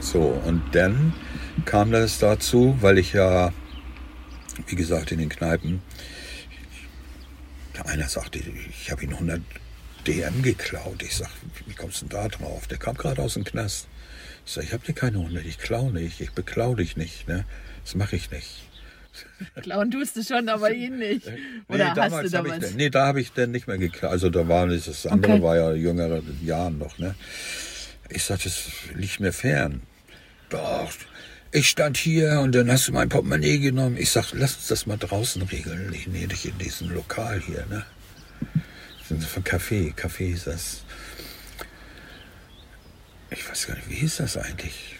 So, 0.00 0.40
und 0.44 0.62
dann 0.72 1.12
kam 1.64 1.92
das 1.92 2.18
dazu, 2.18 2.76
weil 2.80 2.98
ich 2.98 3.12
ja, 3.12 3.52
wie 4.66 4.74
gesagt, 4.74 5.12
in 5.12 5.18
den 5.18 5.28
Kneipen, 5.28 5.82
einer 7.86 8.08
sagte, 8.08 8.38
ich 8.38 8.90
habe 8.90 9.04
ihn 9.04 9.12
100 9.12 9.40
DM 10.06 10.42
geklaut. 10.42 11.02
Ich 11.02 11.16
sag, 11.16 11.30
wie 11.66 11.74
kommst 11.74 12.02
du 12.02 12.06
denn 12.06 12.18
da 12.18 12.28
drauf? 12.28 12.66
Der 12.66 12.78
kam 12.78 12.96
gerade 12.96 13.22
aus 13.22 13.34
dem 13.34 13.44
Knast. 13.44 13.88
Ich 14.46 14.52
sag, 14.52 14.64
ich 14.64 14.72
habe 14.72 14.84
dir 14.84 14.94
keine 14.94 15.18
100, 15.18 15.44
ich 15.44 15.58
klau 15.58 15.90
nicht, 15.90 16.20
ich 16.20 16.32
beklau 16.32 16.74
dich 16.74 16.96
nicht. 16.96 17.28
Ne? 17.28 17.44
Das 17.84 17.94
mache 17.94 18.16
ich 18.16 18.30
nicht. 18.30 18.64
Klauen 19.62 19.90
tust 19.90 20.16
du 20.16 20.22
schon, 20.22 20.48
aber 20.48 20.72
ihn 20.72 20.98
nicht. 20.98 21.26
Oder 21.68 21.94
hast 21.94 22.12
du 22.12 22.16
hab 22.16 22.24
ich 22.24 22.30
damals? 22.30 22.74
nee, 22.74 22.88
da 22.88 23.06
habe 23.06 23.20
ich 23.20 23.32
dann 23.32 23.50
nicht 23.50 23.66
mehr 23.66 23.78
geklaut. 23.78 24.12
Also 24.12 24.30
da 24.30 24.46
war 24.48 24.66
das 24.68 25.06
andere 25.06 25.32
Okay. 25.34 25.42
war 25.42 25.56
ja 25.56 25.72
jüngere 25.72 26.22
Jahren 26.42 26.78
noch. 26.78 26.98
Ne? 26.98 27.14
Ich 28.10 28.22
sag, 28.24 28.42
das 28.42 28.66
liegt 28.94 29.20
mir 29.20 29.32
fern. 29.32 29.82
Doch, 30.50 30.90
ich 31.50 31.68
stand 31.68 31.96
hier 31.96 32.40
und 32.40 32.54
dann 32.54 32.70
hast 32.70 32.88
du 32.88 32.92
mein 32.92 33.08
Portemonnaie 33.08 33.58
genommen. 33.58 33.96
Ich 33.96 34.10
sag, 34.10 34.32
lass 34.32 34.56
uns 34.56 34.66
das 34.68 34.86
mal 34.86 34.98
draußen 34.98 35.42
regeln, 35.42 35.90
nicht 35.90 36.06
in 36.44 36.58
diesem 36.58 36.90
Lokal 36.90 37.40
hier. 37.40 37.64
Ne? 37.66 37.84
Ist 39.08 39.24
Von 39.26 39.44
Café, 39.44 39.94
Café 39.94 40.32
ist 40.34 40.46
das. 40.46 40.82
Ich 43.30 43.48
weiß 43.48 43.66
gar 43.66 43.76
nicht, 43.76 43.88
wie 43.88 43.94
hieß 43.94 44.16
das 44.16 44.36
eigentlich? 44.36 44.96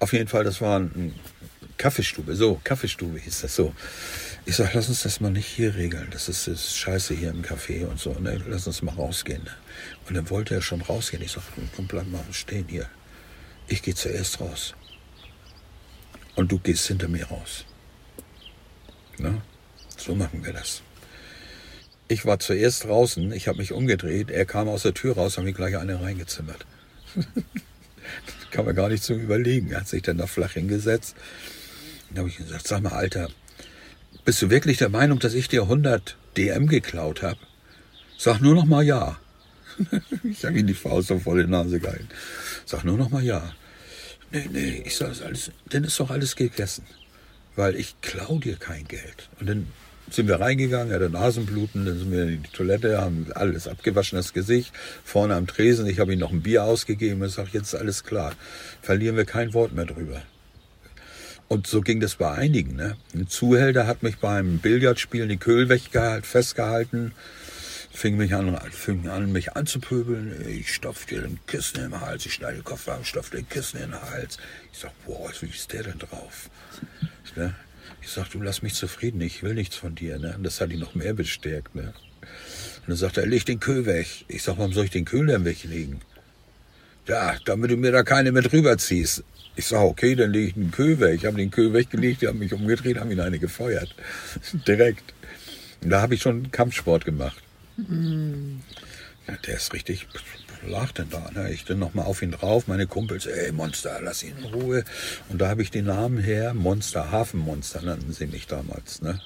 Auf 0.00 0.12
jeden 0.12 0.28
Fall, 0.28 0.44
das 0.44 0.60
war 0.60 0.80
ein 0.80 1.14
Kaffeestube, 1.76 2.34
so, 2.36 2.60
Kaffeestube 2.64 3.18
hieß 3.18 3.42
das 3.42 3.54
so. 3.54 3.74
Ich 4.46 4.56
sag, 4.56 4.74
lass 4.74 4.88
uns 4.88 5.02
das 5.02 5.20
mal 5.20 5.30
nicht 5.30 5.46
hier 5.46 5.74
regeln. 5.74 6.08
Das 6.10 6.28
ist, 6.28 6.46
das 6.46 6.66
ist 6.66 6.76
scheiße 6.76 7.14
hier 7.14 7.30
im 7.30 7.42
Café 7.42 7.86
und 7.86 7.98
so. 7.98 8.12
Ne? 8.14 8.40
Lass 8.46 8.66
uns 8.66 8.82
mal 8.82 8.94
rausgehen. 8.94 9.42
Ne? 9.42 9.50
Und 10.06 10.16
dann 10.16 10.28
wollte 10.28 10.54
er 10.54 10.60
schon 10.60 10.82
rausgehen. 10.82 11.22
Ich 11.22 11.32
sag, 11.32 11.42
komm, 11.74 11.86
bleib 11.86 12.06
mal 12.08 12.22
stehen 12.32 12.66
hier. 12.68 12.88
Ich 13.68 13.82
gehe 13.82 13.94
zuerst 13.94 14.40
raus. 14.40 14.74
Und 16.34 16.50
du 16.52 16.58
gehst 16.58 16.86
hinter 16.86 17.08
mir 17.08 17.26
raus. 17.26 17.64
Na? 19.18 19.40
So 19.96 20.14
machen 20.14 20.44
wir 20.44 20.52
das. 20.52 20.82
Ich 22.08 22.26
war 22.26 22.38
zuerst 22.38 22.84
draußen, 22.84 23.32
ich 23.32 23.48
habe 23.48 23.58
mich 23.58 23.72
umgedreht, 23.72 24.30
er 24.30 24.44
kam 24.44 24.68
aus 24.68 24.82
der 24.82 24.94
Tür 24.94 25.14
raus, 25.14 25.38
und 25.38 25.44
mir 25.44 25.52
gleich 25.52 25.76
eine 25.76 26.00
reingezimmert. 26.00 26.66
kann 28.54 28.66
man 28.66 28.76
gar 28.76 28.88
nicht 28.88 29.02
zum 29.02 29.18
Überlegen. 29.18 29.72
Er 29.72 29.80
hat 29.80 29.88
sich 29.88 30.02
dann 30.02 30.16
da 30.16 30.28
flach 30.28 30.52
hingesetzt. 30.52 31.16
Dann 32.08 32.18
habe 32.18 32.28
ich 32.28 32.36
gesagt, 32.36 32.68
sag 32.68 32.82
mal, 32.82 32.92
Alter, 32.92 33.28
bist 34.24 34.40
du 34.42 34.48
wirklich 34.48 34.78
der 34.78 34.90
Meinung, 34.90 35.18
dass 35.18 35.34
ich 35.34 35.48
dir 35.48 35.62
100 35.62 36.16
DM 36.36 36.68
geklaut 36.68 37.22
habe? 37.22 37.40
Sag 38.16 38.40
nur 38.40 38.54
noch 38.54 38.64
mal 38.64 38.84
ja. 38.84 39.18
ich 40.22 40.44
habe 40.44 40.56
ihm 40.56 40.68
die 40.68 40.74
Faust 40.74 41.10
in 41.10 41.20
die 41.20 41.46
Nase 41.46 41.80
gehalten. 41.80 42.08
Sag 42.64 42.84
nur 42.84 42.96
noch 42.96 43.10
mal 43.10 43.24
ja. 43.24 43.52
Nee, 44.34 44.48
nee, 44.52 44.82
ich 44.84 44.96
sag 44.96 45.10
alles, 45.24 45.52
dann 45.70 45.84
ist 45.84 46.00
doch 46.00 46.10
alles 46.10 46.34
gegessen. 46.34 46.84
Weil 47.54 47.76
ich 47.76 47.94
klau 48.00 48.38
dir 48.38 48.56
kein 48.56 48.84
Geld. 48.88 49.28
Und 49.38 49.48
dann 49.48 49.68
sind 50.10 50.26
wir 50.26 50.40
reingegangen, 50.40 50.90
er 50.90 50.96
hatte 50.96 51.08
Nasenbluten, 51.08 51.86
dann 51.86 51.98
sind 52.00 52.10
wir 52.10 52.24
in 52.24 52.42
die 52.42 52.50
Toilette, 52.50 53.00
haben 53.00 53.28
alles 53.36 53.68
abgewaschen, 53.68 54.16
das 54.16 54.32
Gesicht, 54.32 54.72
vorne 55.04 55.36
am 55.36 55.46
Tresen, 55.46 55.86
ich 55.86 56.00
habe 56.00 56.12
ihm 56.12 56.18
noch 56.18 56.32
ein 56.32 56.42
Bier 56.42 56.64
ausgegeben, 56.64 57.22
ich 57.24 57.32
sage, 57.32 57.50
jetzt 57.52 57.74
ist 57.74 57.80
alles 57.80 58.02
klar, 58.02 58.34
verlieren 58.82 59.16
wir 59.16 59.24
kein 59.24 59.54
Wort 59.54 59.72
mehr 59.72 59.86
drüber. 59.86 60.20
Und 61.46 61.68
so 61.68 61.80
ging 61.80 62.00
das 62.00 62.16
bei 62.16 62.32
einigen. 62.32 62.74
Ne? 62.74 62.96
Ein 63.14 63.28
Zuhälter 63.28 63.86
hat 63.86 64.02
mich 64.02 64.16
beim 64.18 64.58
Billardspielen 64.58 65.28
die 65.28 65.36
Köhl 65.36 65.68
festgehalten, 66.22 67.12
fing 67.94 68.16
mich 68.16 68.34
an, 68.34 68.58
fing 68.72 69.08
an, 69.08 69.32
mich 69.32 69.56
anzupöbeln. 69.56 70.46
Ich 70.48 70.74
stopf 70.74 71.06
dir 71.06 71.22
den 71.22 71.38
Kissen 71.46 71.84
im 71.84 72.00
Hals, 72.00 72.26
ich 72.26 72.34
schneide 72.34 72.56
den 72.56 72.64
Kopf 72.64 72.88
ab, 72.88 73.06
stopf 73.06 73.30
den 73.30 73.48
Kissen 73.48 73.80
in 73.80 73.92
den 73.92 74.02
Hals. 74.02 74.38
Ich 74.72 74.80
sag, 74.80 74.92
boah, 75.06 75.30
wie 75.40 75.46
ist 75.46 75.72
der 75.72 75.84
denn 75.84 75.98
drauf? 75.98 76.50
Ne? 77.36 77.54
Ich 78.02 78.10
sag, 78.10 78.28
du 78.30 78.42
lass 78.42 78.62
mich 78.62 78.74
zufrieden, 78.74 79.20
ich 79.20 79.42
will 79.42 79.54
nichts 79.54 79.76
von 79.76 79.94
dir. 79.94 80.18
Ne? 80.18 80.34
Und 80.36 80.42
das 80.42 80.60
hat 80.60 80.70
ihn 80.70 80.80
noch 80.80 80.94
mehr 80.94 81.14
bestärkt. 81.14 81.74
Ne? 81.74 81.94
Und 82.22 82.88
dann 82.88 82.96
sagt 82.96 83.16
er, 83.16 83.26
leg 83.26 83.46
den 83.46 83.60
Köhl 83.60 83.86
weg. 83.86 84.06
Ich 84.28 84.42
sag, 84.42 84.58
warum 84.58 84.72
soll 84.72 84.86
ich 84.86 84.90
den 84.90 85.04
Köhl 85.04 85.26
denn 85.26 85.44
weglegen? 85.44 86.00
Ja, 87.06 87.36
damit 87.44 87.70
du 87.70 87.76
mir 87.76 87.92
da 87.92 88.02
keine 88.02 88.32
mit 88.32 88.52
rüberziehst. 88.52 89.22
Ich 89.56 89.66
sag, 89.66 89.82
okay, 89.82 90.16
dann 90.16 90.32
lege 90.32 90.48
ich 90.48 90.54
den 90.54 90.70
Köhl 90.72 90.98
weg. 90.98 91.14
Ich 91.14 91.26
habe 91.26 91.36
den 91.36 91.50
Köhl 91.50 91.72
weggelegt, 91.72 92.22
die 92.22 92.28
haben 92.28 92.40
mich 92.40 92.52
umgedreht, 92.52 92.98
haben 92.98 93.10
ihn 93.10 93.20
eine 93.20 93.38
gefeuert. 93.38 93.94
Direkt. 94.66 95.14
Und 95.82 95.90
da 95.90 96.02
habe 96.02 96.14
ich 96.14 96.22
schon 96.22 96.50
Kampfsport 96.50 97.04
gemacht. 97.04 97.44
Mm. 97.76 98.60
Ja, 99.26 99.36
der 99.46 99.56
ist 99.56 99.72
richtig 99.72 100.06
lag 100.66 100.92
denn 100.92 101.10
da. 101.10 101.30
Ne? 101.34 101.52
Ich 101.52 101.64
dann 101.64 101.78
nochmal 101.78 102.06
auf 102.06 102.22
ihn 102.22 102.30
drauf, 102.30 102.66
meine 102.68 102.86
Kumpels, 102.86 103.26
ey 103.26 103.52
Monster, 103.52 104.00
lass 104.02 104.22
ihn 104.22 104.36
in 104.38 104.44
Ruhe. 104.44 104.84
Und 105.28 105.40
da 105.40 105.48
habe 105.48 105.62
ich 105.62 105.70
den 105.70 105.86
Namen 105.86 106.18
her, 106.18 106.54
Monster, 106.54 107.10
Hafenmonster 107.10 107.82
nannten 107.82 108.12
sie 108.12 108.26
mich 108.26 108.46
damals. 108.46 109.02
Ne? 109.02 109.20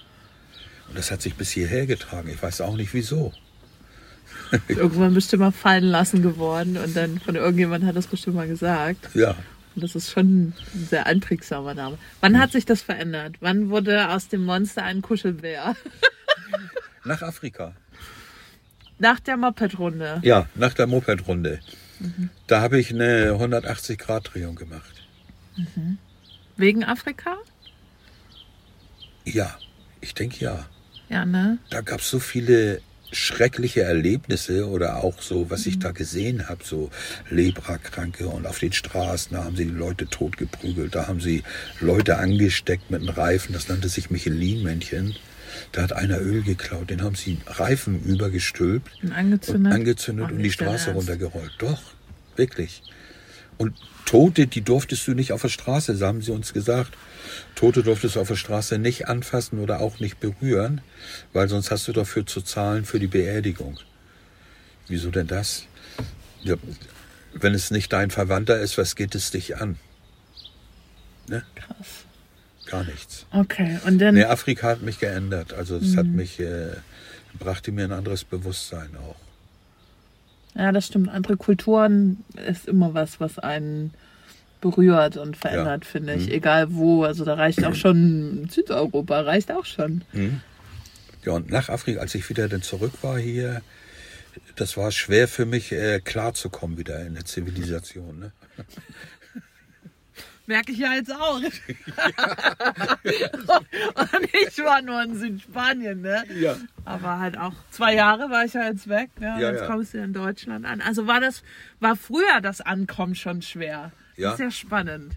Und 0.89 0.99
das 0.99 1.11
hat 1.11 1.23
sich 1.23 1.35
bis 1.35 1.51
hierher 1.51 1.87
getragen. 1.87 2.29
Ich 2.29 2.43
weiß 2.43 2.61
auch 2.61 2.77
nicht 2.77 2.95
wieso. 2.95 3.33
Irgendwann 4.69 5.15
bestimmt 5.15 5.41
mal 5.41 5.53
fallen 5.53 5.85
lassen 5.85 6.23
geworden 6.23 6.77
und 6.77 6.97
dann 6.97 7.19
von 7.19 7.35
irgendjemand 7.35 7.85
hat 7.85 7.97
das 7.97 8.07
bestimmt 8.07 8.37
mal 8.37 8.49
gesagt. 8.49 9.09
Ja. 9.15 9.37
Und 9.75 9.85
das 9.85 9.95
ist 9.95 10.11
schon 10.11 10.27
ein 10.27 10.55
sehr 10.89 11.07
einprägsamer 11.07 11.75
Name. 11.75 11.99
Wann 12.21 12.35
hm. 12.35 12.41
hat 12.41 12.53
sich 12.53 12.65
das 12.65 12.81
verändert? 12.81 13.37
Wann 13.41 13.69
wurde 13.69 14.11
aus 14.11 14.29
dem 14.29 14.45
Monster 14.45 14.85
ein 14.85 15.03
Kuschelbär? 15.03 15.77
Nach 17.05 17.23
Afrika. 17.23 17.75
Nach 18.99 19.21
der 19.21 19.37
Moped-Runde? 19.37 20.21
Ja, 20.23 20.47
nach 20.55 20.75
der 20.75 20.87
Moped-Runde. 20.87 21.61
Mhm. 22.01 22.31
Da 22.47 22.61
habe 22.61 22.79
ich 22.79 22.93
eine 22.93 23.33
180-Grad-Drehung 23.33 24.57
gemacht. 24.57 25.07
Mhm. 25.57 25.99
Wegen 26.57 26.85
Afrika? 26.85 27.37
Ja, 29.25 29.57
ich 30.01 30.15
denke 30.15 30.45
ja. 30.45 30.67
Ja, 31.09 31.25
ne? 31.25 31.59
Da 31.71 31.81
gab 31.81 32.01
es 32.01 32.11
so 32.11 32.19
viele 32.19 32.81
schreckliche 33.11 33.83
Erlebnisse 33.83 34.69
oder 34.69 35.03
auch 35.03 35.23
so, 35.23 35.51
was 35.51 35.67
ich 35.67 35.77
mhm. 35.77 35.81
da 35.81 35.91
gesehen 35.93 36.49
habe, 36.49 36.65
so 36.65 36.91
Leprakranke 37.31 38.29
und 38.29 38.47
auf 38.47 38.59
den 38.59 38.73
Straßen, 38.73 39.37
da 39.37 39.45
haben 39.45 39.57
sie 39.57 39.65
die 39.65 39.71
Leute 39.71 40.07
totgeprügelt, 40.07 40.95
da 40.95 41.07
haben 41.07 41.21
sie 41.21 41.43
Leute 41.81 42.19
angesteckt 42.19 42.91
mit 42.91 43.01
einem 43.01 43.11
Reifen, 43.11 43.53
das 43.53 43.69
nannte 43.69 43.89
sich 43.89 44.11
Michelin-Männchen. 44.11 45.15
Da 45.73 45.83
hat 45.83 45.93
einer 45.93 46.21
Öl 46.21 46.43
geklaut, 46.43 46.91
den 46.91 47.03
haben 47.03 47.15
sie 47.15 47.39
Reifen 47.47 48.03
übergestülpt 48.03 48.91
und 49.03 49.13
angezündet, 49.13 49.73
und, 49.73 49.79
angezündet 49.79 50.31
und 50.31 50.39
die 50.39 50.53
Straße 50.53 50.93
runtergerollt. 50.93 51.53
Doch, 51.59 51.83
wirklich. 52.37 52.83
Und 53.59 53.75
Tote, 54.05 54.47
die 54.47 54.63
durftest 54.63 55.07
du 55.07 55.15
nicht 55.15 55.33
auf 55.33 55.43
der 55.43 55.49
Straße, 55.49 55.95
so 55.97 56.07
haben 56.07 56.23
sie 56.23 56.33
uns 56.33 56.53
gesagt. 56.55 56.97
Tote 57.55 57.83
durftest 57.83 58.17
du 58.17 58.21
auf 58.21 58.29
der 58.29 58.37
Straße 58.37 58.79
nicht 58.79 59.09
anfassen 59.09 59.59
oder 59.59 59.81
auch 59.81 60.01
nicht 60.01 60.21
berühren, 60.21 60.81
weil 61.33 61.49
sonst 61.49 61.71
hast 61.71 61.89
du 61.89 61.93
dafür 61.93 62.25
zu 62.25 62.41
zahlen 62.41 62.85
für 62.85 62.99
die 63.01 63.07
Beerdigung. 63.07 63.79
Wieso 64.87 65.11
denn 65.11 65.27
das? 65.27 65.65
Ja, 66.43 66.55
wenn 67.35 67.53
es 67.53 67.71
nicht 67.71 67.93
dein 67.93 68.11
Verwandter 68.11 68.59
ist, 68.59 68.79
was 68.79 68.97
geht 68.97 69.15
es 69.15 69.31
dich 69.31 69.57
an? 69.59 69.77
Ne? 71.29 71.43
Krass. 71.55 72.07
Gar 72.71 72.85
nichts. 72.85 73.27
Okay, 73.33 73.79
und 73.87 73.99
dann. 73.99 74.15
Nee, 74.15 74.25
Afrika 74.25 74.69
hat 74.69 74.83
mich 74.83 74.99
geändert. 74.99 75.55
Also 75.55 75.77
es 75.77 75.93
mhm. 75.93 75.97
hat 75.97 76.07
mich, 76.07 76.41
äh, 76.41 76.73
brachte 77.39 77.73
mir 77.73 77.85
ein 77.85 77.93
anderes 77.93 78.25
Bewusstsein 78.25 78.91
auch. 78.97 79.17
Ja, 80.55 80.73
das 80.73 80.87
stimmt. 80.87 81.09
Andere 81.09 81.37
Kulturen 81.37 82.25
ist 82.47 82.67
immer 82.67 82.93
was, 82.93 83.21
was 83.21 83.39
einen 83.39 83.95
berührt 84.61 85.17
und 85.17 85.37
verändert, 85.37 85.85
ja. 85.85 85.91
finde 85.91 86.15
ich. 86.15 86.27
Mhm. 86.27 86.33
Egal 86.33 86.75
wo. 86.75 87.05
Also 87.05 87.25
da 87.25 87.35
reicht 87.35 87.65
auch 87.65 87.75
schon 87.75 88.49
Südeuropa, 88.51 89.21
reicht 89.21 89.53
auch 89.53 89.65
schon. 89.65 90.05
Mhm. 90.13 90.41
Ja, 91.25 91.33
und 91.33 91.51
nach 91.51 91.69
Afrika, 91.69 92.01
als 92.01 92.15
ich 92.15 92.29
wieder 92.29 92.49
dann 92.49 92.63
zurück 92.63 92.93
war 93.03 93.19
hier, 93.19 93.63
das 94.57 94.77
war 94.77 94.91
schwer 94.93 95.29
für 95.29 95.47
mich, 95.47 95.73
äh, 95.73 96.01
klarzukommen 96.01 96.77
wieder 96.77 97.05
in 97.07 97.15
der 97.15 97.25
Zivilisation. 97.25 98.19
Ne? 98.19 98.33
Merke 100.49 100.73
ich 100.73 100.79
ja 100.79 100.95
jetzt 100.95 101.13
auch. 101.15 101.37
und 101.43 101.53
ich 104.33 104.59
war 104.65 104.81
nur 104.81 105.03
in 105.03 105.15
Südspanien, 105.15 106.01
ne? 106.01 106.25
Ja. 106.41 106.57
Aber 106.87 107.19
halt 107.19 107.37
auch 107.37 107.53
zwei 107.71 107.95
Jahre 107.95 108.31
war 108.31 108.47
ich 108.47 108.55
ja 108.55 108.65
jetzt 108.65 108.89
weg, 108.89 109.11
ne? 109.21 109.37
Ja, 109.39 109.51
jetzt 109.51 109.61
ja. 109.61 109.67
kommst 109.67 109.93
du 109.93 109.99
in 109.99 110.15
Deutschland 110.15 110.65
an. 110.65 110.81
Also 110.81 111.07
war 111.07 111.21
das, 111.21 111.43
war 111.81 111.97
früher 111.97 112.41
das 112.41 112.63
Ankommen 112.63 113.15
schon 113.15 113.43
schwer. 113.43 113.93
Ja. 114.17 114.33
Ist 114.33 114.41
ja 114.41 114.51
spannend. 114.51 115.17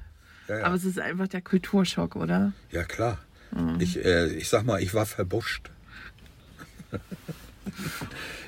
Ja, 0.50 0.58
ja. 0.58 0.66
Aber 0.66 0.76
es 0.76 0.84
ist 0.84 1.00
einfach 1.00 1.30
der 1.30 1.42
Kulturschock, 1.42 2.18
oder? 2.18 2.52
Ja, 2.70 2.84
klar. 2.84 3.18
Mhm. 3.52 3.78
Ich, 3.80 4.04
äh, 4.04 4.28
ich 4.34 4.50
sag 4.50 4.66
mal, 4.66 4.84
ich 4.84 4.94
war 4.94 5.06
verbuscht. 5.06 5.72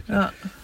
ja. 0.10 0.34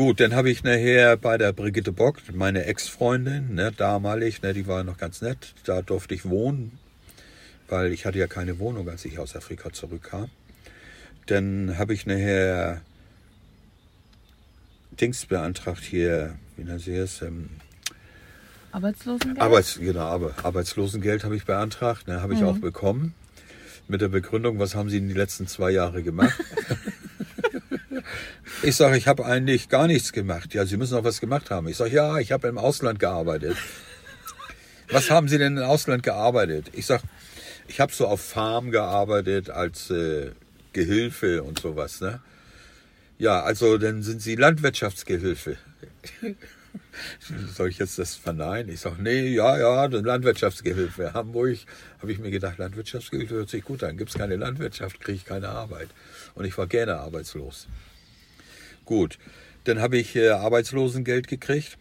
Gut, 0.00 0.18
dann 0.18 0.34
habe 0.34 0.48
ich 0.48 0.64
nachher 0.64 1.18
bei 1.18 1.36
der 1.36 1.52
Brigitte 1.52 1.92
Bock, 1.92 2.22
meine 2.32 2.64
Ex-Freundin, 2.64 3.54
ne, 3.54 3.70
damalig, 3.70 4.40
ne, 4.40 4.54
die 4.54 4.66
war 4.66 4.82
noch 4.82 4.96
ganz 4.96 5.20
nett, 5.20 5.52
da 5.64 5.82
durfte 5.82 6.14
ich 6.14 6.26
wohnen, 6.26 6.78
weil 7.68 7.92
ich 7.92 8.06
hatte 8.06 8.18
ja 8.18 8.26
keine 8.26 8.58
Wohnung, 8.58 8.88
als 8.88 9.04
ich 9.04 9.18
aus 9.18 9.36
Afrika 9.36 9.74
zurückkam. 9.74 10.30
Dann 11.26 11.76
habe 11.76 11.92
ich 11.92 12.06
nachher 12.06 12.80
Dings 14.98 15.26
beantragt 15.26 15.84
hier, 15.84 16.34
wie 16.56 16.64
nennt 16.64 16.80
sie 16.80 16.94
es? 16.94 17.20
Ähm, 17.20 17.50
Arbeitslosengeld? 18.72 19.38
Arbeits, 19.38 19.78
genau, 19.78 20.30
Arbeitslosengeld 20.42 21.24
habe 21.24 21.36
ich 21.36 21.44
beantragt, 21.44 22.08
ne, 22.08 22.22
habe 22.22 22.32
ich 22.32 22.40
mhm. 22.40 22.46
auch 22.46 22.58
bekommen. 22.58 23.14
Mit 23.86 24.00
der 24.00 24.08
Begründung, 24.08 24.58
was 24.58 24.74
haben 24.74 24.88
Sie 24.88 24.96
in 24.96 25.08
den 25.08 25.16
letzten 25.18 25.46
zwei 25.46 25.72
Jahren 25.72 26.02
gemacht? 26.02 26.42
Ich 28.62 28.76
sage, 28.76 28.96
ich 28.96 29.08
habe 29.08 29.24
eigentlich 29.26 29.68
gar 29.68 29.86
nichts 29.86 30.12
gemacht. 30.12 30.54
Ja, 30.54 30.64
Sie 30.64 30.76
müssen 30.76 30.96
auch 30.96 31.04
was 31.04 31.20
gemacht 31.20 31.50
haben. 31.50 31.68
Ich 31.68 31.76
sage, 31.76 31.94
ja, 31.94 32.18
ich 32.18 32.32
habe 32.32 32.48
im 32.48 32.58
Ausland 32.58 32.98
gearbeitet. 32.98 33.56
Was 34.90 35.10
haben 35.10 35.28
Sie 35.28 35.38
denn 35.38 35.56
im 35.56 35.62
Ausland 35.62 36.02
gearbeitet? 36.02 36.70
Ich 36.72 36.86
sage, 36.86 37.02
ich 37.68 37.80
habe 37.80 37.92
so 37.92 38.06
auf 38.06 38.20
Farm 38.20 38.70
gearbeitet 38.70 39.50
als 39.50 39.90
äh, 39.90 40.32
Gehilfe 40.72 41.42
und 41.42 41.60
sowas. 41.60 42.00
Ne? 42.00 42.20
Ja, 43.18 43.42
also 43.42 43.78
dann 43.78 44.02
sind 44.02 44.20
Sie 44.22 44.34
Landwirtschaftsgehilfe. 44.36 45.56
Soll 47.54 47.68
ich 47.68 47.78
jetzt 47.78 47.98
das 47.98 48.14
verneinen? 48.14 48.72
Ich 48.72 48.80
sage, 48.80 49.02
nee, 49.02 49.28
ja, 49.28 49.58
ja, 49.58 49.84
Landwirtschaftsgehilfe. 49.86 51.12
Hamburg 51.14 51.58
habe 52.00 52.12
ich 52.12 52.18
mir 52.18 52.30
gedacht, 52.30 52.58
Landwirtschaftsgehilfe 52.58 53.34
hört 53.34 53.50
sich 53.50 53.64
gut 53.64 53.82
an. 53.82 53.96
Gibt 53.96 54.10
es 54.10 54.16
keine 54.16 54.36
Landwirtschaft, 54.36 55.00
kriege 55.00 55.16
ich 55.16 55.24
keine 55.24 55.48
Arbeit. 55.48 55.88
Und 56.34 56.44
ich 56.44 56.56
war 56.58 56.66
gerne 56.66 56.96
arbeitslos. 56.96 57.68
Gut, 58.84 59.18
dann 59.64 59.80
habe 59.80 59.98
ich 59.98 60.16
äh, 60.16 60.30
Arbeitslosengeld 60.30 61.28
gekriegt. 61.28 61.76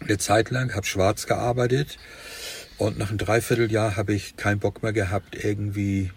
Eine 0.00 0.18
Zeit 0.18 0.50
lang, 0.50 0.74
habe 0.74 0.86
schwarz 0.86 1.26
gearbeitet. 1.26 1.98
Und 2.78 2.98
nach 2.98 3.08
einem 3.08 3.18
Dreivierteljahr 3.18 3.96
habe 3.96 4.14
ich 4.14 4.36
keinen 4.36 4.58
Bock 4.58 4.82
mehr 4.82 4.92
gehabt, 4.92 5.36
irgendwie 5.44 6.10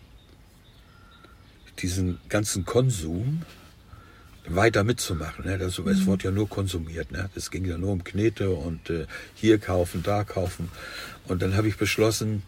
diesen 1.80 2.20
ganzen 2.30 2.66
Konsum 2.66 3.43
weiter 4.47 4.84
mitzumachen. 4.84 5.45
Ne? 5.45 5.58
Das, 5.58 5.78
mhm. 5.78 5.88
Es 5.89 6.05
wurde 6.05 6.26
ja 6.26 6.32
nur 6.32 6.49
konsumiert. 6.49 7.12
Ne? 7.12 7.30
Es 7.36 7.51
ging 7.51 7.66
ja 7.66 7.78
nur 7.78 7.91
um 7.91 8.03
Knete 8.03 8.49
und 8.49 8.89
äh, 8.89 9.05
hier 9.36 9.60
kaufen, 9.60 10.03
da 10.03 10.24
kaufen. 10.24 10.72
Und 11.28 11.41
dann 11.41 11.55
habe 11.55 11.68
ich 11.68 11.78
beschlossen, 11.78 12.43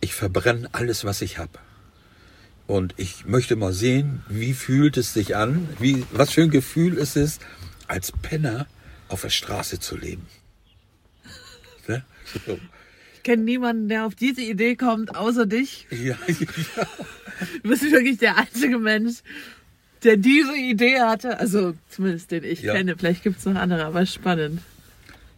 ich 0.00 0.14
verbrenne 0.14 0.68
alles, 0.72 1.04
was 1.04 1.22
ich 1.22 1.38
habe. 1.38 1.58
Und 2.66 2.94
ich 2.96 3.26
möchte 3.26 3.56
mal 3.56 3.72
sehen, 3.72 4.22
wie 4.28 4.54
fühlt 4.54 4.96
es 4.96 5.12
sich 5.12 5.36
an, 5.36 5.68
wie, 5.78 6.04
was 6.12 6.30
für 6.30 6.42
ein 6.42 6.50
Gefühl 6.50 6.98
es 6.98 7.16
ist, 7.16 7.42
als 7.88 8.12
Penner 8.12 8.66
auf 9.08 9.22
der 9.22 9.30
Straße 9.30 9.80
zu 9.80 9.96
leben. 9.96 10.26
Ne? 11.88 12.04
So. 12.46 12.60
Ich 13.16 13.24
kenne 13.24 13.42
niemanden, 13.42 13.88
der 13.88 14.06
auf 14.06 14.14
diese 14.14 14.40
Idee 14.40 14.76
kommt, 14.76 15.16
außer 15.16 15.46
dich. 15.46 15.86
Ja, 15.90 16.16
ja. 16.26 16.86
Du 17.62 17.68
bist 17.68 17.82
wirklich 17.82 18.18
der 18.18 18.38
einzige 18.38 18.78
Mensch, 18.78 19.16
der 20.04 20.16
diese 20.16 20.56
Idee 20.56 21.00
hatte. 21.00 21.40
Also 21.40 21.74
zumindest 21.88 22.30
den 22.30 22.44
ich 22.44 22.62
ja. 22.62 22.74
kenne. 22.74 22.96
Vielleicht 22.96 23.24
gibt 23.24 23.38
es 23.38 23.44
noch 23.44 23.56
andere, 23.56 23.84
aber 23.84 24.06
spannend. 24.06 24.60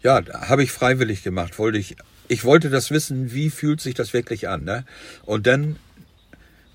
Ja, 0.02 0.22
habe 0.48 0.62
ich 0.62 0.70
freiwillig 0.70 1.22
gemacht. 1.22 1.58
Wollte 1.58 1.78
ich, 1.78 1.96
ich 2.28 2.44
wollte 2.44 2.68
das 2.68 2.90
wissen, 2.90 3.32
wie 3.32 3.48
fühlt 3.48 3.80
sich 3.80 3.94
das 3.94 4.12
wirklich 4.12 4.48
an. 4.48 4.64
Ne? 4.64 4.84
Und 5.24 5.46
dann, 5.46 5.76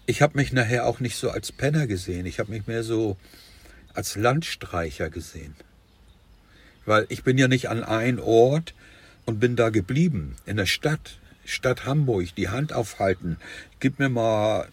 ich 0.10 0.24
habe 0.24 0.40
mich 0.40 0.52
nachher 0.52 0.88
auch 0.88 1.00
nicht 1.00 1.18
so 1.18 1.30
als 1.30 1.52
Penner 1.52 1.86
gesehen. 1.86 2.26
Ich 2.26 2.40
habe 2.40 2.52
mich 2.52 2.66
mehr 2.66 2.84
so 2.84 3.16
als 3.94 4.16
Landstreicher 4.16 5.12
gesehen. 5.12 5.54
Weil 6.88 7.06
ich 7.10 7.24
bin 7.24 7.38
ja 7.38 7.48
nicht 7.48 7.70
an 7.70 7.84
einen 7.84 8.20
Ort 8.20 8.74
und 9.26 9.40
bin 9.40 9.56
da 9.56 9.70
geblieben, 9.70 10.36
in 10.48 10.58
der 10.58 10.66
Stadt, 10.66 11.20
Stadt 11.46 11.86
Hamburg, 11.86 12.34
die 12.36 12.50
Hand 12.50 12.74
aufhalten. 12.74 13.38
Gib 13.80 14.00
mir 14.00 14.10
mal 14.10 14.68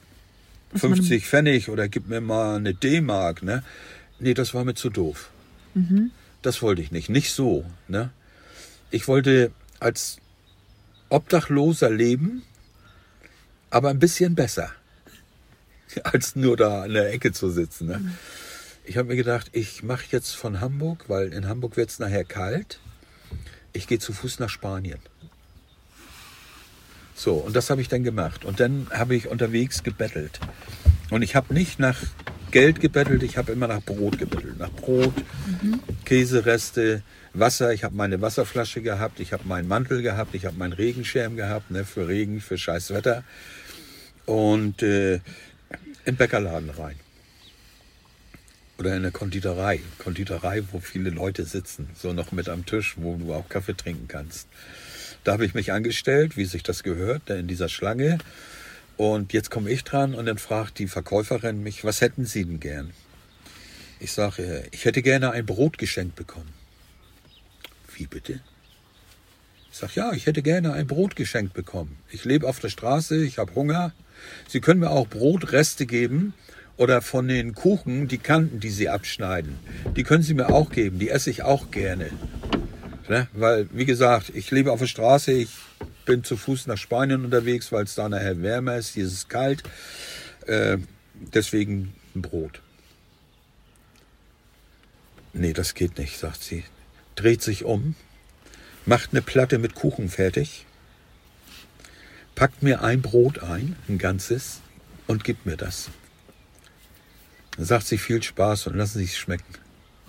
50 0.75 1.27
Pfennig 1.27 1.69
oder 1.69 1.87
gib 1.87 2.09
mir 2.09 2.23
mal 2.23 2.57
eine 2.57 2.73
D-Mark, 2.73 3.43
ne? 3.43 3.63
Nee, 4.19 4.33
das 4.33 4.55
war 4.55 4.65
mir 4.65 4.75
zu 4.75 4.89
doof. 4.89 5.29
Mhm. 5.75 6.13
Das 6.41 6.63
wollte 6.63 6.81
ich 6.81 6.93
nicht. 6.93 7.11
Nicht 7.11 7.31
so, 7.31 7.67
ne? 7.89 8.09
Ich 8.91 9.07
wollte 9.07 9.51
als 9.81 10.17
Obdachloser 11.11 11.91
leben, 11.91 12.43
aber 13.69 13.91
ein 13.91 13.99
bisschen 13.99 14.35
besser, 14.35 14.73
als 16.05 16.37
nur 16.37 16.57
da 16.57 16.85
in 16.85 16.95
der 16.95 17.13
Ecke 17.13 17.33
zu 17.33 17.51
sitzen. 17.51 17.89
Ne? 17.89 18.13
Ich 18.85 18.97
habe 18.97 19.09
mir 19.09 19.17
gedacht, 19.17 19.51
ich 19.53 19.83
mache 19.83 20.05
jetzt 20.11 20.35
von 20.35 20.61
Hamburg, 20.61 21.05
weil 21.09 21.33
in 21.33 21.49
Hamburg 21.49 21.77
wird 21.77 21.91
es 21.91 21.99
nachher 21.99 22.25
kalt, 22.25 22.79
ich 23.73 23.87
gehe 23.87 23.99
zu 23.99 24.13
Fuß 24.13 24.39
nach 24.39 24.49
Spanien. 24.49 24.99
So, 27.15 27.35
und 27.35 27.57
das 27.57 27.71
habe 27.71 27.81
ich 27.81 27.89
dann 27.89 28.05
gemacht. 28.05 28.45
Und 28.45 28.61
dann 28.61 28.89
habe 28.91 29.15
ich 29.15 29.29
unterwegs 29.29 29.83
gebettelt. 29.83 30.39
Und 31.11 31.23
ich 31.23 31.35
habe 31.35 31.55
nicht 31.55 31.79
nach 31.79 31.99
Geld 32.51 32.81
gebettelt, 32.81 33.23
ich 33.23 33.39
habe 33.39 33.53
immer 33.53 33.67
nach 33.67 33.83
Brot 33.83 34.19
gebettelt. 34.19 34.59
Nach 34.59 34.71
Brot, 34.71 35.15
mhm. 35.63 35.81
Käsereste, 36.05 37.03
Wasser. 37.33 37.73
Ich 37.73 37.85
habe 37.85 37.95
meine 37.95 38.21
Wasserflasche 38.21 38.83
gehabt, 38.83 39.21
ich 39.21 39.33
habe 39.33 39.47
meinen 39.47 39.69
Mantel 39.69 40.03
gehabt, 40.03 40.35
ich 40.35 40.47
habe 40.47 40.57
meinen 40.57 40.73
Regenschirm 40.73 41.37
gehabt, 41.37 41.71
ne, 41.71 41.85
für 41.85 42.09
Regen, 42.09 42.41
für 42.41 42.59
scheiß 42.59 42.93
Wetter. 42.93 43.25
Und 44.27 44.83
äh, 44.83 45.21
im 46.07 46.17
Bäckerladen 46.17 46.71
rein. 46.71 46.97
Oder 48.79 48.97
in 48.97 49.03
der 49.03 49.11
Konditorei. 49.11 49.81
Konditorei, 49.99 50.63
wo 50.71 50.81
viele 50.81 51.11
Leute 51.11 51.45
sitzen, 51.45 51.91
so 51.95 52.13
noch 52.13 52.33
mit 52.33 52.49
am 52.49 52.65
Tisch, 52.65 52.95
wo 52.97 53.17
du 53.17 53.35
auch 53.35 53.49
Kaffee 53.49 53.77
trinken 53.77 54.07
kannst. 54.07 54.49
Da 55.25 55.33
habe 55.33 55.45
ich 55.45 55.55
mich 55.55 55.73
angestellt, 55.73 56.37
wie 56.37 56.45
sich 56.45 56.63
das 56.63 56.83
gehört, 56.83 57.29
in 57.31 57.49
dieser 57.49 57.69
Schlange. 57.69 58.19
Und 58.97 59.33
jetzt 59.33 59.51
komme 59.51 59.71
ich 59.71 59.83
dran 59.83 60.15
und 60.15 60.27
dann 60.27 60.39
fragt 60.39 60.79
die 60.79 60.87
Verkäuferin 60.87 61.63
mich, 61.63 61.85
was 61.85 62.01
hätten 62.01 62.25
Sie 62.25 62.45
denn 62.45 62.61
gern? 62.61 62.93
Ich 63.99 64.13
sage, 64.13 64.65
ich 64.71 64.85
hätte 64.85 65.03
gerne 65.03 65.33
ein 65.33 65.47
Brot 65.47 65.79
geschenkt 65.79 66.17
bekommen. 66.17 66.53
Wie 67.95 68.07
bitte? 68.07 68.41
Ich 69.73 69.79
sage, 69.79 69.93
ja, 69.97 70.13
ich 70.13 70.27
hätte 70.27 70.43
gerne 70.43 70.75
ein 70.75 70.87
Brot 70.87 71.17
geschenkt 71.17 71.55
bekommen. 71.55 71.99
Ich 72.11 72.25
lebe 72.25 72.47
auf 72.47 72.61
der 72.61 72.69
Straße, 72.69 73.25
ich 73.25 73.39
habe 73.39 73.55
Hunger. 73.55 73.93
Sie 74.49 74.61
können 74.61 74.81
mir 74.81 74.91
auch 74.91 75.09
Brotreste 75.09 75.87
geben 75.87 76.35
oder 76.77 77.03
von 77.03 77.29
den 77.29 77.55
Kuchen 77.55 78.09
die 78.09 78.19
Kanten, 78.19 78.61
die 78.61 78.71
Sie 78.71 78.89
abschneiden. 78.89 79.59
Die 79.97 80.03
können 80.03 80.23
Sie 80.23 80.35
mir 80.35 80.51
auch 80.51 80.71
geben, 80.71 80.99
die 80.99 81.11
esse 81.11 81.31
ich 81.31 81.43
auch 81.43 81.71
gerne. 81.71 82.11
Ne? 83.09 83.29
Weil, 83.33 83.69
wie 83.73 83.85
gesagt, 83.85 84.33
ich 84.35 84.51
lebe 84.51 84.73
auf 84.73 84.81
der 84.81 84.87
Straße, 84.87 85.33
ich 85.33 85.51
bin 86.05 86.25
zu 86.25 86.37
Fuß 86.37 86.67
nach 86.67 86.77
Spanien 86.77 87.25
unterwegs, 87.25 87.73
weil 87.73 87.85
es 87.85 87.95
da 87.95 88.09
nachher 88.09 88.43
wärmer 88.43 88.77
ist, 88.77 88.95
hier 88.95 89.05
ist 89.05 89.13
es 89.13 89.29
kalt. 89.29 89.63
Äh, 90.47 90.79
deswegen 91.15 91.95
Brot. 92.15 92.61
Nee, 95.33 95.53
das 95.53 95.75
geht 95.75 95.99
nicht, 95.99 96.19
sagt 96.19 96.43
sie. 96.43 96.65
Dreht 97.15 97.43
sich 97.43 97.65
um, 97.65 97.95
macht 98.87 99.11
eine 99.13 99.23
Platte 99.23 99.59
mit 99.59 99.75
Kuchen 99.75 100.09
fertig, 100.09 100.65
packt 102.37 102.63
mir 102.63 102.85
ein 102.85 103.03
Brot 103.03 103.43
ein, 103.43 103.75
ein 103.89 103.99
ganzes, 103.99 104.61
und 105.07 105.25
gibt 105.25 105.47
mir 105.47 105.57
das. 105.57 105.91
Dann 107.57 107.65
sagt 107.65 107.87
sie 107.87 107.99
viel 107.99 108.23
Spaß 108.23 108.69
und 108.69 108.77
lassen 108.77 108.99
Sie 108.99 109.05
es 109.05 109.17
schmecken. 109.17 109.55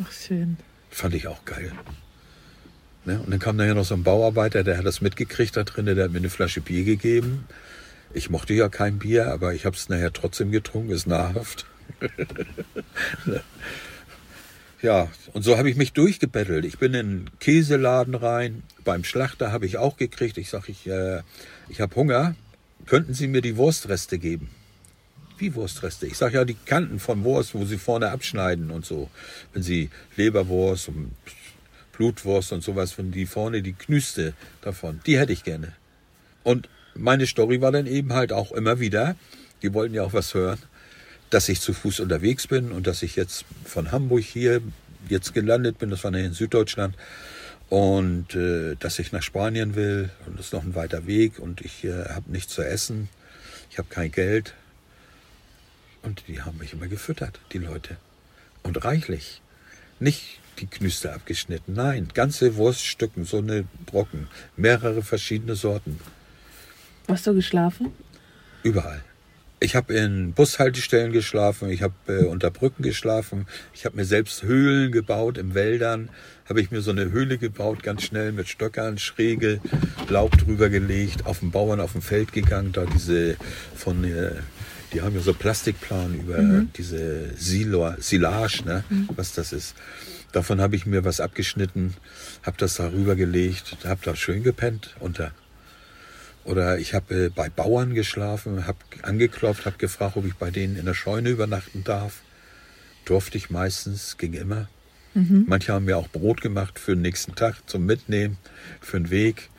Ach, 0.04 0.12
schön. 0.12 0.58
Fand 0.90 1.16
ich 1.16 1.28
auch 1.28 1.46
geil. 1.46 1.72
Ne? 3.06 3.20
Und 3.20 3.32
dann 3.32 3.40
kam 3.40 3.56
nachher 3.56 3.76
noch 3.76 3.86
so 3.86 3.96
ein 3.96 4.04
Bauarbeiter, 4.04 4.64
der 4.64 4.78
hat 4.78 4.86
das 4.86 5.02
mitgekriegt 5.02 5.56
da 5.56 5.64
drin, 5.64 5.86
der 5.86 6.04
hat 6.04 6.12
mir 6.12 6.18
eine 6.18 6.30
Flasche 6.30 6.62
Bier 6.62 6.84
gegeben. 6.84 7.46
Ich 8.14 8.30
mochte 8.30 8.54
ja 8.54 8.70
kein 8.70 9.00
Bier, 9.00 9.32
aber 9.32 9.54
ich 9.54 9.66
habe 9.66 9.76
es 9.76 9.90
nachher 9.90 10.12
trotzdem 10.12 10.52
getrunken, 10.52 10.92
ist 10.92 11.08
nahrhaft. 11.08 11.66
ja, 14.82 15.10
und 15.34 15.44
so 15.44 15.58
habe 15.58 15.70
ich 15.70 15.76
mich 15.76 15.94
durchgebettelt. 15.94 16.66
Ich 16.66 16.78
bin 16.78 16.94
in 16.94 17.00
einen 17.00 17.30
Käseladen 17.40 18.16
rein, 18.16 18.64
beim 18.84 19.04
Schlachter 19.04 19.52
habe 19.52 19.66
ich 19.66 19.78
auch 19.78 19.98
gekriegt. 19.98 20.38
Ich 20.38 20.50
sage, 20.50 20.72
ich, 20.72 20.88
äh, 20.88 21.22
ich 21.70 21.82
habe 21.82 21.96
Hunger, 21.96 22.36
könnten 22.86 23.14
Sie 23.14 23.28
mir 23.28 23.42
die 23.42 23.58
Wurstreste 23.58 24.20
geben? 24.20 24.50
Wie 25.38 25.56
Wurstreste? 25.56 26.08
Ich 26.08 26.18
sage 26.18 26.36
ja 26.36 26.46
die 26.46 26.56
Kanten 26.66 27.00
von 27.00 27.24
Wurst, 27.24 27.54
wo 27.54 27.66
Sie 27.66 27.78
vorne 27.78 28.12
abschneiden 28.12 28.72
und 28.72 28.86
so. 28.86 29.10
Wenn 29.54 29.64
Sie 29.64 29.90
Leberwurst 30.16 30.90
und 30.90 31.12
Blutwurst 31.94 32.54
und 32.54 32.64
sowas, 32.64 32.92
von 32.92 33.12
die 33.12 33.26
vorne, 33.26 33.62
die 33.62 33.74
Knüste 33.74 34.34
davon, 34.62 35.00
die 35.06 35.18
hätte 35.18 35.34
ich 35.34 35.44
gerne. 35.44 35.74
Und 36.44 36.70
meine 36.96 37.28
Story 37.28 37.62
war 37.62 37.72
dann 37.72 37.88
eben 37.88 38.14
halt 38.14 38.32
auch 38.32 38.52
immer 38.52 38.80
wieder, 38.80 39.16
die 39.62 39.74
wollten 39.74 39.96
ja 39.96 40.04
auch 40.04 40.14
was 40.14 40.34
hören, 40.34 40.60
dass 41.30 41.50
ich 41.50 41.62
zu 41.62 41.74
Fuß 41.74 42.00
unterwegs 42.00 42.48
bin 42.48 42.72
und 42.72 42.88
dass 42.88 43.04
ich 43.04 43.16
jetzt 43.16 43.46
von 43.66 43.92
Hamburg 43.92 44.24
hier 44.24 44.62
jetzt 45.10 45.34
gelandet 45.34 45.78
bin, 45.80 45.90
das 45.90 46.04
war 46.04 46.14
in 46.14 46.34
Süddeutschland, 46.34 46.96
und 47.70 48.34
äh, 48.36 48.76
dass 48.76 49.00
ich 49.00 49.12
nach 49.12 49.24
Spanien 49.24 49.76
will 49.76 50.10
und 50.26 50.40
das 50.40 50.48
ist 50.48 50.54
noch 50.54 50.64
ein 50.64 50.76
weiter 50.76 51.06
Weg 51.06 51.40
und 51.40 51.62
ich 51.62 51.84
äh, 51.84 52.06
habe 52.10 52.32
nichts 52.32 52.54
zu 52.54 52.62
essen, 52.62 53.10
ich 53.70 53.78
habe 53.78 53.90
kein 53.90 54.12
Geld. 54.12 54.54
Und 56.04 56.24
die 56.28 56.42
haben 56.42 56.58
mich 56.58 56.74
immer 56.74 56.88
gefüttert, 56.88 57.40
die 57.52 57.58
Leute. 57.58 57.98
Und 58.64 58.84
reichlich. 58.86 59.42
Nicht 60.00 60.40
die 60.60 60.68
Knüste 60.68 61.14
abgeschnitten. 61.14 61.74
Nein, 61.74 62.08
ganze 62.14 62.56
Wurststücken, 62.56 63.26
so 63.26 63.40
eine 63.40 63.66
Brocken. 63.86 64.28
Mehrere 64.56 65.02
verschiedene 65.02 65.56
Sorten. 65.56 66.00
Hast 67.08 67.28
du 67.28 67.34
geschlafen? 67.34 67.92
Überall. 68.64 69.04
Ich 69.60 69.76
habe 69.76 69.94
in 69.94 70.34
Bushaltestellen 70.34 71.12
geschlafen, 71.12 71.70
ich 71.70 71.82
habe 71.82 71.96
äh, 72.08 72.26
unter 72.26 72.52
Brücken 72.52 72.84
geschlafen, 72.84 73.48
ich 73.74 73.86
habe 73.86 73.96
mir 73.96 74.06
selbst 74.06 74.44
Höhlen 74.44 74.92
gebaut 74.92 75.40
im 75.40 75.56
Wäldern, 75.56 76.10
habe 76.48 76.62
ich 76.62 76.70
mir 76.70 76.82
so 76.82 76.92
eine 76.92 77.10
Höhle 77.12 77.40
gebaut, 77.40 77.82
ganz 77.82 78.04
schnell 78.04 78.34
mit 78.34 78.48
Stöckern, 78.48 79.00
schräge, 79.00 79.60
Laub 80.10 80.38
drüber 80.38 80.70
gelegt, 80.70 81.26
auf 81.26 81.40
den 81.40 81.50
Bauern 81.50 81.80
auf 81.80 81.94
dem 81.94 82.04
Feld 82.04 82.34
gegangen, 82.34 82.72
da 82.72 82.86
diese 82.86 83.36
von, 83.76 84.04
äh, 84.04 84.34
die 84.94 85.02
haben 85.02 85.16
ja 85.16 85.22
so 85.22 85.34
Plastikplan 85.34 86.20
über 86.20 86.38
mhm. 86.38 86.70
diese 86.78 87.36
Silo, 87.36 87.96
Silage, 87.98 88.62
ne, 88.64 88.84
mhm. 88.90 89.10
was 89.16 89.34
das 89.34 89.54
ist. 89.54 89.76
Davon 90.34 90.62
habe 90.62 90.76
ich 90.76 90.86
mir 90.86 91.04
was 91.04 91.20
abgeschnitten, 91.20 91.96
habe 92.44 92.58
das 92.60 92.76
darüber 92.76 93.16
gelegt, 93.16 93.78
habe 93.86 94.02
da 94.04 94.16
schön 94.16 94.44
gepennt 94.44 94.96
unter. 95.00 95.32
Oder 96.48 96.80
ich 96.80 96.94
habe 96.94 97.26
äh, 97.26 97.30
bei 97.30 97.50
Bauern 97.50 97.94
geschlafen, 97.94 98.66
habe 98.66 98.78
angeklopft, 99.02 99.66
habe 99.66 99.78
gefragt, 99.78 100.16
ob 100.16 100.26
ich 100.26 100.36
bei 100.36 100.50
denen 100.50 100.78
in 100.78 100.86
der 100.86 100.94
Scheune 100.94 101.30
übernachten 101.30 101.84
darf. 101.84 102.22
Durfte 103.04 103.38
ich 103.38 103.50
meistens, 103.50 104.18
ging 104.18 104.34
immer. 104.34 104.70
Mhm. 105.14 105.44
Manche 105.48 105.74
haben 105.74 105.86
mir 105.86 105.98
auch 105.98 106.08
Brot 106.08 106.40
gemacht 106.40 106.80
für 106.80 106.96
den 106.96 107.02
nächsten 107.02 107.36
Tag 107.36 107.70
zum 107.70 107.86
Mitnehmen, 107.86 108.38
für 108.80 108.98
den 108.98 109.10
Weg. 109.10 109.50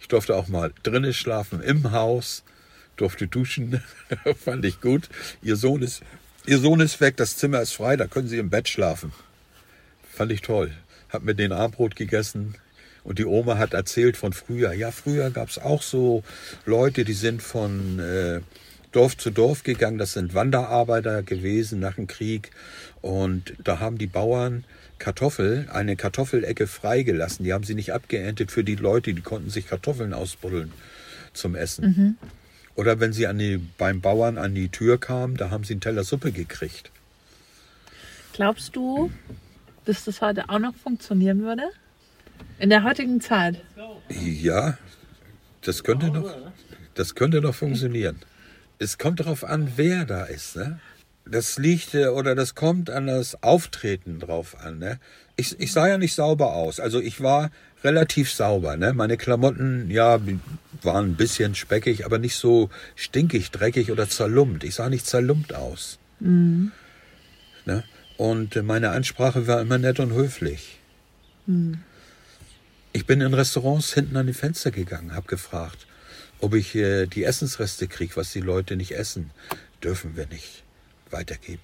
Ich 0.00 0.08
durfte 0.08 0.34
auch 0.34 0.48
mal 0.48 0.72
drinnen 0.82 1.14
schlafen, 1.14 1.62
im 1.62 1.92
Haus, 1.92 2.42
durfte 2.96 3.28
duschen, 3.28 3.80
fand 4.44 4.64
ich 4.64 4.80
gut. 4.80 5.08
Ihr 5.42 5.54
Sohn, 5.54 5.80
ist, 5.80 6.02
ihr 6.44 6.58
Sohn 6.58 6.80
ist 6.80 7.00
weg, 7.00 7.16
das 7.16 7.36
Zimmer 7.36 7.60
ist 7.60 7.72
frei, 7.72 7.96
da 7.96 8.08
können 8.08 8.26
Sie 8.26 8.38
im 8.38 8.50
Bett 8.50 8.68
schlafen. 8.68 9.12
Fand 10.12 10.32
ich 10.32 10.40
toll. 10.40 10.72
Hab 11.08 11.22
mir 11.22 11.36
den 11.36 11.52
Abendbrot 11.52 11.94
gegessen 11.94 12.56
Und 13.06 13.20
die 13.20 13.24
Oma 13.24 13.56
hat 13.56 13.72
erzählt 13.72 14.16
von 14.16 14.32
früher. 14.32 14.72
Ja, 14.72 14.90
früher 14.90 15.30
gab 15.30 15.48
es 15.48 15.58
auch 15.58 15.80
so 15.80 16.24
Leute, 16.64 17.04
die 17.04 17.12
sind 17.12 17.40
von 17.40 18.00
äh, 18.00 18.40
Dorf 18.90 19.16
zu 19.16 19.30
Dorf 19.30 19.62
gegangen. 19.62 19.96
Das 19.96 20.14
sind 20.14 20.34
Wanderarbeiter 20.34 21.22
gewesen 21.22 21.78
nach 21.78 21.94
dem 21.94 22.08
Krieg. 22.08 22.50
Und 23.02 23.54
da 23.62 23.78
haben 23.78 23.96
die 23.96 24.08
Bauern 24.08 24.64
Kartoffel, 24.98 25.68
eine 25.72 25.94
Kartoffelecke 25.94 26.66
freigelassen. 26.66 27.44
Die 27.44 27.52
haben 27.52 27.62
sie 27.62 27.76
nicht 27.76 27.92
abgeerntet 27.92 28.50
für 28.50 28.64
die 28.64 28.74
Leute, 28.74 29.14
die 29.14 29.22
konnten 29.22 29.50
sich 29.50 29.68
Kartoffeln 29.68 30.12
ausbuddeln 30.12 30.72
zum 31.32 31.54
Essen. 31.54 31.84
Mhm. 31.84 32.16
Oder 32.74 32.98
wenn 32.98 33.12
sie 33.12 33.28
an 33.28 33.38
die, 33.38 33.58
beim 33.78 34.00
Bauern 34.00 34.36
an 34.36 34.52
die 34.52 34.68
Tür 34.68 34.98
kamen, 34.98 35.36
da 35.36 35.50
haben 35.50 35.62
sie 35.62 35.74
einen 35.74 35.80
Teller 35.80 36.02
Suppe 36.02 36.32
gekriegt. 36.32 36.90
Glaubst 38.32 38.74
du, 38.74 39.12
dass 39.84 40.04
das 40.04 40.20
heute 40.20 40.48
auch 40.48 40.58
noch 40.58 40.74
funktionieren 40.74 41.42
würde? 41.42 41.70
In 42.58 42.70
der 42.70 42.84
heutigen 42.84 43.20
Zeit? 43.20 43.62
Ja, 44.08 44.78
das 45.62 45.82
könnte 45.84 46.06
noch, 46.06 46.34
das 46.94 47.14
könnte 47.14 47.40
noch 47.40 47.54
funktionieren. 47.54 48.20
Es 48.78 48.98
kommt 48.98 49.20
darauf 49.20 49.44
an, 49.44 49.72
wer 49.76 50.04
da 50.04 50.24
ist. 50.24 50.56
Ne? 50.56 50.78
Das 51.24 51.58
liegt 51.58 51.94
äh, 51.94 52.06
oder 52.06 52.34
das 52.34 52.54
kommt 52.54 52.88
an 52.88 53.06
das 53.06 53.42
Auftreten 53.42 54.20
drauf 54.20 54.56
an. 54.60 54.78
Ne? 54.78 54.98
Ich, 55.36 55.58
ich 55.58 55.72
sah 55.72 55.88
ja 55.88 55.98
nicht 55.98 56.14
sauber 56.14 56.54
aus. 56.54 56.78
Also 56.78 57.00
ich 57.00 57.20
war 57.20 57.50
relativ 57.82 58.32
sauber. 58.32 58.76
Ne? 58.76 58.92
Meine 58.92 59.16
Klamotten, 59.16 59.90
ja, 59.90 60.20
waren 60.82 61.10
ein 61.10 61.16
bisschen 61.16 61.54
speckig, 61.54 62.04
aber 62.04 62.18
nicht 62.18 62.36
so 62.36 62.70
stinkig, 62.94 63.50
dreckig 63.50 63.90
oder 63.90 64.08
zerlumpt. 64.08 64.62
Ich 64.64 64.74
sah 64.74 64.88
nicht 64.88 65.06
zerlumpt 65.06 65.54
aus. 65.54 65.98
Mhm. 66.20 66.72
Ne? 67.64 67.82
Und 68.16 68.62
meine 68.62 68.90
Ansprache 68.90 69.46
war 69.46 69.60
immer 69.60 69.78
nett 69.78 70.00
und 70.00 70.12
höflich. 70.12 70.78
Mhm. 71.46 71.80
Ich 72.96 73.04
bin 73.04 73.20
in 73.20 73.34
Restaurants 73.34 73.92
hinten 73.92 74.16
an 74.16 74.26
die 74.26 74.32
Fenster 74.32 74.70
gegangen, 74.70 75.14
habe 75.14 75.26
gefragt, 75.26 75.86
ob 76.40 76.54
ich 76.54 76.74
äh, 76.74 77.04
die 77.04 77.24
Essensreste 77.24 77.88
kriege, 77.88 78.16
was 78.16 78.32
die 78.32 78.40
Leute 78.40 78.74
nicht 78.74 78.92
essen. 78.92 79.32
Dürfen 79.84 80.16
wir 80.16 80.26
nicht 80.28 80.62
weitergeben. 81.10 81.60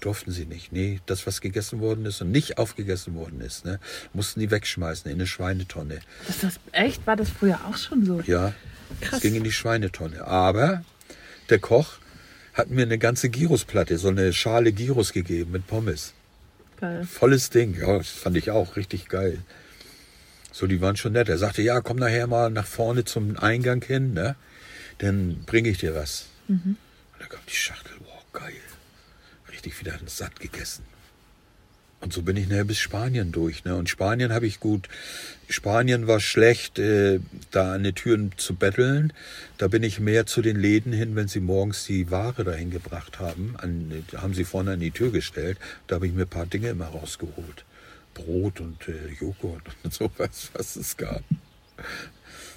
Durften 0.00 0.32
sie 0.32 0.44
nicht. 0.44 0.72
Nee, 0.72 0.98
das, 1.06 1.24
was 1.28 1.40
gegessen 1.40 1.78
worden 1.78 2.04
ist 2.04 2.20
und 2.20 2.32
nicht 2.32 2.58
aufgegessen 2.58 3.14
worden 3.14 3.40
ist, 3.40 3.64
ne, 3.64 3.78
mussten 4.12 4.40
die 4.40 4.50
wegschmeißen 4.50 5.08
in 5.08 5.18
eine 5.18 5.28
Schweinetonne. 5.28 6.00
Ist 6.28 6.42
das 6.42 6.58
echt? 6.72 7.06
War 7.06 7.14
das 7.14 7.30
früher 7.30 7.60
auch 7.68 7.76
schon 7.76 8.04
so? 8.04 8.20
Ja, 8.26 8.52
Krass. 9.00 9.18
es 9.18 9.20
ging 9.22 9.36
in 9.36 9.44
die 9.44 9.52
Schweinetonne. 9.52 10.26
Aber 10.26 10.82
der 11.48 11.60
Koch 11.60 11.98
hat 12.54 12.70
mir 12.70 12.82
eine 12.82 12.98
ganze 12.98 13.30
Gyrosplatte, 13.30 13.96
so 13.98 14.08
eine 14.08 14.32
Schale 14.32 14.72
Gyros 14.72 15.12
gegeben 15.12 15.52
mit 15.52 15.68
Pommes. 15.68 16.12
Geil. 16.80 17.04
Volles 17.04 17.50
Ding. 17.50 17.78
Ja, 17.78 17.98
das 17.98 18.08
fand 18.08 18.36
ich 18.36 18.50
auch 18.50 18.74
richtig 18.74 19.08
geil. 19.08 19.38
So, 20.58 20.66
die 20.66 20.80
waren 20.80 20.96
schon 20.96 21.12
nett. 21.12 21.28
Er 21.28 21.38
sagte, 21.38 21.62
ja, 21.62 21.80
komm 21.80 21.98
nachher 21.98 22.26
mal 22.26 22.50
nach 22.50 22.66
vorne 22.66 23.04
zum 23.04 23.38
Eingang 23.38 23.80
hin, 23.80 24.12
ne? 24.12 24.34
Dann 24.98 25.44
bringe 25.46 25.68
ich 25.68 25.78
dir 25.78 25.94
was. 25.94 26.26
Mhm. 26.48 26.76
Und 27.12 27.20
da 27.20 27.26
kam 27.26 27.38
die 27.48 27.54
Schachtel. 27.54 27.92
Wow, 28.00 28.24
geil. 28.32 28.60
Richtig 29.52 29.78
wieder 29.78 29.96
satt 30.06 30.40
gegessen. 30.40 30.82
Und 32.00 32.12
so 32.12 32.22
bin 32.22 32.36
ich 32.36 32.48
nachher 32.48 32.64
bis 32.64 32.78
Spanien 32.80 33.30
durch. 33.30 33.64
Ne? 33.64 33.76
Und 33.76 33.88
Spanien 33.88 34.32
habe 34.32 34.48
ich 34.48 34.58
gut. 34.58 34.88
Spanien 35.48 36.08
war 36.08 36.18
schlecht, 36.18 36.80
äh, 36.80 37.20
da 37.52 37.74
an 37.74 37.84
die 37.84 37.92
Türen 37.92 38.32
zu 38.36 38.56
betteln. 38.56 39.12
Da 39.58 39.68
bin 39.68 39.84
ich 39.84 40.00
mehr 40.00 40.26
zu 40.26 40.42
den 40.42 40.58
Läden 40.58 40.92
hin, 40.92 41.14
wenn 41.14 41.28
sie 41.28 41.38
morgens 41.38 41.84
die 41.84 42.10
Ware 42.10 42.42
dahin 42.42 42.72
gebracht 42.72 43.20
haben. 43.20 43.54
An, 43.58 44.04
haben 44.16 44.34
sie 44.34 44.44
vorne 44.44 44.72
an 44.72 44.80
die 44.80 44.90
Tür 44.90 45.12
gestellt. 45.12 45.56
Da 45.86 45.94
habe 45.94 46.08
ich 46.08 46.12
mir 46.14 46.22
ein 46.22 46.28
paar 46.28 46.46
Dinge 46.46 46.70
immer 46.70 46.86
rausgeholt. 46.86 47.64
Brot 48.18 48.60
und 48.60 48.88
äh, 48.88 49.12
Joghurt 49.18 49.62
und 49.82 49.94
sowas, 49.94 50.50
was 50.52 50.76
es 50.76 50.96
gab. 50.96 51.22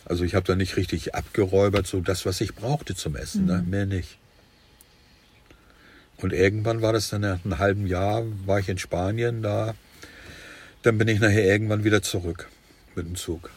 Also 0.05 0.24
ich 0.24 0.36
habe 0.36 0.45
da 0.45 0.55
nicht 0.55 0.78
richtig 0.78 1.16
abgeräubert, 1.16 1.88
so 1.88 2.01
das, 2.01 2.26
was 2.26 2.41
ich 2.41 2.55
brauchte 2.55 2.95
zum 2.95 3.16
Essen, 3.16 3.45
ne? 3.45 3.57
mhm. 3.57 3.64
ne? 3.64 3.70
mehr 3.70 3.86
nicht. 3.86 4.18
Und 6.18 6.34
irgendwann 6.34 6.82
war 6.82 6.93
das 6.93 7.09
dann 7.09 7.22
nach 7.22 7.43
einem 7.43 7.57
halben 7.57 7.88
Jahr, 7.88 8.24
war 8.45 8.59
ich 8.59 8.70
in 8.70 8.78
Spanien 8.78 9.41
da. 9.41 9.74
Dann 10.84 10.97
bin 10.97 11.07
ich 11.07 11.20
nachher 11.20 11.45
irgendwann 11.45 11.84
wieder 11.84 12.01
zurück 12.01 12.47
mit 12.95 13.05
dem 13.05 13.16
Zug. 13.16 13.49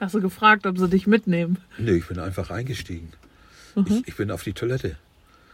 Hast 0.00 0.14
du 0.14 0.20
gefragt, 0.20 0.66
ob 0.66 0.78
sie 0.78 0.88
dich 0.88 1.06
mitnehmen? 1.06 1.58
Nee, 1.78 1.92
ich 1.92 2.06
bin 2.06 2.18
einfach 2.18 2.50
eingestiegen. 2.50 3.12
Mhm. 3.74 3.86
Ich, 3.88 4.08
ich 4.08 4.16
bin 4.16 4.30
auf 4.30 4.42
die 4.42 4.52
Toilette 4.52 4.96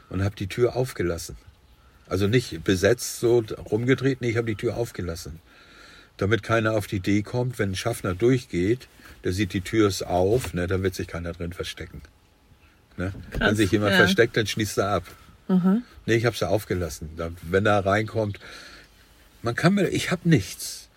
und 0.08 0.22
habe 0.22 0.36
die 0.36 0.46
Tür 0.46 0.76
aufgelassen. 0.76 1.36
Also 2.08 2.26
nicht 2.26 2.64
besetzt, 2.64 3.20
so 3.20 3.44
rumgedreht, 3.70 4.20
nee, 4.20 4.30
ich 4.30 4.36
habe 4.36 4.48
die 4.48 4.56
Tür 4.56 4.76
aufgelassen. 4.76 5.40
Damit 6.20 6.42
keiner 6.42 6.74
auf 6.74 6.86
die 6.86 6.96
Idee 6.96 7.22
kommt, 7.22 7.58
wenn 7.58 7.70
ein 7.70 7.76
Schaffner 7.76 8.14
durchgeht, 8.14 8.88
der 9.24 9.32
sieht, 9.32 9.54
die 9.54 9.62
Tür 9.62 9.88
ist 9.88 10.02
auf, 10.02 10.52
ne, 10.52 10.66
dann 10.66 10.82
wird 10.82 10.94
sich 10.94 11.08
keiner 11.08 11.32
drin 11.32 11.54
verstecken. 11.54 12.02
Ne? 12.98 13.14
Krass, 13.30 13.48
wenn 13.48 13.56
sich 13.56 13.72
jemand 13.72 13.92
ja. 13.92 13.98
versteckt, 13.98 14.36
dann 14.36 14.46
schließt 14.46 14.76
er 14.76 14.88
ab. 14.88 15.04
Mhm. 15.48 15.82
Nee, 16.04 16.16
ich 16.16 16.26
habe 16.26 16.36
sie 16.36 16.46
aufgelassen. 16.46 17.08
wenn 17.40 17.64
er 17.64 17.86
reinkommt, 17.86 18.38
man 19.40 19.54
kann 19.54 19.72
mir, 19.72 19.88
ich 19.88 20.10
habe 20.10 20.28
nichts. 20.28 20.90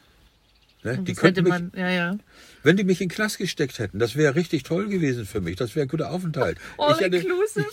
Ne? 0.83 0.97
Die 0.97 1.13
könnte 1.13 1.41
man, 1.41 1.71
ja, 1.73 1.89
ja. 1.89 2.17
Wenn 2.63 2.77
die 2.77 2.85
mich 2.85 3.01
in 3.01 3.09
Klasse 3.09 3.37
gesteckt 3.37 3.77
hätten, 3.79 3.99
das 3.99 4.15
wäre 4.15 4.35
richtig 4.35 4.63
toll 4.63 4.87
gewesen 4.87 5.25
für 5.25 5.41
mich. 5.41 5.57
Das 5.57 5.75
wäre 5.75 5.85
ein 5.85 5.89
guter 5.89 6.11
Aufenthalt. 6.11 6.57
All 6.77 6.93
ich 6.93 7.01
hätte, 7.01 7.17
inclusive. 7.17 7.65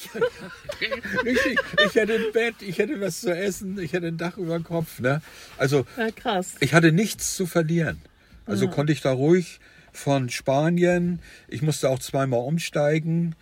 Ich, 0.80 1.24
richtig, 1.24 1.60
ich 1.86 1.94
hätte 1.94 2.14
ein 2.14 2.32
Bett, 2.32 2.56
ich 2.60 2.78
hätte 2.78 3.00
was 3.00 3.20
zu 3.20 3.34
essen, 3.34 3.78
ich 3.78 3.92
hätte 3.92 4.08
ein 4.08 4.18
Dach 4.18 4.36
über 4.36 4.58
dem 4.58 4.64
Kopf. 4.64 4.98
Ne? 4.98 5.22
Also, 5.56 5.86
ja, 5.96 6.10
krass. 6.10 6.54
ich 6.60 6.74
hatte 6.74 6.92
nichts 6.92 7.36
zu 7.36 7.46
verlieren. 7.46 8.00
Also 8.46 8.64
ja. 8.64 8.70
konnte 8.70 8.92
ich 8.92 9.00
da 9.00 9.12
ruhig 9.12 9.60
von 9.92 10.28
Spanien, 10.28 11.20
ich 11.48 11.62
musste 11.62 11.88
auch 11.88 11.98
zweimal 11.98 12.40
umsteigen, 12.40 13.36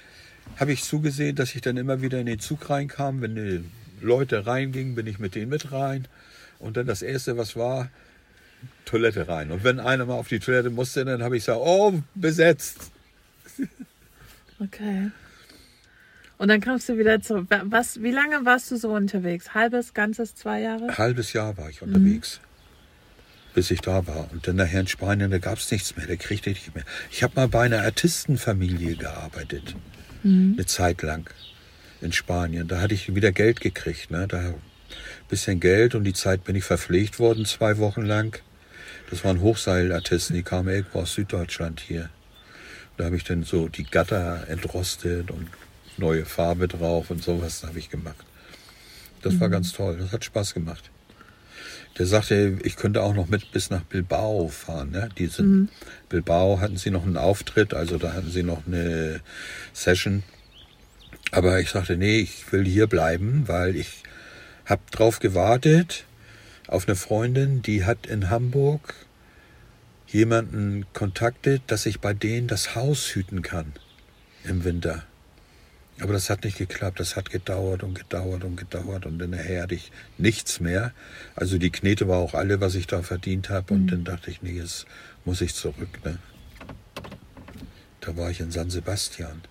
habe 0.57 0.73
ich 0.73 0.83
zugesehen, 0.83 1.37
dass 1.37 1.55
ich 1.55 1.61
dann 1.61 1.77
immer 1.77 2.03
wieder 2.03 2.21
in 2.21 2.27
den 2.27 2.41
Zug 2.41 2.69
reinkam. 2.69 3.23
Wenn 3.23 3.35
die 3.35 3.65
Leute 4.01 4.47
reingingen, 4.47 4.95
bin 4.95 5.07
ich 5.07 5.19
mit 5.19 5.35
denen 5.35 5.51
mit 5.51 5.73
rein. 5.73 6.09
Und 6.59 6.77
dann 6.77 6.87
das 6.87 7.03
Erste, 7.03 7.37
was 7.37 7.57
war, 7.57 7.91
Toilette 8.85 9.29
rein. 9.29 9.51
Und 9.51 9.65
wenn 9.65 9.81
einer 9.81 10.07
mal 10.07 10.15
auf 10.15 10.29
die 10.29 10.39
Toilette 10.39 10.71
musste, 10.71 11.05
dann 11.05 11.23
habe 11.23 11.37
ich 11.37 11.45
gesagt, 11.45 11.61
oh, 11.63 12.01
besetzt. 12.15 12.91
Okay. 14.61 15.11
Und 16.39 16.49
dann 16.49 16.61
kamst 16.61 16.89
du 16.89 16.99
wieder 16.99 17.21
zurück. 17.21 17.47
Was, 17.65 18.03
wie 18.03 18.11
lange 18.11 18.45
warst 18.45 18.71
du 18.71 18.77
so 18.77 18.91
unterwegs? 18.91 19.55
Halbes, 19.55 19.95
ganzes, 19.95 20.35
zwei 20.35 20.61
Jahre? 20.61 20.97
Halbes 20.99 21.33
Jahr 21.33 21.57
war 21.57 21.69
ich 21.69 21.83
unterwegs. 21.83 22.41
Mhm. 22.41 23.55
Bis 23.55 23.71
ich 23.71 23.81
da 23.81 24.07
war. 24.07 24.29
Und 24.33 24.47
dann 24.47 24.57
nachher 24.57 24.81
in 24.81 24.87
Spanien, 24.87 25.31
da 25.31 25.39
gab 25.39 25.59
es 25.59 25.71
nichts 25.71 25.97
mehr, 25.97 26.07
da 26.07 26.17
kriegte 26.17 26.51
ich 26.51 26.59
nicht 26.59 26.75
mehr. 26.75 26.85
Ich 27.11 27.23
habe 27.23 27.35
mal 27.37 27.49
bei 27.49 27.63
einer 27.63 27.83
Artistenfamilie 27.83 28.97
gearbeitet 28.97 29.75
mhm. 30.23 30.55
eine 30.57 30.67
Zeit 30.67 31.03
lang 31.03 31.29
in 32.01 32.13
Spanien. 32.13 32.69
Da 32.69 32.81
hatte 32.81 32.95
ich 32.95 33.15
wieder 33.15 33.33
Geld 33.33 33.61
gekriegt, 33.61 34.11
ne? 34.11 34.29
Da 34.29 34.55
bisschen 35.29 35.61
Geld 35.61 35.95
und 35.95 36.05
die 36.05 36.15
Zeit 36.15 36.45
bin 36.45 36.57
ich 36.57 36.65
verpflegt 36.65 37.19
worden, 37.19 37.45
zwei 37.45 37.79
Wochen 37.79 38.03
lang. 38.03 38.41
Das 39.11 39.25
waren 39.25 39.41
Hochseilartisten, 39.41 40.37
die 40.37 40.43
kamen 40.43 40.69
irgendwo 40.69 41.01
aus 41.01 41.15
Süddeutschland 41.15 41.81
hier. 41.81 42.11
Da 42.97 43.05
habe 43.05 43.17
ich 43.17 43.25
dann 43.25 43.45
so 43.45 43.69
die 43.69 43.85
Gatter 43.85 44.49
entrostet 44.49 45.31
und 45.31 45.49
neue 45.97 46.25
Farbe 46.25 46.69
drauf 46.69 47.11
und 47.11 47.23
sowas 47.23 47.65
habe 47.65 47.79
ich 47.79 47.91
gemacht. 47.91 48.25
Das 49.23 49.35
mhm. 49.35 49.41
war 49.41 49.49
ganz 49.49 49.73
toll, 49.73 49.97
das 49.99 50.13
hat 50.13 50.25
Spaß 50.25 50.55
gemacht. 50.55 50.91
Der 51.97 52.07
sagte, 52.07 52.59
ich 52.63 52.77
könnte 52.77 53.03
auch 53.03 53.15
noch 53.15 53.29
mit 53.29 53.51
bis 53.51 53.71
nach 53.71 53.83
Bilbao 53.83 54.49
fahren. 54.49 54.91
Ne? 54.91 55.09
Die 55.19 55.27
sind, 55.27 55.49
mhm. 55.49 55.69
Bilbao 56.09 56.61
hatten 56.61 56.77
sie 56.77 56.91
noch 56.91 57.05
einen 57.05 57.17
Auftritt, 57.17 57.75
also 57.75 57.99
da 57.99 58.13
hatten 58.13 58.31
sie 58.31 58.43
noch 58.43 58.67
eine 58.67 59.21
Session. 59.73 60.23
Aber 61.33 61.61
ich 61.61 61.71
sagte, 61.71 61.97
nee, 61.97 62.21
ich 62.21 62.51
will 62.53 62.65
hier 62.65 62.87
bleiben, 62.87 63.45
weil 63.47 63.75
ich 63.75 64.03
habe 64.65 64.83
drauf 64.91 65.19
gewartet 65.19 66.05
auf 66.69 66.87
eine 66.87 66.97
Freundin, 66.97 67.63
die 67.63 67.85
hat 67.85 68.07
in 68.07 68.31
Hamburg 68.31 68.95
jemanden 70.07 70.87
kontaktet, 70.93 71.63
dass 71.67 71.87
ich 71.87 72.01
bei 72.01 72.15
denen 72.15 72.47
das 72.47 72.75
Haus 72.75 73.15
hüten 73.15 73.43
kann 73.43 73.73
im 74.45 74.65
Winter. 74.65 75.05
Aber 76.01 76.13
das 76.13 76.31
hat 76.31 76.45
nicht 76.45 76.59
geklappt. 76.59 77.01
Das 77.01 77.17
hat 77.17 77.31
gedauert 77.31 77.83
und 77.83 77.95
gedauert 77.95 78.45
und 78.45 78.57
gedauert 78.57 79.05
und 79.05 79.19
dann 79.19 79.37
hatte 79.37 79.75
ich 79.75 79.91
nichts 80.17 80.61
mehr. 80.61 80.93
Also 81.35 81.59
die 81.59 81.71
Knete 81.71 82.07
war 82.07 82.19
auch 82.19 82.35
alle, 82.35 82.61
was 82.61 82.77
ich 82.77 82.87
da 82.87 83.03
verdient 83.03 83.51
habe. 83.51 83.75
Und 83.75 83.85
mhm. 83.85 83.89
dann 83.89 84.05
dachte 84.05 84.31
ich, 84.31 84.41
nee, 84.43 84.53
jetzt 84.53 84.87
muss 85.25 85.41
ich 85.41 85.55
zurück. 85.55 86.05
Ne? 86.05 86.19
Da 88.01 88.17
war 88.17 88.31
ich 88.31 88.41
in 88.41 88.53
San 88.53 88.71
Sebastian. 88.71 89.43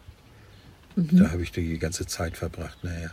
Mhm. 0.96 1.18
Da 1.18 1.32
habe 1.32 1.44
ich 1.44 1.52
die 1.52 1.78
ganze 1.80 2.06
Zeit 2.06 2.38
verbracht 2.38 2.84
Naja. 2.84 3.10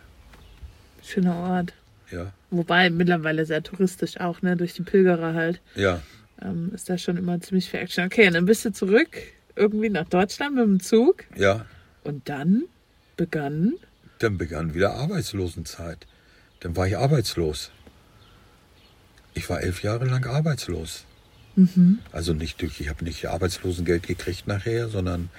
Schöner 1.02 1.36
Ort. 1.36 1.74
Ja. 2.10 2.32
Wobei 2.50 2.90
mittlerweile 2.90 3.46
sehr 3.46 3.62
touristisch 3.62 4.20
auch, 4.20 4.42
ne? 4.42 4.56
Durch 4.56 4.74
die 4.74 4.82
Pilgerer 4.82 5.34
halt. 5.34 5.60
Ja. 5.74 6.00
Ähm, 6.42 6.72
ist 6.74 6.90
da 6.90 6.98
schon 6.98 7.16
immer 7.16 7.40
ziemlich 7.40 7.70
viel 7.70 7.80
Action. 7.80 8.06
Okay, 8.06 8.26
und 8.26 8.34
dann 8.34 8.46
bist 8.46 8.64
du 8.64 8.72
zurück 8.72 9.16
irgendwie 9.56 9.90
nach 9.90 10.08
Deutschland 10.08 10.56
mit 10.56 10.64
dem 10.64 10.80
Zug. 10.80 11.24
Ja. 11.36 11.64
Und 12.02 12.28
dann 12.28 12.64
begann? 13.16 13.74
Dann 14.18 14.38
begann 14.38 14.74
wieder 14.74 14.94
Arbeitslosenzeit. 14.94 16.06
Dann 16.60 16.76
war 16.76 16.86
ich 16.86 16.96
arbeitslos. 16.96 17.70
Ich 19.34 19.48
war 19.50 19.60
elf 19.60 19.82
Jahre 19.82 20.06
lang 20.06 20.24
arbeitslos. 20.26 21.04
Mhm. 21.56 21.98
Also 22.12 22.32
nicht 22.32 22.60
durch, 22.62 22.80
ich 22.80 22.88
habe 22.88 23.04
nicht 23.04 23.26
Arbeitslosengeld 23.26 24.06
gekriegt 24.06 24.46
nachher, 24.46 24.88
sondern 24.88 25.30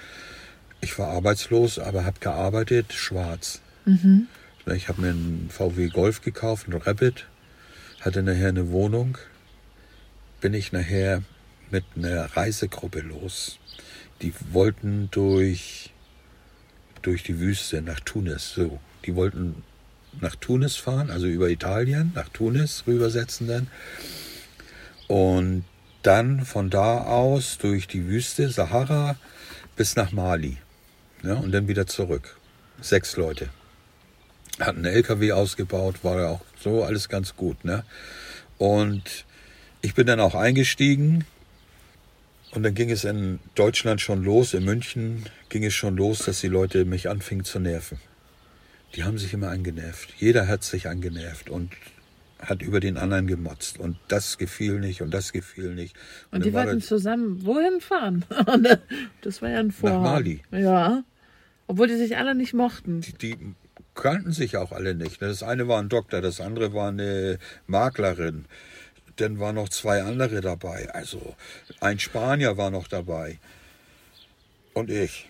ich 0.80 0.98
war 0.98 1.08
arbeitslos, 1.08 1.78
aber 1.78 2.04
habe 2.04 2.20
gearbeitet, 2.20 2.92
schwarz. 2.92 3.60
Mhm. 3.84 4.28
Ich 4.74 4.88
habe 4.88 5.00
mir 5.00 5.10
einen 5.10 5.48
VW 5.48 5.88
Golf 5.90 6.22
gekauft, 6.22 6.66
einen 6.66 6.82
Rapid, 6.82 7.26
hatte 8.00 8.24
nachher 8.24 8.48
eine 8.48 8.70
Wohnung, 8.70 9.16
bin 10.40 10.54
ich 10.54 10.72
nachher 10.72 11.22
mit 11.70 11.84
einer 11.94 12.24
Reisegruppe 12.36 13.00
los. 13.00 13.60
Die 14.22 14.32
wollten 14.50 15.08
durch, 15.12 15.92
durch 17.02 17.22
die 17.22 17.38
Wüste 17.38 17.80
nach 17.80 18.00
Tunis. 18.00 18.54
So, 18.54 18.80
die 19.04 19.14
wollten 19.14 19.62
nach 20.20 20.34
Tunis 20.34 20.74
fahren, 20.74 21.10
also 21.10 21.26
über 21.28 21.48
Italien, 21.48 22.10
nach 22.16 22.28
Tunis 22.28 22.84
rübersetzen 22.88 23.46
dann. 23.46 23.68
Und 25.06 25.64
dann 26.02 26.44
von 26.44 26.70
da 26.70 27.04
aus 27.04 27.58
durch 27.58 27.86
die 27.86 28.08
Wüste, 28.08 28.48
Sahara, 28.48 29.16
bis 29.76 29.94
nach 29.94 30.10
Mali. 30.10 30.56
Ja, 31.22 31.34
und 31.34 31.52
dann 31.52 31.68
wieder 31.68 31.86
zurück. 31.86 32.36
Sechs 32.80 33.16
Leute. 33.16 33.48
Hatten 34.60 34.84
einen 34.84 34.94
LKW 34.94 35.32
ausgebaut, 35.32 36.02
war 36.02 36.20
ja 36.20 36.28
auch 36.30 36.40
so 36.58 36.82
alles 36.82 37.08
ganz 37.08 37.36
gut. 37.36 37.64
Ne? 37.64 37.84
Und 38.58 39.24
ich 39.82 39.94
bin 39.94 40.06
dann 40.06 40.20
auch 40.20 40.34
eingestiegen 40.34 41.24
und 42.52 42.62
dann 42.62 42.74
ging 42.74 42.90
es 42.90 43.04
in 43.04 43.38
Deutschland 43.54 44.00
schon 44.00 44.24
los, 44.24 44.54
in 44.54 44.64
München 44.64 45.24
ging 45.48 45.64
es 45.64 45.74
schon 45.74 45.96
los, 45.96 46.20
dass 46.20 46.40
die 46.40 46.48
Leute 46.48 46.84
mich 46.84 47.08
anfingen 47.08 47.44
zu 47.44 47.58
nerven. 47.58 47.98
Die 48.94 49.04
haben 49.04 49.18
sich 49.18 49.34
immer 49.34 49.50
angenervt. 49.50 50.14
Jeder 50.18 50.48
hat 50.48 50.64
sich 50.64 50.88
angenervt 50.88 51.50
und 51.50 51.70
hat 52.38 52.62
über 52.62 52.80
den 52.80 52.96
anderen 52.96 53.26
gemotzt. 53.26 53.78
Und 53.78 53.98
das 54.08 54.38
gefiel 54.38 54.80
nicht 54.80 55.02
und 55.02 55.12
das 55.12 55.32
gefiel 55.32 55.74
nicht. 55.74 55.96
Und, 56.30 56.38
und 56.38 56.44
die 56.46 56.52
wollten 56.52 56.80
zusammen 56.80 57.44
wohin 57.44 57.80
fahren? 57.80 58.24
das 59.22 59.42
war 59.42 59.50
ja 59.50 59.60
ein 59.60 59.72
Vorhaben. 59.72 60.02
Nach 60.02 60.12
Mali. 60.12 60.42
Ja. 60.50 61.04
Obwohl 61.66 61.88
die 61.88 61.96
sich 61.96 62.16
alle 62.16 62.34
nicht 62.34 62.54
mochten. 62.54 63.00
Die, 63.00 63.12
die 63.12 63.54
kannten 63.96 64.32
sich 64.32 64.56
auch 64.56 64.72
alle 64.72 64.94
nicht. 64.94 65.20
Das 65.20 65.42
eine 65.42 65.66
war 65.66 65.80
ein 65.80 65.88
Doktor, 65.88 66.20
das 66.20 66.40
andere 66.40 66.72
war 66.72 66.88
eine 66.90 67.38
Maklerin. 67.66 68.44
Dann 69.16 69.40
waren 69.40 69.54
noch 69.54 69.70
zwei 69.70 70.02
andere 70.02 70.40
dabei. 70.40 70.90
Also 70.90 71.34
ein 71.80 71.98
Spanier 71.98 72.56
war 72.56 72.70
noch 72.70 72.86
dabei. 72.86 73.38
Und 74.74 74.90
ich. 74.90 75.28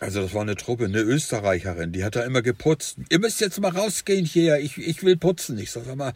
Also 0.00 0.22
das 0.22 0.32
war 0.32 0.42
eine 0.42 0.54
Truppe, 0.54 0.84
eine 0.84 1.00
Österreicherin, 1.00 1.90
die 1.90 2.04
hat 2.04 2.14
da 2.14 2.22
immer 2.22 2.42
geputzt. 2.42 2.98
Ihr 3.08 3.18
müsst 3.18 3.40
jetzt 3.40 3.58
mal 3.60 3.72
rausgehen 3.72 4.24
hier, 4.24 4.58
ich, 4.58 4.78
ich 4.78 5.02
will 5.02 5.16
putzen. 5.16 5.58
Ich 5.58 5.72
sag 5.72 5.92
mal, 5.96 6.12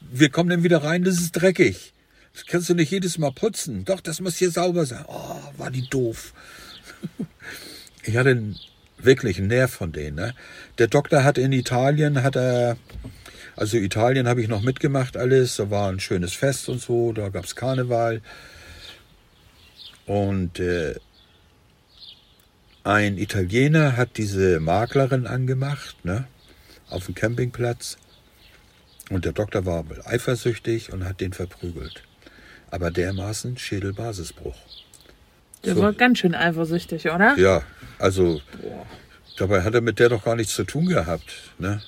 wir 0.00 0.28
kommen 0.28 0.50
dann 0.50 0.64
wieder 0.64 0.84
rein, 0.84 1.02
das 1.02 1.14
ist 1.14 1.32
dreckig. 1.32 1.94
Das 2.34 2.44
kannst 2.44 2.68
du 2.68 2.74
nicht 2.74 2.90
jedes 2.90 3.16
Mal 3.16 3.32
putzen. 3.32 3.86
Doch, 3.86 4.02
das 4.02 4.20
muss 4.20 4.36
hier 4.36 4.50
sauber 4.50 4.84
sein. 4.84 5.06
Oh, 5.08 5.40
war 5.56 5.70
die 5.70 5.88
doof. 5.88 6.34
Ich 8.08 8.16
hatte 8.16 8.54
wirklich 9.06 9.38
einen 9.38 9.48
Nerv 9.48 9.72
von 9.72 9.92
denen. 9.92 10.16
Ne? 10.16 10.34
Der 10.78 10.88
Doktor 10.88 11.24
hat 11.24 11.38
in 11.38 11.52
Italien, 11.52 12.22
hat 12.22 12.36
er, 12.36 12.76
also 13.56 13.76
Italien 13.78 14.28
habe 14.28 14.42
ich 14.42 14.48
noch 14.48 14.62
mitgemacht 14.62 15.16
alles, 15.16 15.56
da 15.56 15.70
war 15.70 15.90
ein 15.90 16.00
schönes 16.00 16.34
Fest 16.34 16.68
und 16.68 16.80
so, 16.80 17.12
da 17.12 17.30
gab 17.30 17.44
es 17.44 17.56
Karneval. 17.56 18.20
Und 20.06 20.60
äh, 20.60 20.94
ein 22.84 23.18
Italiener 23.18 23.96
hat 23.96 24.16
diese 24.16 24.60
Maklerin 24.60 25.26
angemacht, 25.26 26.04
ne, 26.04 26.28
auf 26.88 27.06
dem 27.06 27.14
Campingplatz. 27.14 27.96
Und 29.10 29.24
der 29.24 29.32
Doktor 29.32 29.66
war 29.66 29.84
eifersüchtig 30.04 30.92
und 30.92 31.04
hat 31.04 31.20
den 31.20 31.32
verprügelt. 31.32 32.02
Aber 32.70 32.90
dermaßen 32.90 33.56
Schädelbasisbruch. 33.56 34.56
Der 35.64 35.74
so. 35.74 35.82
war 35.82 35.92
ganz 35.92 36.18
schön 36.18 36.34
eifersüchtig, 36.34 37.06
oder? 37.10 37.36
Ja, 37.38 37.62
also 37.98 38.40
Boah. 38.60 38.86
dabei 39.38 39.62
hat 39.62 39.74
er 39.74 39.80
mit 39.80 39.98
der 39.98 40.10
doch 40.10 40.24
gar 40.24 40.36
nichts 40.36 40.54
zu 40.54 40.64
tun 40.64 40.86
gehabt. 40.86 41.32
Ne? 41.58 41.80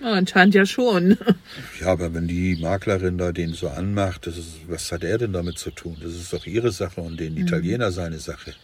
Ja, 0.00 0.12
anscheinend 0.12 0.54
ja 0.54 0.66
schon. 0.66 1.16
Ja, 1.80 1.88
aber 1.88 2.12
wenn 2.14 2.26
die 2.26 2.56
Maklerin 2.56 3.18
da 3.18 3.32
den 3.32 3.54
so 3.54 3.68
anmacht, 3.68 4.26
das 4.26 4.36
ist, 4.36 4.68
was 4.68 4.90
hat 4.92 5.04
er 5.04 5.18
denn 5.18 5.32
damit 5.32 5.58
zu 5.58 5.70
tun? 5.70 5.96
Das 6.02 6.12
ist 6.12 6.32
doch 6.32 6.46
ihre 6.46 6.72
Sache 6.72 7.00
und 7.00 7.18
den 7.18 7.34
mhm. 7.34 7.40
Italiener 7.40 7.92
seine 7.92 8.18
Sache. 8.18 8.54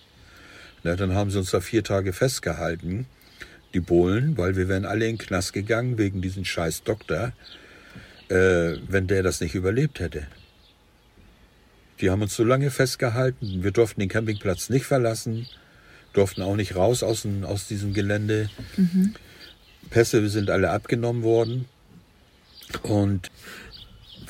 Na, 0.85 0.97
dann 0.97 1.15
haben 1.15 1.31
sie 1.31 1.39
uns 1.39 1.51
da 1.51 1.61
vier 1.61 1.83
Tage 1.83 2.13
festgehalten, 2.13 3.07
die 3.75 3.81
Bullen, 3.81 4.37
weil 4.37 4.57
wir 4.57 4.69
wären 4.69 4.85
alle 4.85 5.07
in 5.07 5.17
den 5.17 5.19
Knast 5.19 5.53
gegangen 5.53 5.99
wegen 5.99 6.23
diesem 6.23 6.45
scheiß 6.45 6.85
Doktor, 6.85 7.33
äh, 8.29 8.77
wenn 8.89 9.07
der 9.07 9.23
das 9.23 9.41
nicht 9.41 9.55
überlebt 9.55 10.01
hätte. 10.01 10.27
Die 12.01 12.11
haben 12.11 12.23
uns 12.23 12.35
so 12.35 12.45
lange 12.45 12.71
festgehalten. 12.71 13.63
Wir 13.63 13.71
durften 13.71 14.01
den 14.01 14.09
Campingplatz 14.09 14.69
nicht 14.71 14.87
verlassen, 14.87 15.49
durften 16.13 16.43
auch 16.43 16.57
nicht 16.57 16.77
raus 16.77 17.03
aus, 17.03 17.27
aus 17.43 17.67
diesem 17.67 17.93
Gelände. 17.93 18.51
Mhm. 18.77 19.15
Pässe 19.91 20.29
sind 20.29 20.51
alle 20.51 20.71
abgenommen 20.71 21.23
worden. 21.23 21.67
Und 22.83 23.31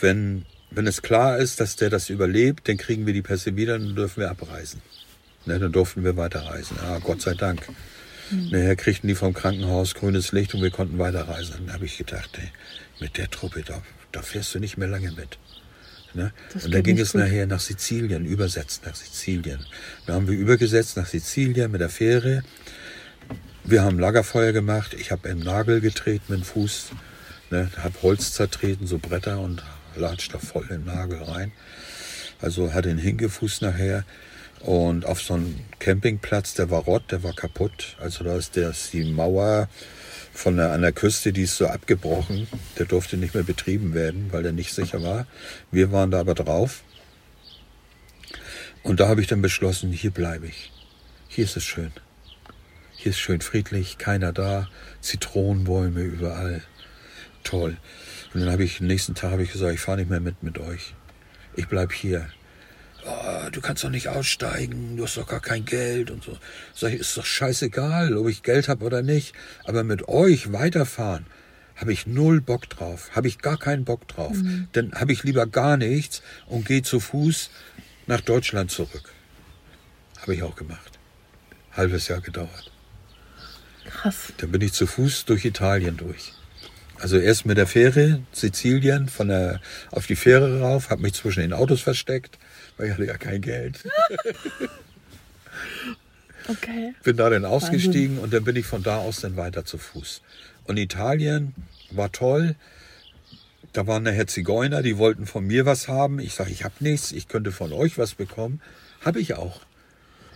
wenn, 0.00 0.46
wenn 0.70 0.86
es 0.86 1.02
klar 1.02 1.38
ist, 1.38 1.60
dass 1.60 1.76
der 1.76 1.90
das 1.90 2.10
überlebt, 2.10 2.68
dann 2.68 2.76
kriegen 2.76 3.06
wir 3.06 3.12
die 3.12 3.22
Pässe 3.22 3.56
wieder 3.56 3.74
und 3.74 3.86
dann 3.86 3.96
dürfen 3.96 4.20
wir 4.20 4.30
abreisen. 4.30 4.80
Ne, 5.46 5.58
dann 5.58 5.72
durften 5.72 6.04
wir 6.04 6.16
weiterreisen. 6.16 6.78
Ah, 6.80 6.98
Gott 7.02 7.22
sei 7.22 7.34
Dank. 7.34 7.68
Mhm. 8.30 8.50
Nachher 8.50 8.76
kriegten 8.76 9.08
die 9.08 9.14
vom 9.14 9.34
Krankenhaus 9.34 9.94
grünes 9.94 10.32
Licht 10.32 10.54
und 10.54 10.62
wir 10.62 10.70
konnten 10.70 10.98
weiterreisen. 10.98 11.66
Dann 11.66 11.74
habe 11.74 11.86
ich 11.86 11.98
gedacht, 11.98 12.30
ey, 12.38 12.50
mit 13.00 13.16
der 13.16 13.30
Truppe, 13.30 13.62
da, 13.62 13.82
da 14.12 14.22
fährst 14.22 14.54
du 14.54 14.60
nicht 14.60 14.76
mehr 14.76 14.88
lange 14.88 15.12
mit. 15.12 15.38
Ne? 16.18 16.32
Und 16.64 16.74
dann 16.74 16.82
ging 16.82 16.98
es 16.98 17.12
gut. 17.12 17.20
nachher 17.20 17.46
nach 17.46 17.60
Sizilien, 17.60 18.26
übersetzt 18.26 18.84
nach 18.84 18.96
Sizilien. 18.96 19.64
Da 20.04 20.14
haben 20.14 20.26
wir 20.26 20.36
übergesetzt 20.36 20.96
nach 20.96 21.06
Sizilien 21.06 21.70
mit 21.70 21.80
der 21.80 21.90
Fähre. 21.90 22.42
Wir 23.62 23.84
haben 23.84 24.00
Lagerfeuer 24.00 24.50
gemacht. 24.50 24.94
Ich 24.98 25.12
habe 25.12 25.28
einen 25.28 25.44
Nagel 25.44 25.80
getreten 25.80 26.24
mit 26.26 26.40
dem 26.40 26.44
Fuß, 26.44 26.90
ne? 27.50 27.70
habe 27.76 27.94
Holz 28.02 28.32
zertreten, 28.32 28.88
so 28.88 28.98
Bretter 28.98 29.38
und 29.38 29.62
latscht 29.94 30.34
da 30.34 30.40
voll 30.40 30.66
den 30.66 30.84
Nagel 30.84 31.22
rein. 31.22 31.52
Also 32.40 32.74
hatte 32.74 32.90
einen 32.90 32.98
Hingefuß 32.98 33.60
nachher. 33.60 34.04
Und 34.58 35.06
auf 35.06 35.22
so 35.22 35.34
einem 35.34 35.54
Campingplatz, 35.78 36.54
der 36.54 36.68
war 36.68 36.82
rott, 36.82 37.12
der 37.12 37.22
war 37.22 37.32
kaputt. 37.32 37.96
Also 38.00 38.24
da 38.24 38.36
ist, 38.36 38.56
der, 38.56 38.70
ist 38.70 38.92
die 38.92 39.04
Mauer 39.04 39.68
von 40.38 40.56
der, 40.56 40.70
an 40.70 40.82
der 40.82 40.92
Küste, 40.92 41.32
die 41.32 41.42
ist 41.42 41.56
so 41.56 41.66
abgebrochen. 41.66 42.46
Der 42.78 42.86
durfte 42.86 43.16
nicht 43.16 43.34
mehr 43.34 43.42
betrieben 43.42 43.92
werden, 43.92 44.28
weil 44.30 44.44
der 44.44 44.52
nicht 44.52 44.72
sicher 44.72 45.02
war. 45.02 45.26
Wir 45.72 45.90
waren 45.90 46.12
da 46.12 46.20
aber 46.20 46.34
drauf. 46.34 46.84
Und 48.84 49.00
da 49.00 49.08
habe 49.08 49.20
ich 49.20 49.26
dann 49.26 49.42
beschlossen, 49.42 49.90
hier 49.90 50.12
bleibe 50.12 50.46
ich. 50.46 50.70
Hier 51.26 51.42
ist 51.42 51.56
es 51.56 51.64
schön. 51.64 51.90
Hier 52.94 53.10
ist 53.10 53.18
schön 53.18 53.40
friedlich, 53.40 53.98
keiner 53.98 54.32
da, 54.32 54.68
Zitronenbäume 55.00 56.02
überall. 56.02 56.62
Toll. 57.42 57.76
Und 58.32 58.40
dann 58.40 58.52
habe 58.52 58.62
ich, 58.62 58.80
nächsten 58.80 59.16
Tag 59.16 59.32
habe 59.32 59.42
ich 59.42 59.50
gesagt, 59.50 59.74
ich 59.74 59.80
fahre 59.80 59.98
nicht 59.98 60.10
mehr 60.10 60.20
mit 60.20 60.44
mit 60.44 60.58
euch. 60.58 60.94
Ich 61.56 61.66
bleibe 61.66 61.92
hier. 61.92 62.28
Oh, 63.08 63.48
du 63.50 63.60
kannst 63.62 63.84
doch 63.84 63.90
nicht 63.90 64.08
aussteigen, 64.08 64.96
du 64.96 65.04
hast 65.04 65.16
doch 65.16 65.26
gar 65.26 65.40
kein 65.40 65.64
Geld 65.64 66.10
und 66.10 66.22
so. 66.22 66.36
Sag 66.74 66.92
ich, 66.92 67.00
ist 67.00 67.16
doch 67.16 67.24
scheißegal, 67.24 68.14
ob 68.16 68.28
ich 68.28 68.42
Geld 68.42 68.68
habe 68.68 68.84
oder 68.84 69.02
nicht. 69.02 69.34
Aber 69.64 69.82
mit 69.82 70.08
euch 70.08 70.52
weiterfahren, 70.52 71.24
habe 71.74 71.92
ich 71.92 72.06
null 72.06 72.40
Bock 72.40 72.68
drauf. 72.68 73.10
Habe 73.14 73.28
ich 73.28 73.38
gar 73.38 73.56
keinen 73.56 73.84
Bock 73.84 74.06
drauf. 74.08 74.36
Mhm. 74.36 74.68
Dann 74.72 74.92
habe 74.92 75.12
ich 75.12 75.22
lieber 75.22 75.46
gar 75.46 75.76
nichts 75.76 76.22
und 76.46 76.66
gehe 76.66 76.82
zu 76.82 77.00
Fuß 77.00 77.50
nach 78.06 78.20
Deutschland 78.20 78.70
zurück. 78.70 79.14
Habe 80.20 80.34
ich 80.34 80.42
auch 80.42 80.56
gemacht. 80.56 80.98
Halbes 81.72 82.08
Jahr 82.08 82.20
gedauert. 82.20 82.72
Krass. 83.86 84.32
Dann 84.38 84.50
bin 84.50 84.60
ich 84.60 84.72
zu 84.72 84.86
Fuß 84.86 85.24
durch 85.24 85.44
Italien 85.44 85.96
durch. 85.96 86.34
Also 87.00 87.16
erst 87.16 87.46
mit 87.46 87.56
der 87.56 87.68
Fähre, 87.68 88.20
Sizilien, 88.32 89.08
von 89.08 89.28
der, 89.28 89.60
auf 89.92 90.06
die 90.06 90.16
Fähre 90.16 90.60
rauf, 90.60 90.90
habe 90.90 91.02
mich 91.02 91.14
zwischen 91.14 91.40
den 91.40 91.52
Autos 91.52 91.80
versteckt, 91.80 92.38
weil 92.78 92.86
ich 92.86 92.92
hatte 92.92 93.04
ja 93.04 93.18
kein 93.18 93.42
Geld. 93.42 93.84
okay. 96.48 96.94
Bin 97.02 97.16
da 97.16 97.28
dann 97.28 97.44
ausgestiegen 97.44 98.16
Wahnsinn. 98.16 98.24
und 98.24 98.32
dann 98.32 98.44
bin 98.44 98.56
ich 98.56 98.66
von 98.66 98.82
da 98.82 98.98
aus 98.98 99.20
dann 99.20 99.36
weiter 99.36 99.64
zu 99.64 99.76
Fuß. 99.76 100.22
Und 100.64 100.76
Italien 100.76 101.54
war 101.90 102.12
toll. 102.12 102.54
Da 103.72 103.86
waren 103.86 104.04
nachher 104.04 104.26
Zigeuner, 104.26 104.82
die 104.82 104.96
wollten 104.96 105.26
von 105.26 105.46
mir 105.46 105.66
was 105.66 105.88
haben. 105.88 106.20
Ich 106.20 106.34
sage, 106.34 106.50
ich 106.50 106.64
habe 106.64 106.74
nichts, 106.80 107.12
ich 107.12 107.28
könnte 107.28 107.52
von 107.52 107.72
euch 107.72 107.98
was 107.98 108.14
bekommen. 108.14 108.62
Habe 109.04 109.20
ich 109.20 109.34
auch. 109.34 109.60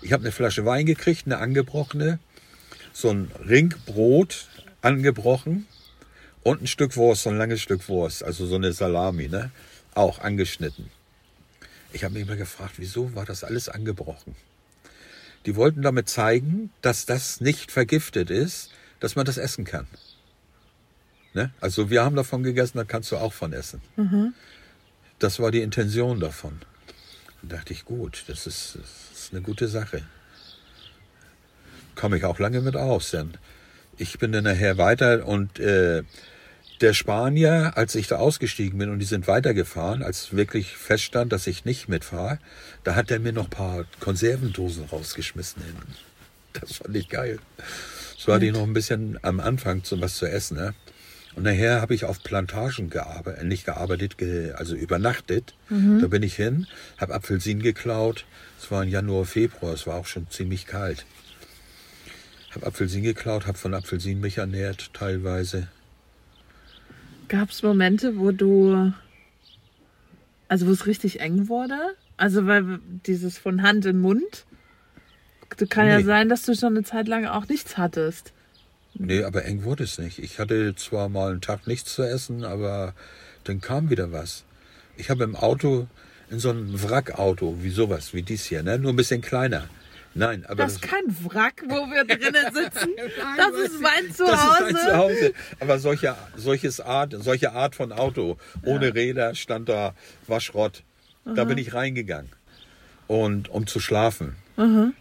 Ich 0.02 0.12
habe 0.12 0.22
eine 0.22 0.32
Flasche 0.32 0.66
Wein 0.66 0.86
gekriegt, 0.86 1.26
eine 1.26 1.38
angebrochene, 1.38 2.18
so 2.92 3.10
ein 3.10 3.30
Ringbrot 3.48 4.48
angebrochen 4.82 5.66
und 6.42 6.62
ein 6.62 6.66
Stück 6.66 6.96
Wurst, 6.96 7.22
so 7.22 7.30
ein 7.30 7.38
langes 7.38 7.60
Stück 7.60 7.88
Wurst, 7.88 8.24
also 8.24 8.46
so 8.46 8.56
eine 8.56 8.72
Salami, 8.72 9.28
ne? 9.28 9.50
Auch 9.94 10.18
angeschnitten. 10.18 10.90
Ich 11.92 12.04
habe 12.04 12.14
mich 12.14 12.22
immer 12.22 12.36
gefragt, 12.36 12.74
wieso 12.78 13.14
war 13.14 13.24
das 13.24 13.44
alles 13.44 13.68
angebrochen? 13.68 14.34
Die 15.46 15.56
wollten 15.56 15.82
damit 15.82 16.08
zeigen, 16.08 16.70
dass 16.80 17.06
das 17.06 17.40
nicht 17.40 17.72
vergiftet 17.72 18.30
ist, 18.30 18.70
dass 19.00 19.16
man 19.16 19.26
das 19.26 19.36
essen 19.36 19.64
kann. 19.64 19.86
Ne? 21.34 21.50
Also 21.60 21.90
wir 21.90 22.04
haben 22.04 22.16
davon 22.16 22.42
gegessen, 22.42 22.78
da 22.78 22.84
kannst 22.84 23.10
du 23.10 23.16
auch 23.16 23.32
von 23.32 23.52
essen. 23.52 23.80
Mhm. 23.96 24.34
Das 25.18 25.40
war 25.40 25.50
die 25.50 25.62
Intention 25.62 26.20
davon. 26.20 26.60
Dann 27.40 27.58
dachte 27.58 27.72
ich, 27.72 27.84
gut, 27.84 28.24
das 28.28 28.46
ist, 28.46 28.76
das 28.76 29.18
ist 29.18 29.32
eine 29.32 29.42
gute 29.42 29.68
Sache. 29.68 30.02
Komme 31.94 32.16
ich 32.16 32.24
auch 32.24 32.38
lange 32.38 32.60
mit 32.60 32.76
aus, 32.76 33.10
denn 33.10 33.32
ich 33.98 34.18
bin 34.18 34.32
dann 34.32 34.44
nachher 34.44 34.78
weiter 34.78 35.26
und 35.26 35.58
äh, 35.58 36.02
der 36.82 36.94
Spanier, 36.94 37.72
als 37.76 37.94
ich 37.94 38.08
da 38.08 38.16
ausgestiegen 38.16 38.78
bin 38.78 38.90
und 38.90 38.98
die 38.98 39.06
sind 39.06 39.28
weitergefahren, 39.28 40.02
als 40.02 40.34
wirklich 40.34 40.76
feststand, 40.76 41.32
dass 41.32 41.46
ich 41.46 41.64
nicht 41.64 41.88
mitfahre, 41.88 42.38
da 42.84 42.94
hat 42.94 43.10
er 43.10 43.20
mir 43.20 43.32
noch 43.32 43.44
ein 43.44 43.50
paar 43.50 43.84
Konservendosen 44.00 44.84
rausgeschmissen 44.86 45.62
hinten. 45.62 45.94
Das 46.52 46.76
fand 46.78 46.96
ich 46.96 47.08
geil. 47.08 47.38
So 48.18 48.32
hatte 48.32 48.46
ich 48.46 48.52
noch 48.52 48.64
ein 48.64 48.72
bisschen 48.72 49.18
am 49.22 49.40
Anfang 49.40 49.84
zu 49.84 50.00
was 50.00 50.16
zu 50.16 50.26
essen. 50.26 50.56
Ne? 50.56 50.74
Und 51.34 51.44
nachher 51.44 51.80
habe 51.80 51.94
ich 51.94 52.04
auf 52.04 52.22
Plantagen 52.22 52.90
gearbeitet, 52.90 53.44
nicht 53.44 53.64
gearbeitet, 53.64 54.16
also 54.56 54.74
übernachtet. 54.74 55.54
Mhm. 55.70 56.00
Da 56.00 56.08
bin 56.08 56.22
ich 56.22 56.34
hin, 56.34 56.66
habe 56.98 57.14
Apfelsinen 57.14 57.62
geklaut. 57.62 58.26
Es 58.60 58.70
war 58.70 58.82
im 58.82 58.90
Januar, 58.90 59.24
Februar, 59.24 59.72
es 59.72 59.86
war 59.86 59.96
auch 59.96 60.06
schon 60.06 60.28
ziemlich 60.30 60.66
kalt. 60.66 61.06
Habe 62.50 62.66
Apfelsinen 62.66 63.04
geklaut, 63.04 63.46
habe 63.46 63.56
von 63.56 63.72
Apfelsinen 63.72 64.20
mich 64.20 64.38
ernährt 64.38 64.90
teilweise. 64.92 65.68
Gab 67.32 67.48
es 67.48 67.62
Momente, 67.62 68.18
wo 68.18 68.30
du, 68.30 68.92
also 70.48 70.66
wo 70.66 70.70
es 70.70 70.84
richtig 70.86 71.20
eng 71.20 71.48
wurde? 71.48 71.78
Also 72.18 72.46
weil 72.46 72.78
dieses 73.06 73.38
von 73.38 73.62
Hand 73.62 73.86
in 73.86 74.02
Mund, 74.02 74.44
kann 75.70 75.86
nee. 75.86 75.92
ja 75.92 76.02
sein, 76.02 76.28
dass 76.28 76.42
du 76.42 76.54
schon 76.54 76.76
eine 76.76 76.84
Zeit 76.84 77.08
lang 77.08 77.24
auch 77.24 77.48
nichts 77.48 77.78
hattest. 77.78 78.34
Nee, 78.92 79.24
aber 79.24 79.46
eng 79.46 79.64
wurde 79.64 79.84
es 79.84 79.96
nicht. 79.96 80.18
Ich 80.18 80.38
hatte 80.38 80.74
zwar 80.74 81.08
mal 81.08 81.30
einen 81.30 81.40
Tag 81.40 81.66
nichts 81.66 81.94
zu 81.94 82.02
essen, 82.02 82.44
aber 82.44 82.92
dann 83.44 83.62
kam 83.62 83.88
wieder 83.88 84.12
was. 84.12 84.44
Ich 84.98 85.08
habe 85.08 85.24
im 85.24 85.34
Auto, 85.34 85.86
in 86.28 86.38
so 86.38 86.50
einem 86.50 86.82
Wrackauto, 86.82 87.62
wie 87.62 87.70
sowas, 87.70 88.12
wie 88.12 88.20
dies 88.20 88.44
hier, 88.44 88.62
ne? 88.62 88.78
nur 88.78 88.92
ein 88.92 88.96
bisschen 88.96 89.22
kleiner. 89.22 89.70
Nein, 90.14 90.44
aber. 90.46 90.64
Das 90.64 90.74
ist 90.74 90.82
kein 90.82 91.04
Wrack, 91.24 91.62
wo 91.66 91.86
wir 91.90 92.04
drinnen 92.04 92.52
sitzen. 92.54 92.90
das 93.36 93.54
ist 93.54 93.80
mein 93.80 94.12
Zuhause. 94.12 94.32
Das 94.36 94.60
ist 94.60 94.72
mein 94.74 94.76
Zuhause. 94.76 95.34
Aber 95.60 95.78
solche, 95.78 96.16
solches 96.36 96.80
Art, 96.80 97.14
solche 97.18 97.52
Art 97.52 97.74
von 97.74 97.92
Auto, 97.92 98.36
ohne 98.64 98.86
ja. 98.86 98.92
Räder, 98.92 99.34
stand 99.34 99.68
da, 99.68 99.94
war 100.26 100.40
Schrott. 100.40 100.84
Aha. 101.24 101.34
Da 101.34 101.44
bin 101.44 101.58
ich 101.58 101.72
reingegangen. 101.72 102.30
Und 103.06 103.48
um 103.48 103.66
zu 103.66 103.80
schlafen. 103.80 104.36
Aha. 104.56 104.92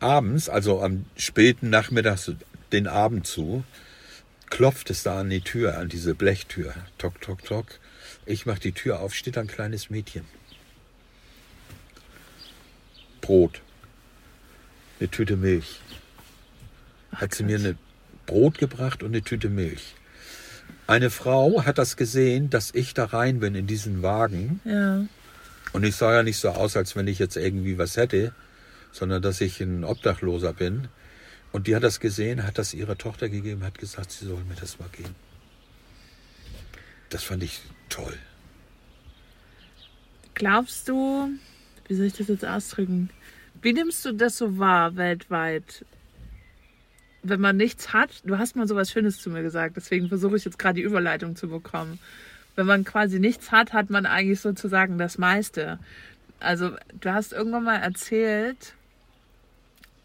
Abends, 0.00 0.48
also 0.48 0.82
am 0.82 1.06
späten 1.16 1.70
Nachmittag, 1.70 2.18
den 2.72 2.86
Abend 2.86 3.26
zu, 3.26 3.64
klopft 4.50 4.90
es 4.90 5.02
da 5.02 5.20
an 5.20 5.30
die 5.30 5.40
Tür, 5.40 5.78
an 5.78 5.88
diese 5.88 6.14
Blechtür. 6.14 6.74
Tok, 6.98 7.20
tok, 7.22 7.42
tok. 7.42 7.66
Ich 8.26 8.44
mach 8.44 8.58
die 8.58 8.72
Tür 8.72 9.00
auf, 9.00 9.14
steht 9.14 9.38
ein 9.38 9.46
kleines 9.46 9.88
Mädchen. 9.88 10.24
Brot 13.22 13.62
eine 14.98 15.10
Tüte 15.10 15.36
Milch. 15.36 15.80
Hat 17.12 17.34
sie 17.34 17.44
mir 17.44 17.58
eine 17.58 17.76
Brot 18.26 18.58
gebracht 18.58 19.02
und 19.02 19.10
eine 19.10 19.22
Tüte 19.22 19.48
Milch. 19.48 19.94
Eine 20.86 21.10
Frau 21.10 21.64
hat 21.64 21.78
das 21.78 21.96
gesehen, 21.96 22.50
dass 22.50 22.72
ich 22.74 22.94
da 22.94 23.06
rein 23.06 23.40
bin 23.40 23.54
in 23.54 23.66
diesen 23.66 24.02
Wagen. 24.02 24.60
Ja. 24.64 25.06
Und 25.72 25.84
ich 25.84 25.96
sah 25.96 26.14
ja 26.14 26.22
nicht 26.22 26.38
so 26.38 26.50
aus, 26.50 26.76
als 26.76 26.94
wenn 26.96 27.08
ich 27.08 27.18
jetzt 27.18 27.36
irgendwie 27.36 27.78
was 27.78 27.96
hätte, 27.96 28.32
sondern 28.92 29.20
dass 29.20 29.40
ich 29.40 29.60
ein 29.60 29.84
Obdachloser 29.84 30.52
bin. 30.52 30.88
Und 31.52 31.66
die 31.66 31.74
hat 31.74 31.82
das 31.82 32.00
gesehen, 32.00 32.44
hat 32.44 32.58
das 32.58 32.74
ihrer 32.74 32.96
Tochter 32.96 33.28
gegeben, 33.28 33.64
hat 33.64 33.78
gesagt, 33.78 34.12
sie 34.12 34.26
soll 34.26 34.42
mir 34.44 34.56
das 34.60 34.78
mal 34.78 34.88
geben. 34.90 35.14
Das 37.10 37.22
fand 37.22 37.42
ich 37.42 37.60
toll. 37.88 38.16
Glaubst 40.34 40.88
du, 40.88 41.30
wie 41.88 41.94
soll 41.94 42.06
ich 42.06 42.12
das 42.12 42.28
jetzt 42.28 42.44
ausdrücken? 42.44 43.10
Wie 43.62 43.72
nimmst 43.72 44.04
du 44.04 44.12
das 44.12 44.38
so 44.38 44.58
wahr 44.58 44.96
weltweit? 44.96 45.84
Wenn 47.22 47.40
man 47.40 47.56
nichts 47.56 47.92
hat, 47.92 48.10
du 48.24 48.38
hast 48.38 48.54
mal 48.56 48.68
so 48.68 48.76
was 48.76 48.90
Schönes 48.90 49.20
zu 49.20 49.30
mir 49.30 49.42
gesagt, 49.42 49.76
deswegen 49.76 50.08
versuche 50.08 50.36
ich 50.36 50.44
jetzt 50.44 50.58
gerade 50.58 50.76
die 50.76 50.82
Überleitung 50.82 51.34
zu 51.34 51.48
bekommen. 51.48 51.98
Wenn 52.54 52.66
man 52.66 52.84
quasi 52.84 53.18
nichts 53.18 53.50
hat, 53.50 53.72
hat 53.72 53.90
man 53.90 54.06
eigentlich 54.06 54.40
sozusagen 54.40 54.96
das 54.96 55.18
meiste. 55.18 55.78
Also, 56.38 56.76
du 57.00 57.12
hast 57.12 57.32
irgendwann 57.32 57.64
mal 57.64 57.76
erzählt, 57.76 58.74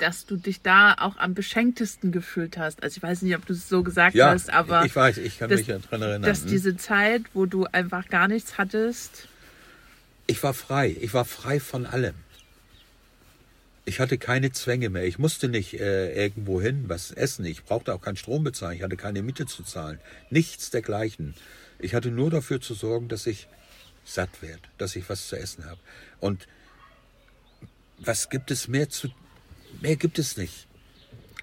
dass 0.02 0.26
du 0.26 0.36
dich 0.36 0.62
da 0.62 0.96
auch 0.96 1.18
am 1.18 1.34
beschenktesten 1.34 2.12
gefühlt 2.12 2.58
hast. 2.58 2.82
Also 2.82 2.98
ich 2.98 3.04
weiß 3.04 3.22
nicht, 3.22 3.36
ob 3.36 3.46
du 3.46 3.54
es 3.54 3.70
so 3.70 3.84
gesagt 3.84 4.16
ja, 4.16 4.32
hast, 4.32 4.52
aber 4.52 4.84
ich 4.84 4.96
weiß, 4.96 5.18
ich 5.20 5.38
kann 5.38 5.50
dass, 5.50 5.60
mich 5.60 5.68
daran 5.68 6.02
erinnern. 6.02 6.24
Dass 6.24 6.42
hm? 6.42 6.50
diese 6.50 6.76
Zeit, 6.76 7.24
wo 7.34 7.46
du 7.46 7.66
einfach 7.66 8.08
gar 8.08 8.28
nichts 8.28 8.58
hattest. 8.58 9.28
Ich 10.28 10.42
war 10.42 10.54
frei. 10.54 10.96
Ich 11.00 11.14
war 11.14 11.26
frei 11.26 11.60
von 11.60 11.86
allem. 11.86 12.16
Ich 13.84 14.00
hatte 14.00 14.18
keine 14.18 14.52
Zwänge 14.52 14.90
mehr. 14.90 15.06
Ich 15.06 15.18
musste 15.18 15.50
nicht 15.50 15.80
äh, 15.80 16.14
irgendwo 16.14 16.62
hin 16.62 16.86
was 16.88 17.12
essen. 17.12 17.46
Ich 17.46 17.64
brauchte 17.64 17.94
auch 17.94 18.02
keinen 18.02 18.16
Strom 18.16 18.44
bezahlen. 18.44 18.78
Ich 18.78 18.84
hatte 18.84 18.98
keine 18.98 19.24
Miete 19.24 19.48
zu 19.48 19.64
zahlen. 19.64 20.00
Nichts 20.30 20.70
dergleichen. 20.70 21.34
Ich 21.80 21.96
hatte 21.96 22.12
nur 22.12 22.30
dafür 22.30 22.62
zu 22.62 22.76
sorgen, 22.76 23.08
dass 23.08 23.26
ich 23.26 23.48
satt 24.06 24.42
werde, 24.42 24.62
dass 24.78 24.96
ich 24.96 25.10
was 25.10 25.28
zu 25.28 25.36
essen 25.36 25.66
habe. 25.66 25.80
Und 26.20 26.48
was 27.98 28.30
gibt 28.30 28.52
es 28.52 28.68
mehr 28.68 28.90
zu. 28.90 29.10
Mehr 29.82 29.96
gibt 29.96 30.20
es 30.20 30.38
nicht. 30.38 30.68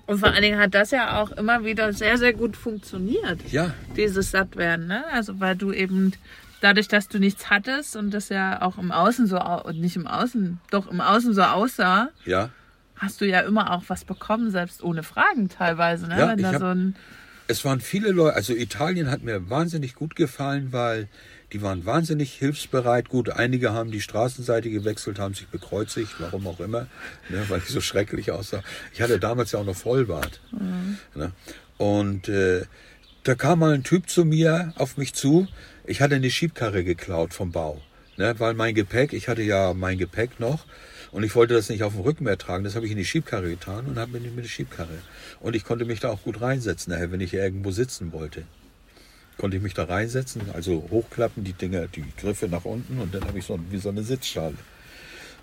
Und 0.06 0.20
vor 0.20 0.30
allen 0.30 0.42
Dingen 0.42 0.58
hat 0.58 0.74
das 0.74 0.90
ja 0.90 1.20
auch 1.20 1.32
immer 1.32 1.64
wieder 1.64 1.92
sehr, 1.92 2.18
sehr 2.18 2.32
gut 2.32 2.56
funktioniert. 2.56 3.40
Ja. 3.50 3.74
Dieses 3.96 4.30
Sattwerden, 4.30 4.86
ne? 4.86 5.06
Also 5.08 5.38
weil 5.40 5.56
du 5.56 5.72
eben 5.72 6.12
dadurch, 6.60 6.88
dass 6.88 7.08
du 7.08 7.18
nichts 7.18 7.50
hattest 7.50 7.96
und 7.96 8.12
das 8.12 8.28
ja 8.28 8.62
auch 8.62 8.78
im 8.78 8.92
Außen 8.92 9.26
so, 9.26 9.40
und 9.40 9.80
nicht 9.80 9.96
im 9.96 10.06
Außen, 10.06 10.60
doch 10.70 10.90
im 10.90 11.00
Außen 11.00 11.34
so 11.34 11.42
aussah, 11.42 12.10
ja. 12.24 12.50
hast 12.96 13.20
du 13.20 13.26
ja 13.26 13.40
immer 13.40 13.72
auch 13.72 13.84
was 13.88 14.04
bekommen, 14.04 14.50
selbst 14.50 14.82
ohne 14.82 15.02
Fragen 15.02 15.48
teilweise. 15.48 16.08
Ne? 16.08 16.18
Ja, 16.18 16.28
Wenn 16.28 16.42
da 16.42 16.52
hab, 16.52 16.60
so 16.60 16.66
ein 16.66 16.96
es 17.48 17.64
waren 17.64 17.80
viele 17.80 18.10
Leute, 18.10 18.36
also 18.36 18.52
Italien 18.54 19.10
hat 19.10 19.22
mir 19.22 19.48
wahnsinnig 19.48 19.94
gut 19.94 20.14
gefallen, 20.14 20.68
weil 20.70 21.08
die 21.52 21.62
waren 21.62 21.86
wahnsinnig 21.86 22.34
hilfsbereit. 22.34 23.08
Gut, 23.08 23.30
einige 23.30 23.72
haben 23.72 23.90
die 23.90 24.02
Straßenseite 24.02 24.68
gewechselt, 24.68 25.18
haben 25.18 25.32
sich 25.32 25.48
bekreuzigt, 25.48 26.16
warum 26.18 26.46
auch 26.46 26.60
immer, 26.60 26.86
ne, 27.30 27.42
weil 27.48 27.58
ich 27.58 27.68
so 27.68 27.80
schrecklich 27.80 28.30
aussah. 28.30 28.62
Ich 28.92 29.00
hatte 29.00 29.18
damals 29.18 29.52
ja 29.52 29.60
auch 29.60 29.64
noch 29.64 29.76
Vollbart. 29.76 30.40
Mhm. 30.52 30.98
Ne? 31.14 31.32
Und 31.78 32.28
äh, 32.28 32.66
da 33.22 33.34
kam 33.34 33.60
mal 33.60 33.72
ein 33.72 33.82
Typ 33.82 34.10
zu 34.10 34.26
mir 34.26 34.74
auf 34.76 34.98
mich 34.98 35.14
zu, 35.14 35.48
ich 35.88 36.02
hatte 36.02 36.16
eine 36.16 36.30
Schiebkarre 36.30 36.84
geklaut 36.84 37.32
vom 37.32 37.50
Bau, 37.50 37.80
ne, 38.18 38.34
weil 38.38 38.54
mein 38.54 38.74
Gepäck, 38.74 39.14
ich 39.14 39.28
hatte 39.28 39.42
ja 39.42 39.72
mein 39.72 39.96
Gepäck 39.96 40.38
noch 40.38 40.66
und 41.12 41.22
ich 41.22 41.34
wollte 41.34 41.54
das 41.54 41.70
nicht 41.70 41.82
auf 41.82 41.94
dem 41.94 42.02
Rücken 42.02 42.24
mehr 42.24 42.36
tragen. 42.36 42.64
Das 42.64 42.76
habe 42.76 42.84
ich 42.84 42.92
in 42.92 42.98
die 42.98 43.06
Schiebkarre 43.06 43.48
getan 43.48 43.86
und 43.86 43.98
habe 43.98 44.20
mir 44.20 44.30
der 44.30 44.48
Schiebkarre. 44.48 44.98
Und 45.40 45.56
ich 45.56 45.64
konnte 45.64 45.86
mich 45.86 46.00
da 46.00 46.10
auch 46.10 46.22
gut 46.22 46.42
reinsetzen, 46.42 46.92
nachher, 46.92 47.10
wenn 47.10 47.20
ich 47.20 47.32
irgendwo 47.32 47.70
sitzen 47.70 48.12
wollte. 48.12 48.42
Konnte 49.38 49.56
ich 49.56 49.62
mich 49.62 49.72
da 49.72 49.84
reinsetzen, 49.84 50.42
also 50.52 50.88
hochklappen, 50.90 51.44
die 51.44 51.54
Dinger, 51.54 51.86
die 51.86 52.04
Griffe 52.20 52.48
nach 52.48 52.66
unten 52.66 53.00
und 53.00 53.14
dann 53.14 53.24
habe 53.24 53.38
ich 53.38 53.46
so 53.46 53.58
wie 53.70 53.78
so 53.78 53.88
eine 53.88 54.02
Sitzschale. 54.02 54.56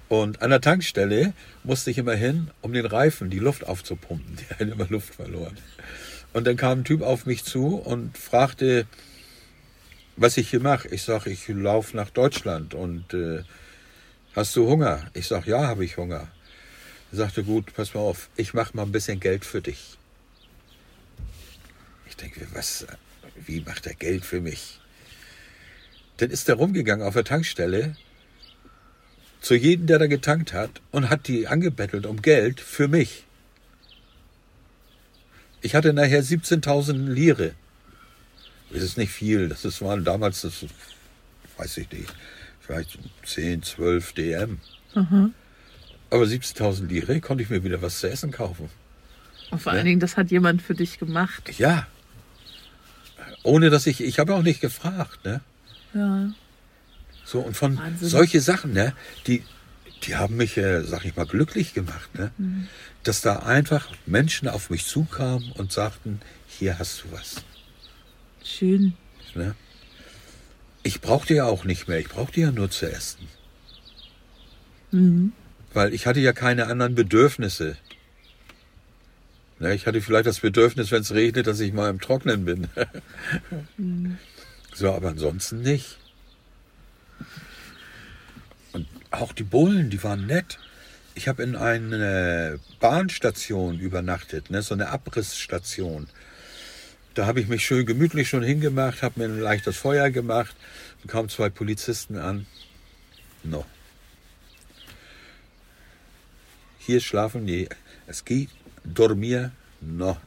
Und 0.08 0.43
an 0.43 0.52
der 0.52 0.62
Tankstelle 0.62 1.34
musste 1.64 1.89
ich 1.89 1.98
immer 1.98 2.14
hin, 2.14 2.52
um 2.62 2.72
den 2.72 2.86
Reifen, 2.86 3.32
die 3.32 3.39
Luft 3.39 3.66
aufzupumpen. 3.68 4.36
Die 4.39 4.54
hat 4.54 4.62
immer 4.62 4.86
Luft 4.88 5.16
verloren. 5.16 5.58
Und 6.34 6.46
dann 6.46 6.58
kam 6.58 6.80
ein 6.80 6.84
Typ 6.84 7.02
auf 7.02 7.26
mich 7.26 7.43
zu 7.43 7.78
und 7.78 8.16
fragte, 8.16 8.86
was 10.18 10.38
ich 10.38 10.49
hier 10.49 10.61
mache. 10.61 10.88
Ich 10.89 11.03
sage, 11.03 11.30
ich 11.30 11.47
laufe 11.47 11.95
nach 11.95 12.09
Deutschland 12.09 12.74
und 12.74 13.13
äh, 13.13 13.43
hast 14.36 14.55
du 14.55 14.68
Hunger? 14.68 15.09
Ich 15.13 15.28
sage, 15.28 15.51
ja, 15.51 15.68
habe 15.68 15.86
ich 15.86 15.97
Hunger. 15.97 16.28
Er 17.11 17.18
sagte, 17.18 17.43
gut, 17.43 17.74
pass 17.74 17.93
mal 17.93 18.01
auf, 18.01 18.30
ich 18.36 18.53
mache 18.53 18.76
mal 18.76 18.84
ein 18.84 18.91
bisschen 18.91 19.20
Geld 19.20 19.45
für 19.45 19.61
dich. 19.61 19.97
Ich 22.07 22.16
denke, 22.16 22.47
was, 22.53 22.86
wie 23.45 23.61
macht 23.61 23.88
er 23.88 23.93
Geld 23.93 24.26
für 24.26 24.41
mich? 24.41 24.80
Dann 26.18 26.30
ist 26.30 26.47
er 26.47 26.55
rumgegangen 26.55 27.05
auf 27.05 27.13
der 27.13 27.26
Tankstelle 27.26 27.95
zu 29.41 29.53
jedem, 29.53 29.86
der 29.86 29.99
da 29.99 30.07
getankt 30.07 30.53
hat 30.53 30.82
und 30.91 31.09
hat 31.09 31.28
die 31.28 31.47
angebettelt 31.47 32.05
um 32.05 32.22
Geld 32.22 32.61
für 32.61 32.88
mich. 32.88 33.26
Ich 35.61 35.76
hatte 35.76 35.93
nachher 35.93 36.24
17.000 36.24 36.93
Lire. 37.09 37.53
Das 38.76 38.84
ist 38.84 38.97
nicht 38.97 39.11
viel. 39.11 39.47
Das 39.47 39.63
ist, 39.63 39.82
waren 39.82 40.03
damals, 40.03 40.41
das 40.41 40.65
weiß 41.57 41.78
ich 41.78 41.89
nicht, 41.91 42.13
vielleicht 42.59 42.99
10, 43.23 43.63
12 43.63 44.13
DM. 44.13 44.59
Mhm. 44.93 45.34
Aber 46.09 46.23
70.000 46.23 46.86
Lire 46.88 47.21
konnte 47.21 47.41
ich 47.41 47.49
mir 47.49 47.63
wieder 47.63 47.82
was 47.82 47.99
zu 47.99 48.09
essen 48.09 48.32
kaufen. 48.32 48.69
Und 49.49 49.61
vor 49.61 49.71
ja? 49.71 49.78
allen 49.78 49.86
Dingen, 49.86 49.99
das 50.01 50.17
hat 50.17 50.30
jemand 50.30 50.61
für 50.61 50.76
dich 50.76 50.99
gemacht. 50.99 51.57
Ja. 51.57 51.88
Ohne 53.43 53.69
dass 53.69 53.88
ich, 53.88 54.01
ich 54.01 54.19
habe 54.19 54.36
auch 54.36 54.41
nicht 54.41 54.59
gefragt, 54.59 55.23
ne? 55.23 55.39
Ja. 55.93 56.32
So, 57.23 57.39
und 57.39 57.55
von 57.55 57.78
Wahnsinn. 57.78 58.09
solche 58.09 58.41
Sachen, 58.41 58.73
ne, 58.73 58.93
die, 59.26 59.43
die 60.03 60.15
haben 60.15 60.36
mich, 60.36 60.57
äh, 60.57 60.82
sag 60.84 61.05
ich 61.05 61.15
mal, 61.15 61.26
glücklich 61.26 61.73
gemacht, 61.73 62.13
ne? 62.15 62.32
Mhm. 62.38 62.67
Dass 63.03 63.21
da 63.21 63.38
einfach 63.39 63.88
Menschen 64.05 64.49
auf 64.49 64.69
mich 64.69 64.86
zukamen 64.86 65.53
und 65.53 65.71
sagten, 65.71 66.19
hier 66.47 66.78
hast 66.78 67.03
du 67.03 67.11
was. 67.13 67.43
Schön. 68.46 68.93
Ne? 69.34 69.56
Ich 70.84 71.02
brauchte 71.02 71.34
ja 71.34 71.46
auch 71.46 71.66
nicht 71.66 71.88
mehr, 71.88 72.00
ich 72.00 72.10
brauchte 72.10 72.39
ja 72.39 72.52
nur 72.52 72.70
zu 72.70 72.89
essen. 72.89 73.28
Mhm. 74.91 75.34
Weil 75.74 75.93
ich 75.93 76.06
hatte 76.06 76.20
ja 76.20 76.32
keine 76.32 76.68
anderen 76.68 76.93
Bedürfnisse. 76.93 77.76
Na, 79.58 79.72
ich 79.72 79.88
hatte 79.88 80.00
vielleicht 80.00 80.28
das 80.28 80.41
Bedürfnis, 80.41 80.91
wenn 80.91 81.02
es 81.02 81.14
regnet, 81.14 81.48
dass 81.48 81.60
ich 81.60 81.74
mal 81.74 81.89
im 81.89 82.00
Trocknen 82.00 82.46
bin. 82.46 82.68
mhm. 83.78 84.18
So, 84.74 84.93
aber 84.93 85.10
ansonsten 85.10 85.62
nicht. 85.62 85.98
Und 88.74 88.86
auch 89.10 89.34
die 89.34 89.43
Bullen, 89.43 89.89
die 89.89 90.04
waren 90.04 90.28
nett. 90.28 90.60
Ich 91.16 91.28
habe 91.28 91.41
in 91.41 91.56
einer 91.56 92.60
Bahnstation 92.80 93.80
übernachtet, 93.80 94.52
ne, 94.52 94.62
so 94.62 94.76
eine 94.76 94.89
Abrissstation. 94.89 96.08
Da 97.16 97.26
habe 97.26 97.39
ich 97.39 97.47
mich 97.47 97.66
schön 97.66 97.86
gemütlich 97.86 98.28
schon 98.28 98.43
hingemacht, 98.43 99.01
habe 99.01 99.22
mir 99.22 99.26
ein 99.28 99.39
leichtes 99.39 99.78
Feuer 99.78 100.09
gemacht 100.09 100.53
und 101.01 101.09
kamen 101.09 101.30
zwei 101.30 101.49
Polizisten 101.49 102.18
an. 102.18 102.45
No. 103.41 103.66
Hier 106.78 106.99
schlafen 106.99 107.47
die. 107.47 107.70
Es 108.05 108.26
geht 108.26 108.49
dormir 108.84 109.51
no. 109.80 110.18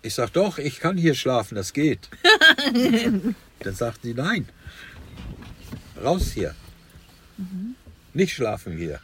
Ich 0.00 0.14
sag 0.14 0.32
doch, 0.32 0.58
ich 0.58 0.78
kann 0.78 0.96
hier 0.96 1.16
schlafen, 1.16 1.56
das 1.56 1.72
geht. 1.72 2.08
Dann 3.58 3.74
sagt 3.74 4.02
sie 4.02 4.14
nein. 4.14 4.48
Raus 6.00 6.30
hier. 6.32 6.54
Mhm. 7.36 7.74
Nicht 8.14 8.32
schlafen 8.32 8.76
hier. 8.76 9.00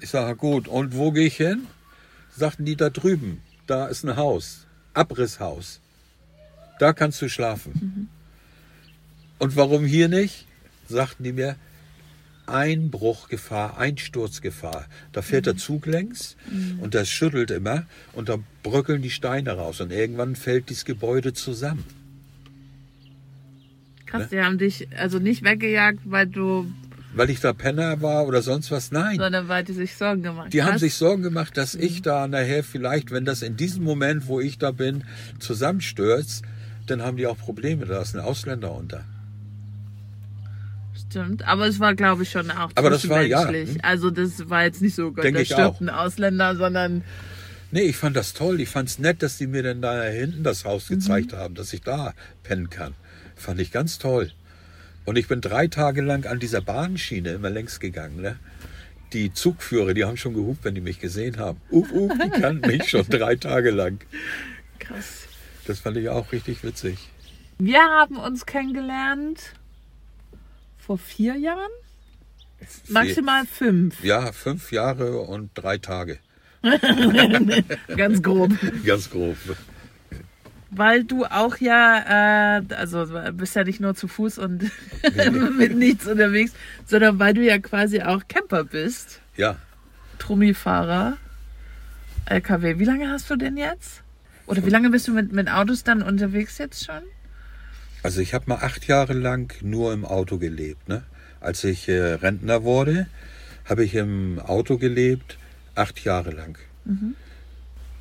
Ich 0.00 0.10
sage, 0.10 0.36
gut, 0.36 0.68
und 0.68 0.94
wo 0.94 1.10
gehe 1.10 1.26
ich 1.26 1.38
hin? 1.38 1.66
Sagten 2.36 2.66
die 2.66 2.76
da 2.76 2.90
drüben, 2.90 3.40
da 3.66 3.86
ist 3.86 4.04
ein 4.04 4.16
Haus, 4.16 4.66
Abrisshaus. 4.94 5.80
Da 6.78 6.92
kannst 6.92 7.20
du 7.22 7.28
schlafen. 7.28 7.72
Mhm. 7.74 8.08
Und 9.38 9.56
warum 9.56 9.84
hier 9.84 10.08
nicht? 10.08 10.46
Sagten 10.88 11.24
die 11.24 11.32
mir, 11.32 11.56
Einbruchgefahr, 12.46 13.78
Einsturzgefahr. 13.78 14.86
Da 15.12 15.22
fährt 15.22 15.46
der 15.46 15.54
mhm. 15.54 15.58
Zug 15.58 15.86
längs 15.86 16.36
mhm. 16.50 16.80
und 16.80 16.94
das 16.94 17.08
schüttelt 17.08 17.50
immer 17.50 17.86
und 18.12 18.28
da 18.28 18.38
bröckeln 18.62 19.02
die 19.02 19.10
Steine 19.10 19.52
raus 19.52 19.80
und 19.80 19.90
irgendwann 19.90 20.36
fällt 20.36 20.68
dieses 20.70 20.84
Gebäude 20.84 21.32
zusammen. 21.32 21.84
Krass, 24.06 24.22
ne? 24.22 24.28
die 24.30 24.40
haben 24.40 24.58
dich 24.58 24.88
also 24.96 25.18
nicht 25.18 25.42
weggejagt, 25.42 26.00
weil 26.04 26.26
du 26.26 26.70
weil 27.14 27.30
ich 27.30 27.40
da 27.40 27.52
Penner 27.52 28.02
war 28.02 28.26
oder 28.26 28.42
sonst 28.42 28.70
was. 28.70 28.90
Nein. 28.90 29.16
Sondern 29.16 29.48
weil 29.48 29.64
die 29.64 29.72
sich 29.72 29.96
Sorgen 29.96 30.22
gemacht 30.22 30.52
Die 30.52 30.62
haben 30.62 30.78
sich 30.78 30.94
Sorgen 30.94 31.22
gemacht, 31.22 31.56
dass 31.56 31.74
mhm. 31.74 31.82
ich 31.82 32.02
da 32.02 32.26
nachher 32.26 32.64
vielleicht, 32.64 33.10
wenn 33.10 33.24
das 33.24 33.42
in 33.42 33.56
diesem 33.56 33.84
Moment, 33.84 34.26
wo 34.26 34.40
ich 34.40 34.58
da 34.58 34.70
bin, 34.70 35.04
zusammenstürzt, 35.38 36.44
dann 36.86 37.02
haben 37.02 37.16
die 37.16 37.26
auch 37.26 37.38
Probleme. 37.38 37.86
Da 37.86 38.02
ist 38.02 38.14
ein 38.14 38.20
Ausländer 38.20 38.72
unter. 38.72 39.04
Stimmt, 41.08 41.46
aber 41.46 41.66
es 41.66 41.80
war, 41.80 41.94
glaube 41.94 42.24
ich, 42.24 42.30
schon 42.30 42.50
auch 42.50 42.70
aber 42.74 42.90
das 42.90 43.08
war, 43.08 43.22
ja. 43.22 43.48
Hm? 43.48 43.78
Also 43.82 44.10
das 44.10 44.50
war 44.50 44.64
jetzt 44.64 44.82
nicht 44.82 44.94
so, 44.94 45.12
Gott, 45.12 45.24
Denk 45.24 45.36
da 45.36 45.44
stirbt 45.44 45.80
ein 45.80 45.88
Ausländer, 45.88 46.56
sondern... 46.56 47.04
Nee, 47.70 47.82
ich 47.82 47.96
fand 47.96 48.16
das 48.16 48.34
toll. 48.34 48.60
Ich 48.60 48.68
fand 48.68 48.88
es 48.88 48.98
nett, 49.00 49.22
dass 49.22 49.38
die 49.38 49.48
mir 49.48 49.62
dann 49.62 49.82
da 49.82 50.04
hinten 50.04 50.44
das 50.44 50.64
Haus 50.64 50.88
mhm. 50.90 50.94
gezeigt 50.94 51.32
haben, 51.32 51.54
dass 51.54 51.72
ich 51.72 51.82
da 51.82 52.14
pennen 52.42 52.70
kann. 52.70 52.94
Fand 53.36 53.60
ich 53.60 53.72
ganz 53.72 53.98
toll. 53.98 54.30
Und 55.04 55.16
ich 55.16 55.28
bin 55.28 55.40
drei 55.40 55.66
Tage 55.68 56.00
lang 56.00 56.26
an 56.26 56.40
dieser 56.40 56.60
Bahnschiene 56.60 57.30
immer 57.30 57.50
längs 57.50 57.80
gegangen. 57.80 58.20
Ne? 58.20 58.38
Die 59.12 59.32
Zugführer, 59.32 59.94
die 59.94 60.04
haben 60.04 60.16
schon 60.16 60.34
gehupt, 60.34 60.64
wenn 60.64 60.74
die 60.74 60.80
mich 60.80 60.98
gesehen 60.98 61.38
haben. 61.38 61.60
Uf, 61.70 61.92
uf, 61.92 62.12
die 62.12 62.30
kannten 62.40 62.66
mich 62.66 62.88
schon 62.88 63.06
drei 63.08 63.36
Tage 63.36 63.70
lang. 63.70 64.00
Krass. 64.78 65.26
Das 65.66 65.80
fand 65.80 65.96
ich 65.96 66.08
auch 66.08 66.32
richtig 66.32 66.64
witzig. 66.64 67.10
Wir 67.58 67.82
haben 67.82 68.16
uns 68.16 68.46
kennengelernt 68.46 69.54
vor 70.78 70.98
vier 70.98 71.36
Jahren? 71.36 71.70
Maximal 72.88 73.46
fünf. 73.46 74.02
Ja, 74.02 74.32
fünf 74.32 74.72
Jahre 74.72 75.18
und 75.20 75.50
drei 75.54 75.78
Tage. 75.78 76.18
Ganz 77.96 78.22
grob. 78.22 78.52
Ganz 78.84 79.10
grob 79.10 79.36
weil 80.76 81.04
du 81.04 81.24
auch 81.24 81.56
ja, 81.58 82.58
äh, 82.58 82.74
also 82.74 83.06
bist 83.32 83.56
ja 83.56 83.64
nicht 83.64 83.80
nur 83.80 83.94
zu 83.94 84.08
Fuß 84.08 84.38
und 84.38 84.70
mit 85.56 85.76
nichts 85.76 86.06
unterwegs, 86.06 86.52
sondern 86.86 87.18
weil 87.18 87.34
du 87.34 87.42
ja 87.42 87.58
quasi 87.58 88.02
auch 88.02 88.22
Camper 88.28 88.64
bist. 88.64 89.20
Ja. 89.36 89.56
Trummifahrer, 90.18 91.16
LKW. 92.26 92.78
Wie 92.78 92.84
lange 92.84 93.10
hast 93.10 93.28
du 93.30 93.36
denn 93.36 93.56
jetzt? 93.56 94.02
Oder 94.46 94.64
wie 94.64 94.70
lange 94.70 94.90
bist 94.90 95.08
du 95.08 95.12
mit, 95.12 95.32
mit 95.32 95.50
Autos 95.50 95.84
dann 95.84 96.02
unterwegs 96.02 96.58
jetzt 96.58 96.84
schon? 96.84 97.02
Also 98.02 98.20
ich 98.20 98.34
habe 98.34 98.44
mal 98.48 98.56
acht 98.56 98.86
Jahre 98.86 99.14
lang 99.14 99.54
nur 99.62 99.92
im 99.92 100.04
Auto 100.04 100.38
gelebt. 100.38 100.88
Ne? 100.88 101.02
Als 101.40 101.64
ich 101.64 101.88
äh, 101.88 102.14
Rentner 102.14 102.62
wurde, 102.62 103.06
habe 103.64 103.84
ich 103.84 103.94
im 103.94 104.38
Auto 104.38 104.76
gelebt, 104.76 105.38
acht 105.74 106.04
Jahre 106.04 106.30
lang. 106.30 106.58
Mhm. 106.84 107.14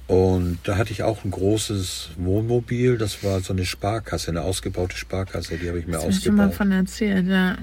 Und 0.07 0.59
da 0.65 0.77
hatte 0.77 0.91
ich 0.91 1.03
auch 1.03 1.23
ein 1.23 1.31
großes 1.31 2.11
Wohnmobil. 2.17 2.97
Das 2.97 3.23
war 3.23 3.39
so 3.39 3.53
eine 3.53 3.65
Sparkasse, 3.65 4.31
eine 4.31 4.41
ausgebaute 4.41 4.97
Sparkasse. 4.97 5.57
Die 5.57 5.69
habe 5.69 5.79
ich 5.79 5.85
mir 5.87 5.93
das 5.93 6.03
ausgebaut. 6.03 6.17
Ich 6.17 6.25
schon 6.25 6.35
mal 6.35 6.51
von 6.51 6.71
erzählt, 6.71 7.27
ja. 7.27 7.57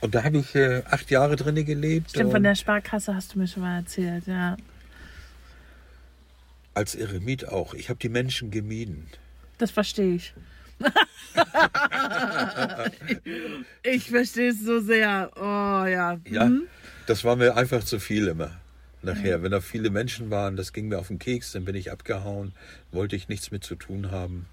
Und 0.00 0.14
da 0.14 0.24
habe 0.24 0.38
ich 0.38 0.54
äh, 0.54 0.82
acht 0.90 1.10
Jahre 1.10 1.36
drin 1.36 1.62
gelebt. 1.66 2.10
Stimmt, 2.10 2.32
von 2.32 2.42
der 2.42 2.54
Sparkasse 2.54 3.14
hast 3.14 3.34
du 3.34 3.38
mir 3.38 3.46
schon 3.46 3.62
mal 3.62 3.76
erzählt, 3.76 4.26
ja. 4.26 4.56
Als 6.72 6.94
Eremit 6.94 7.46
auch. 7.48 7.74
Ich 7.74 7.90
habe 7.90 7.98
die 7.98 8.08
Menschen 8.08 8.50
gemieden. 8.50 9.08
Das 9.58 9.70
verstehe 9.70 10.14
ich. 10.14 10.32
ich 13.82 14.08
verstehe 14.08 14.52
es 14.52 14.64
so 14.64 14.80
sehr. 14.80 15.30
Oh 15.36 15.84
ja. 15.86 16.18
Ja, 16.30 16.46
mhm. 16.46 16.62
das 17.06 17.22
war 17.24 17.36
mir 17.36 17.54
einfach 17.54 17.84
zu 17.84 18.00
viel 18.00 18.28
immer 18.28 18.59
nachher. 19.02 19.42
Wenn 19.42 19.50
da 19.50 19.60
viele 19.60 19.90
Menschen 19.90 20.30
waren, 20.30 20.56
das 20.56 20.72
ging 20.72 20.88
mir 20.88 20.98
auf 20.98 21.08
den 21.08 21.18
Keks, 21.18 21.52
dann 21.52 21.64
bin 21.64 21.74
ich 21.74 21.90
abgehauen, 21.90 22.52
wollte 22.92 23.16
ich 23.16 23.28
nichts 23.28 23.50
mit 23.50 23.64
zu 23.64 23.74
tun 23.74 24.10
haben, 24.10 24.46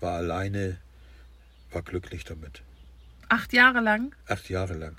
war 0.00 0.16
alleine, 0.16 0.78
war 1.72 1.82
glücklich 1.82 2.24
damit. 2.24 2.62
Acht 3.28 3.52
Jahre 3.52 3.80
lang? 3.80 4.14
Acht 4.28 4.48
Jahre 4.48 4.74
lang. 4.74 4.96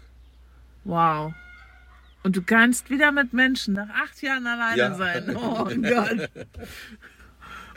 Wow. 0.83 1.33
Und 2.23 2.35
du 2.35 2.41
kannst 2.41 2.89
wieder 2.89 3.11
mit 3.11 3.33
Menschen 3.33 3.75
nach 3.75 3.89
acht 3.89 4.21
Jahren 4.21 4.47
alleine 4.47 4.77
ja. 4.77 4.95
sein. 4.95 5.35
Oh 5.35 5.65
Gott. 5.65 6.29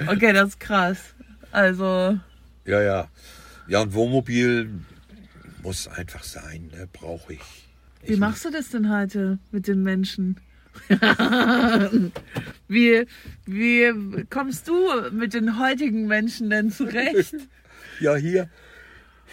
Okay, 0.06 0.32
das 0.32 0.50
ist 0.50 0.61
krass. 0.61 1.14
Also. 1.52 2.18
Ja, 2.64 2.80
ja. 2.80 3.09
Ja, 3.66 3.80
und 3.80 3.92
Wohnmobil 3.92 4.70
muss 5.62 5.88
einfach 5.88 6.22
sein, 6.22 6.70
ne? 6.72 6.88
brauche 6.92 7.34
ich. 7.34 7.68
Wie 8.02 8.14
ich 8.14 8.18
machst 8.18 8.44
du 8.44 8.50
das 8.50 8.70
denn 8.70 8.90
heute 8.90 9.38
mit 9.50 9.66
den 9.66 9.82
Menschen? 9.82 10.40
wie, 12.68 13.07
wie 13.47 14.24
kommst 14.31 14.68
du 14.68 14.76
mit 15.12 15.35
den 15.35 15.59
heutigen 15.59 16.07
Menschen 16.07 16.51
denn 16.51 16.70
zurecht? 16.70 17.35
Ja, 18.01 18.14
hier, 18.14 18.49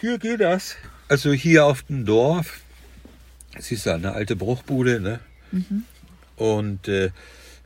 hier 0.00 0.18
geht 0.18 0.40
das. 0.40 0.74
Also 1.06 1.32
hier 1.32 1.66
auf 1.66 1.84
dem 1.84 2.04
Dorf, 2.04 2.62
es 3.54 3.70
ist 3.70 3.86
ja 3.86 3.94
eine 3.94 4.12
alte 4.12 4.34
Bruchbude, 4.34 4.98
ne? 4.98 5.20
Mhm. 5.52 5.84
Und 6.34 6.88
äh, 6.88 7.10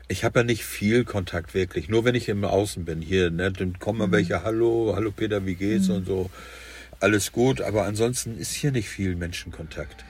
ich 0.07 0.23
habe 0.23 0.41
ja 0.41 0.43
nicht 0.43 0.63
viel 0.63 1.05
Kontakt 1.05 1.53
wirklich. 1.53 1.89
Nur 1.89 2.05
wenn 2.05 2.13
ich 2.13 2.29
im 2.29 2.45
Außen 2.45 2.85
bin 2.85 3.01
hier, 3.01 3.31
ne? 3.31 3.51
Dann 3.51 3.79
kommen 3.79 3.97
mal 3.97 4.07
mhm. 4.07 4.11
welche, 4.11 4.43
hallo, 4.43 4.93
hallo 4.95 5.11
Peter, 5.11 5.45
wie 5.45 5.55
geht's 5.55 5.87
mhm. 5.87 5.95
und 5.95 6.05
so. 6.05 6.29
Alles 6.99 7.31
gut, 7.31 7.61
aber 7.61 7.85
ansonsten 7.85 8.37
ist 8.37 8.53
hier 8.53 8.71
nicht 8.71 8.87
viel 8.87 9.15
Menschenkontakt. 9.15 10.05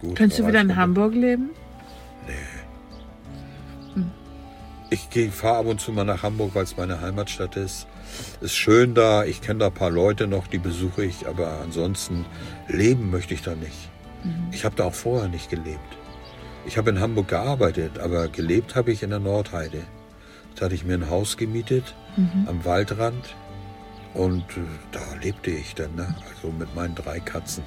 Gut, 0.00 0.16
Könntest 0.16 0.40
du 0.40 0.46
wieder 0.46 0.62
in 0.62 0.76
Hamburg 0.76 1.14
leben? 1.14 1.50
Nee. 2.26 2.32
Ich 4.88 5.08
fahre 5.32 5.58
ab 5.58 5.66
und 5.66 5.80
zu 5.80 5.92
mal 5.92 6.04
nach 6.04 6.22
Hamburg, 6.22 6.54
weil 6.54 6.64
es 6.64 6.76
meine 6.76 7.00
Heimatstadt 7.00 7.56
ist. 7.56 7.86
Ist 8.40 8.54
schön 8.54 8.94
da, 8.94 9.24
ich 9.24 9.40
kenne 9.40 9.60
da 9.60 9.66
ein 9.66 9.74
paar 9.74 9.90
Leute 9.90 10.28
noch, 10.28 10.46
die 10.46 10.58
besuche 10.58 11.04
ich, 11.04 11.26
aber 11.26 11.60
ansonsten 11.60 12.24
leben 12.68 13.10
möchte 13.10 13.34
ich 13.34 13.42
da 13.42 13.54
nicht. 13.56 13.90
Mhm. 14.22 14.48
Ich 14.52 14.64
habe 14.64 14.76
da 14.76 14.84
auch 14.84 14.94
vorher 14.94 15.28
nicht 15.28 15.50
gelebt. 15.50 15.80
Ich 16.66 16.78
habe 16.78 16.90
in 16.90 17.00
Hamburg 17.00 17.28
gearbeitet, 17.28 17.98
aber 17.98 18.28
gelebt 18.28 18.76
habe 18.76 18.92
ich 18.92 19.02
in 19.02 19.10
der 19.10 19.18
Nordheide. 19.18 19.82
Da 20.54 20.66
hatte 20.66 20.74
ich 20.74 20.84
mir 20.84 20.94
ein 20.94 21.10
Haus 21.10 21.36
gemietet 21.36 21.94
mhm. 22.16 22.46
am 22.48 22.64
Waldrand 22.64 23.34
und 24.14 24.44
äh, 24.56 24.62
da 24.92 25.00
lebte 25.20 25.50
ich 25.50 25.74
dann, 25.74 25.94
ne? 25.94 26.14
also 26.32 26.52
mit 26.56 26.74
meinen 26.74 26.94
drei 26.94 27.20
Katzen. 27.20 27.64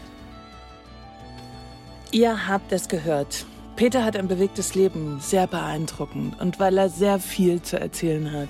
Ihr 2.11 2.47
habt 2.47 2.71
es 2.71 2.87
gehört. 2.87 3.45
Peter 3.79 4.03
hat 4.03 4.17
ein 4.17 4.27
bewegtes 4.27 4.75
Leben, 4.75 5.21
sehr 5.21 5.47
beeindruckend. 5.47 6.37
Und 6.41 6.59
weil 6.59 6.77
er 6.77 6.89
sehr 6.89 7.17
viel 7.17 7.61
zu 7.61 7.79
erzählen 7.79 8.33
hat, 8.33 8.49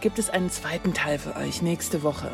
gibt 0.00 0.18
es 0.18 0.30
einen 0.30 0.50
zweiten 0.50 0.94
Teil 0.94 1.20
für 1.20 1.36
euch 1.36 1.62
nächste 1.62 2.02
Woche. 2.02 2.28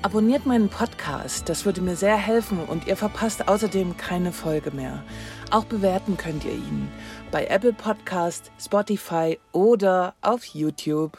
Abonniert 0.00 0.46
meinen 0.46 0.68
Podcast, 0.68 1.48
das 1.48 1.64
würde 1.64 1.80
mir 1.80 1.96
sehr 1.96 2.16
helfen 2.16 2.60
und 2.60 2.86
ihr 2.86 2.96
verpasst 2.96 3.48
außerdem 3.48 3.96
keine 3.96 4.30
Folge 4.30 4.70
mehr. 4.70 5.02
Auch 5.50 5.64
bewerten 5.64 6.16
könnt 6.16 6.44
ihr 6.44 6.52
ihn 6.52 6.86
bei 7.32 7.46
Apple 7.46 7.72
Podcast, 7.72 8.52
Spotify 8.60 9.36
oder 9.50 10.14
auf 10.20 10.44
YouTube. 10.44 11.18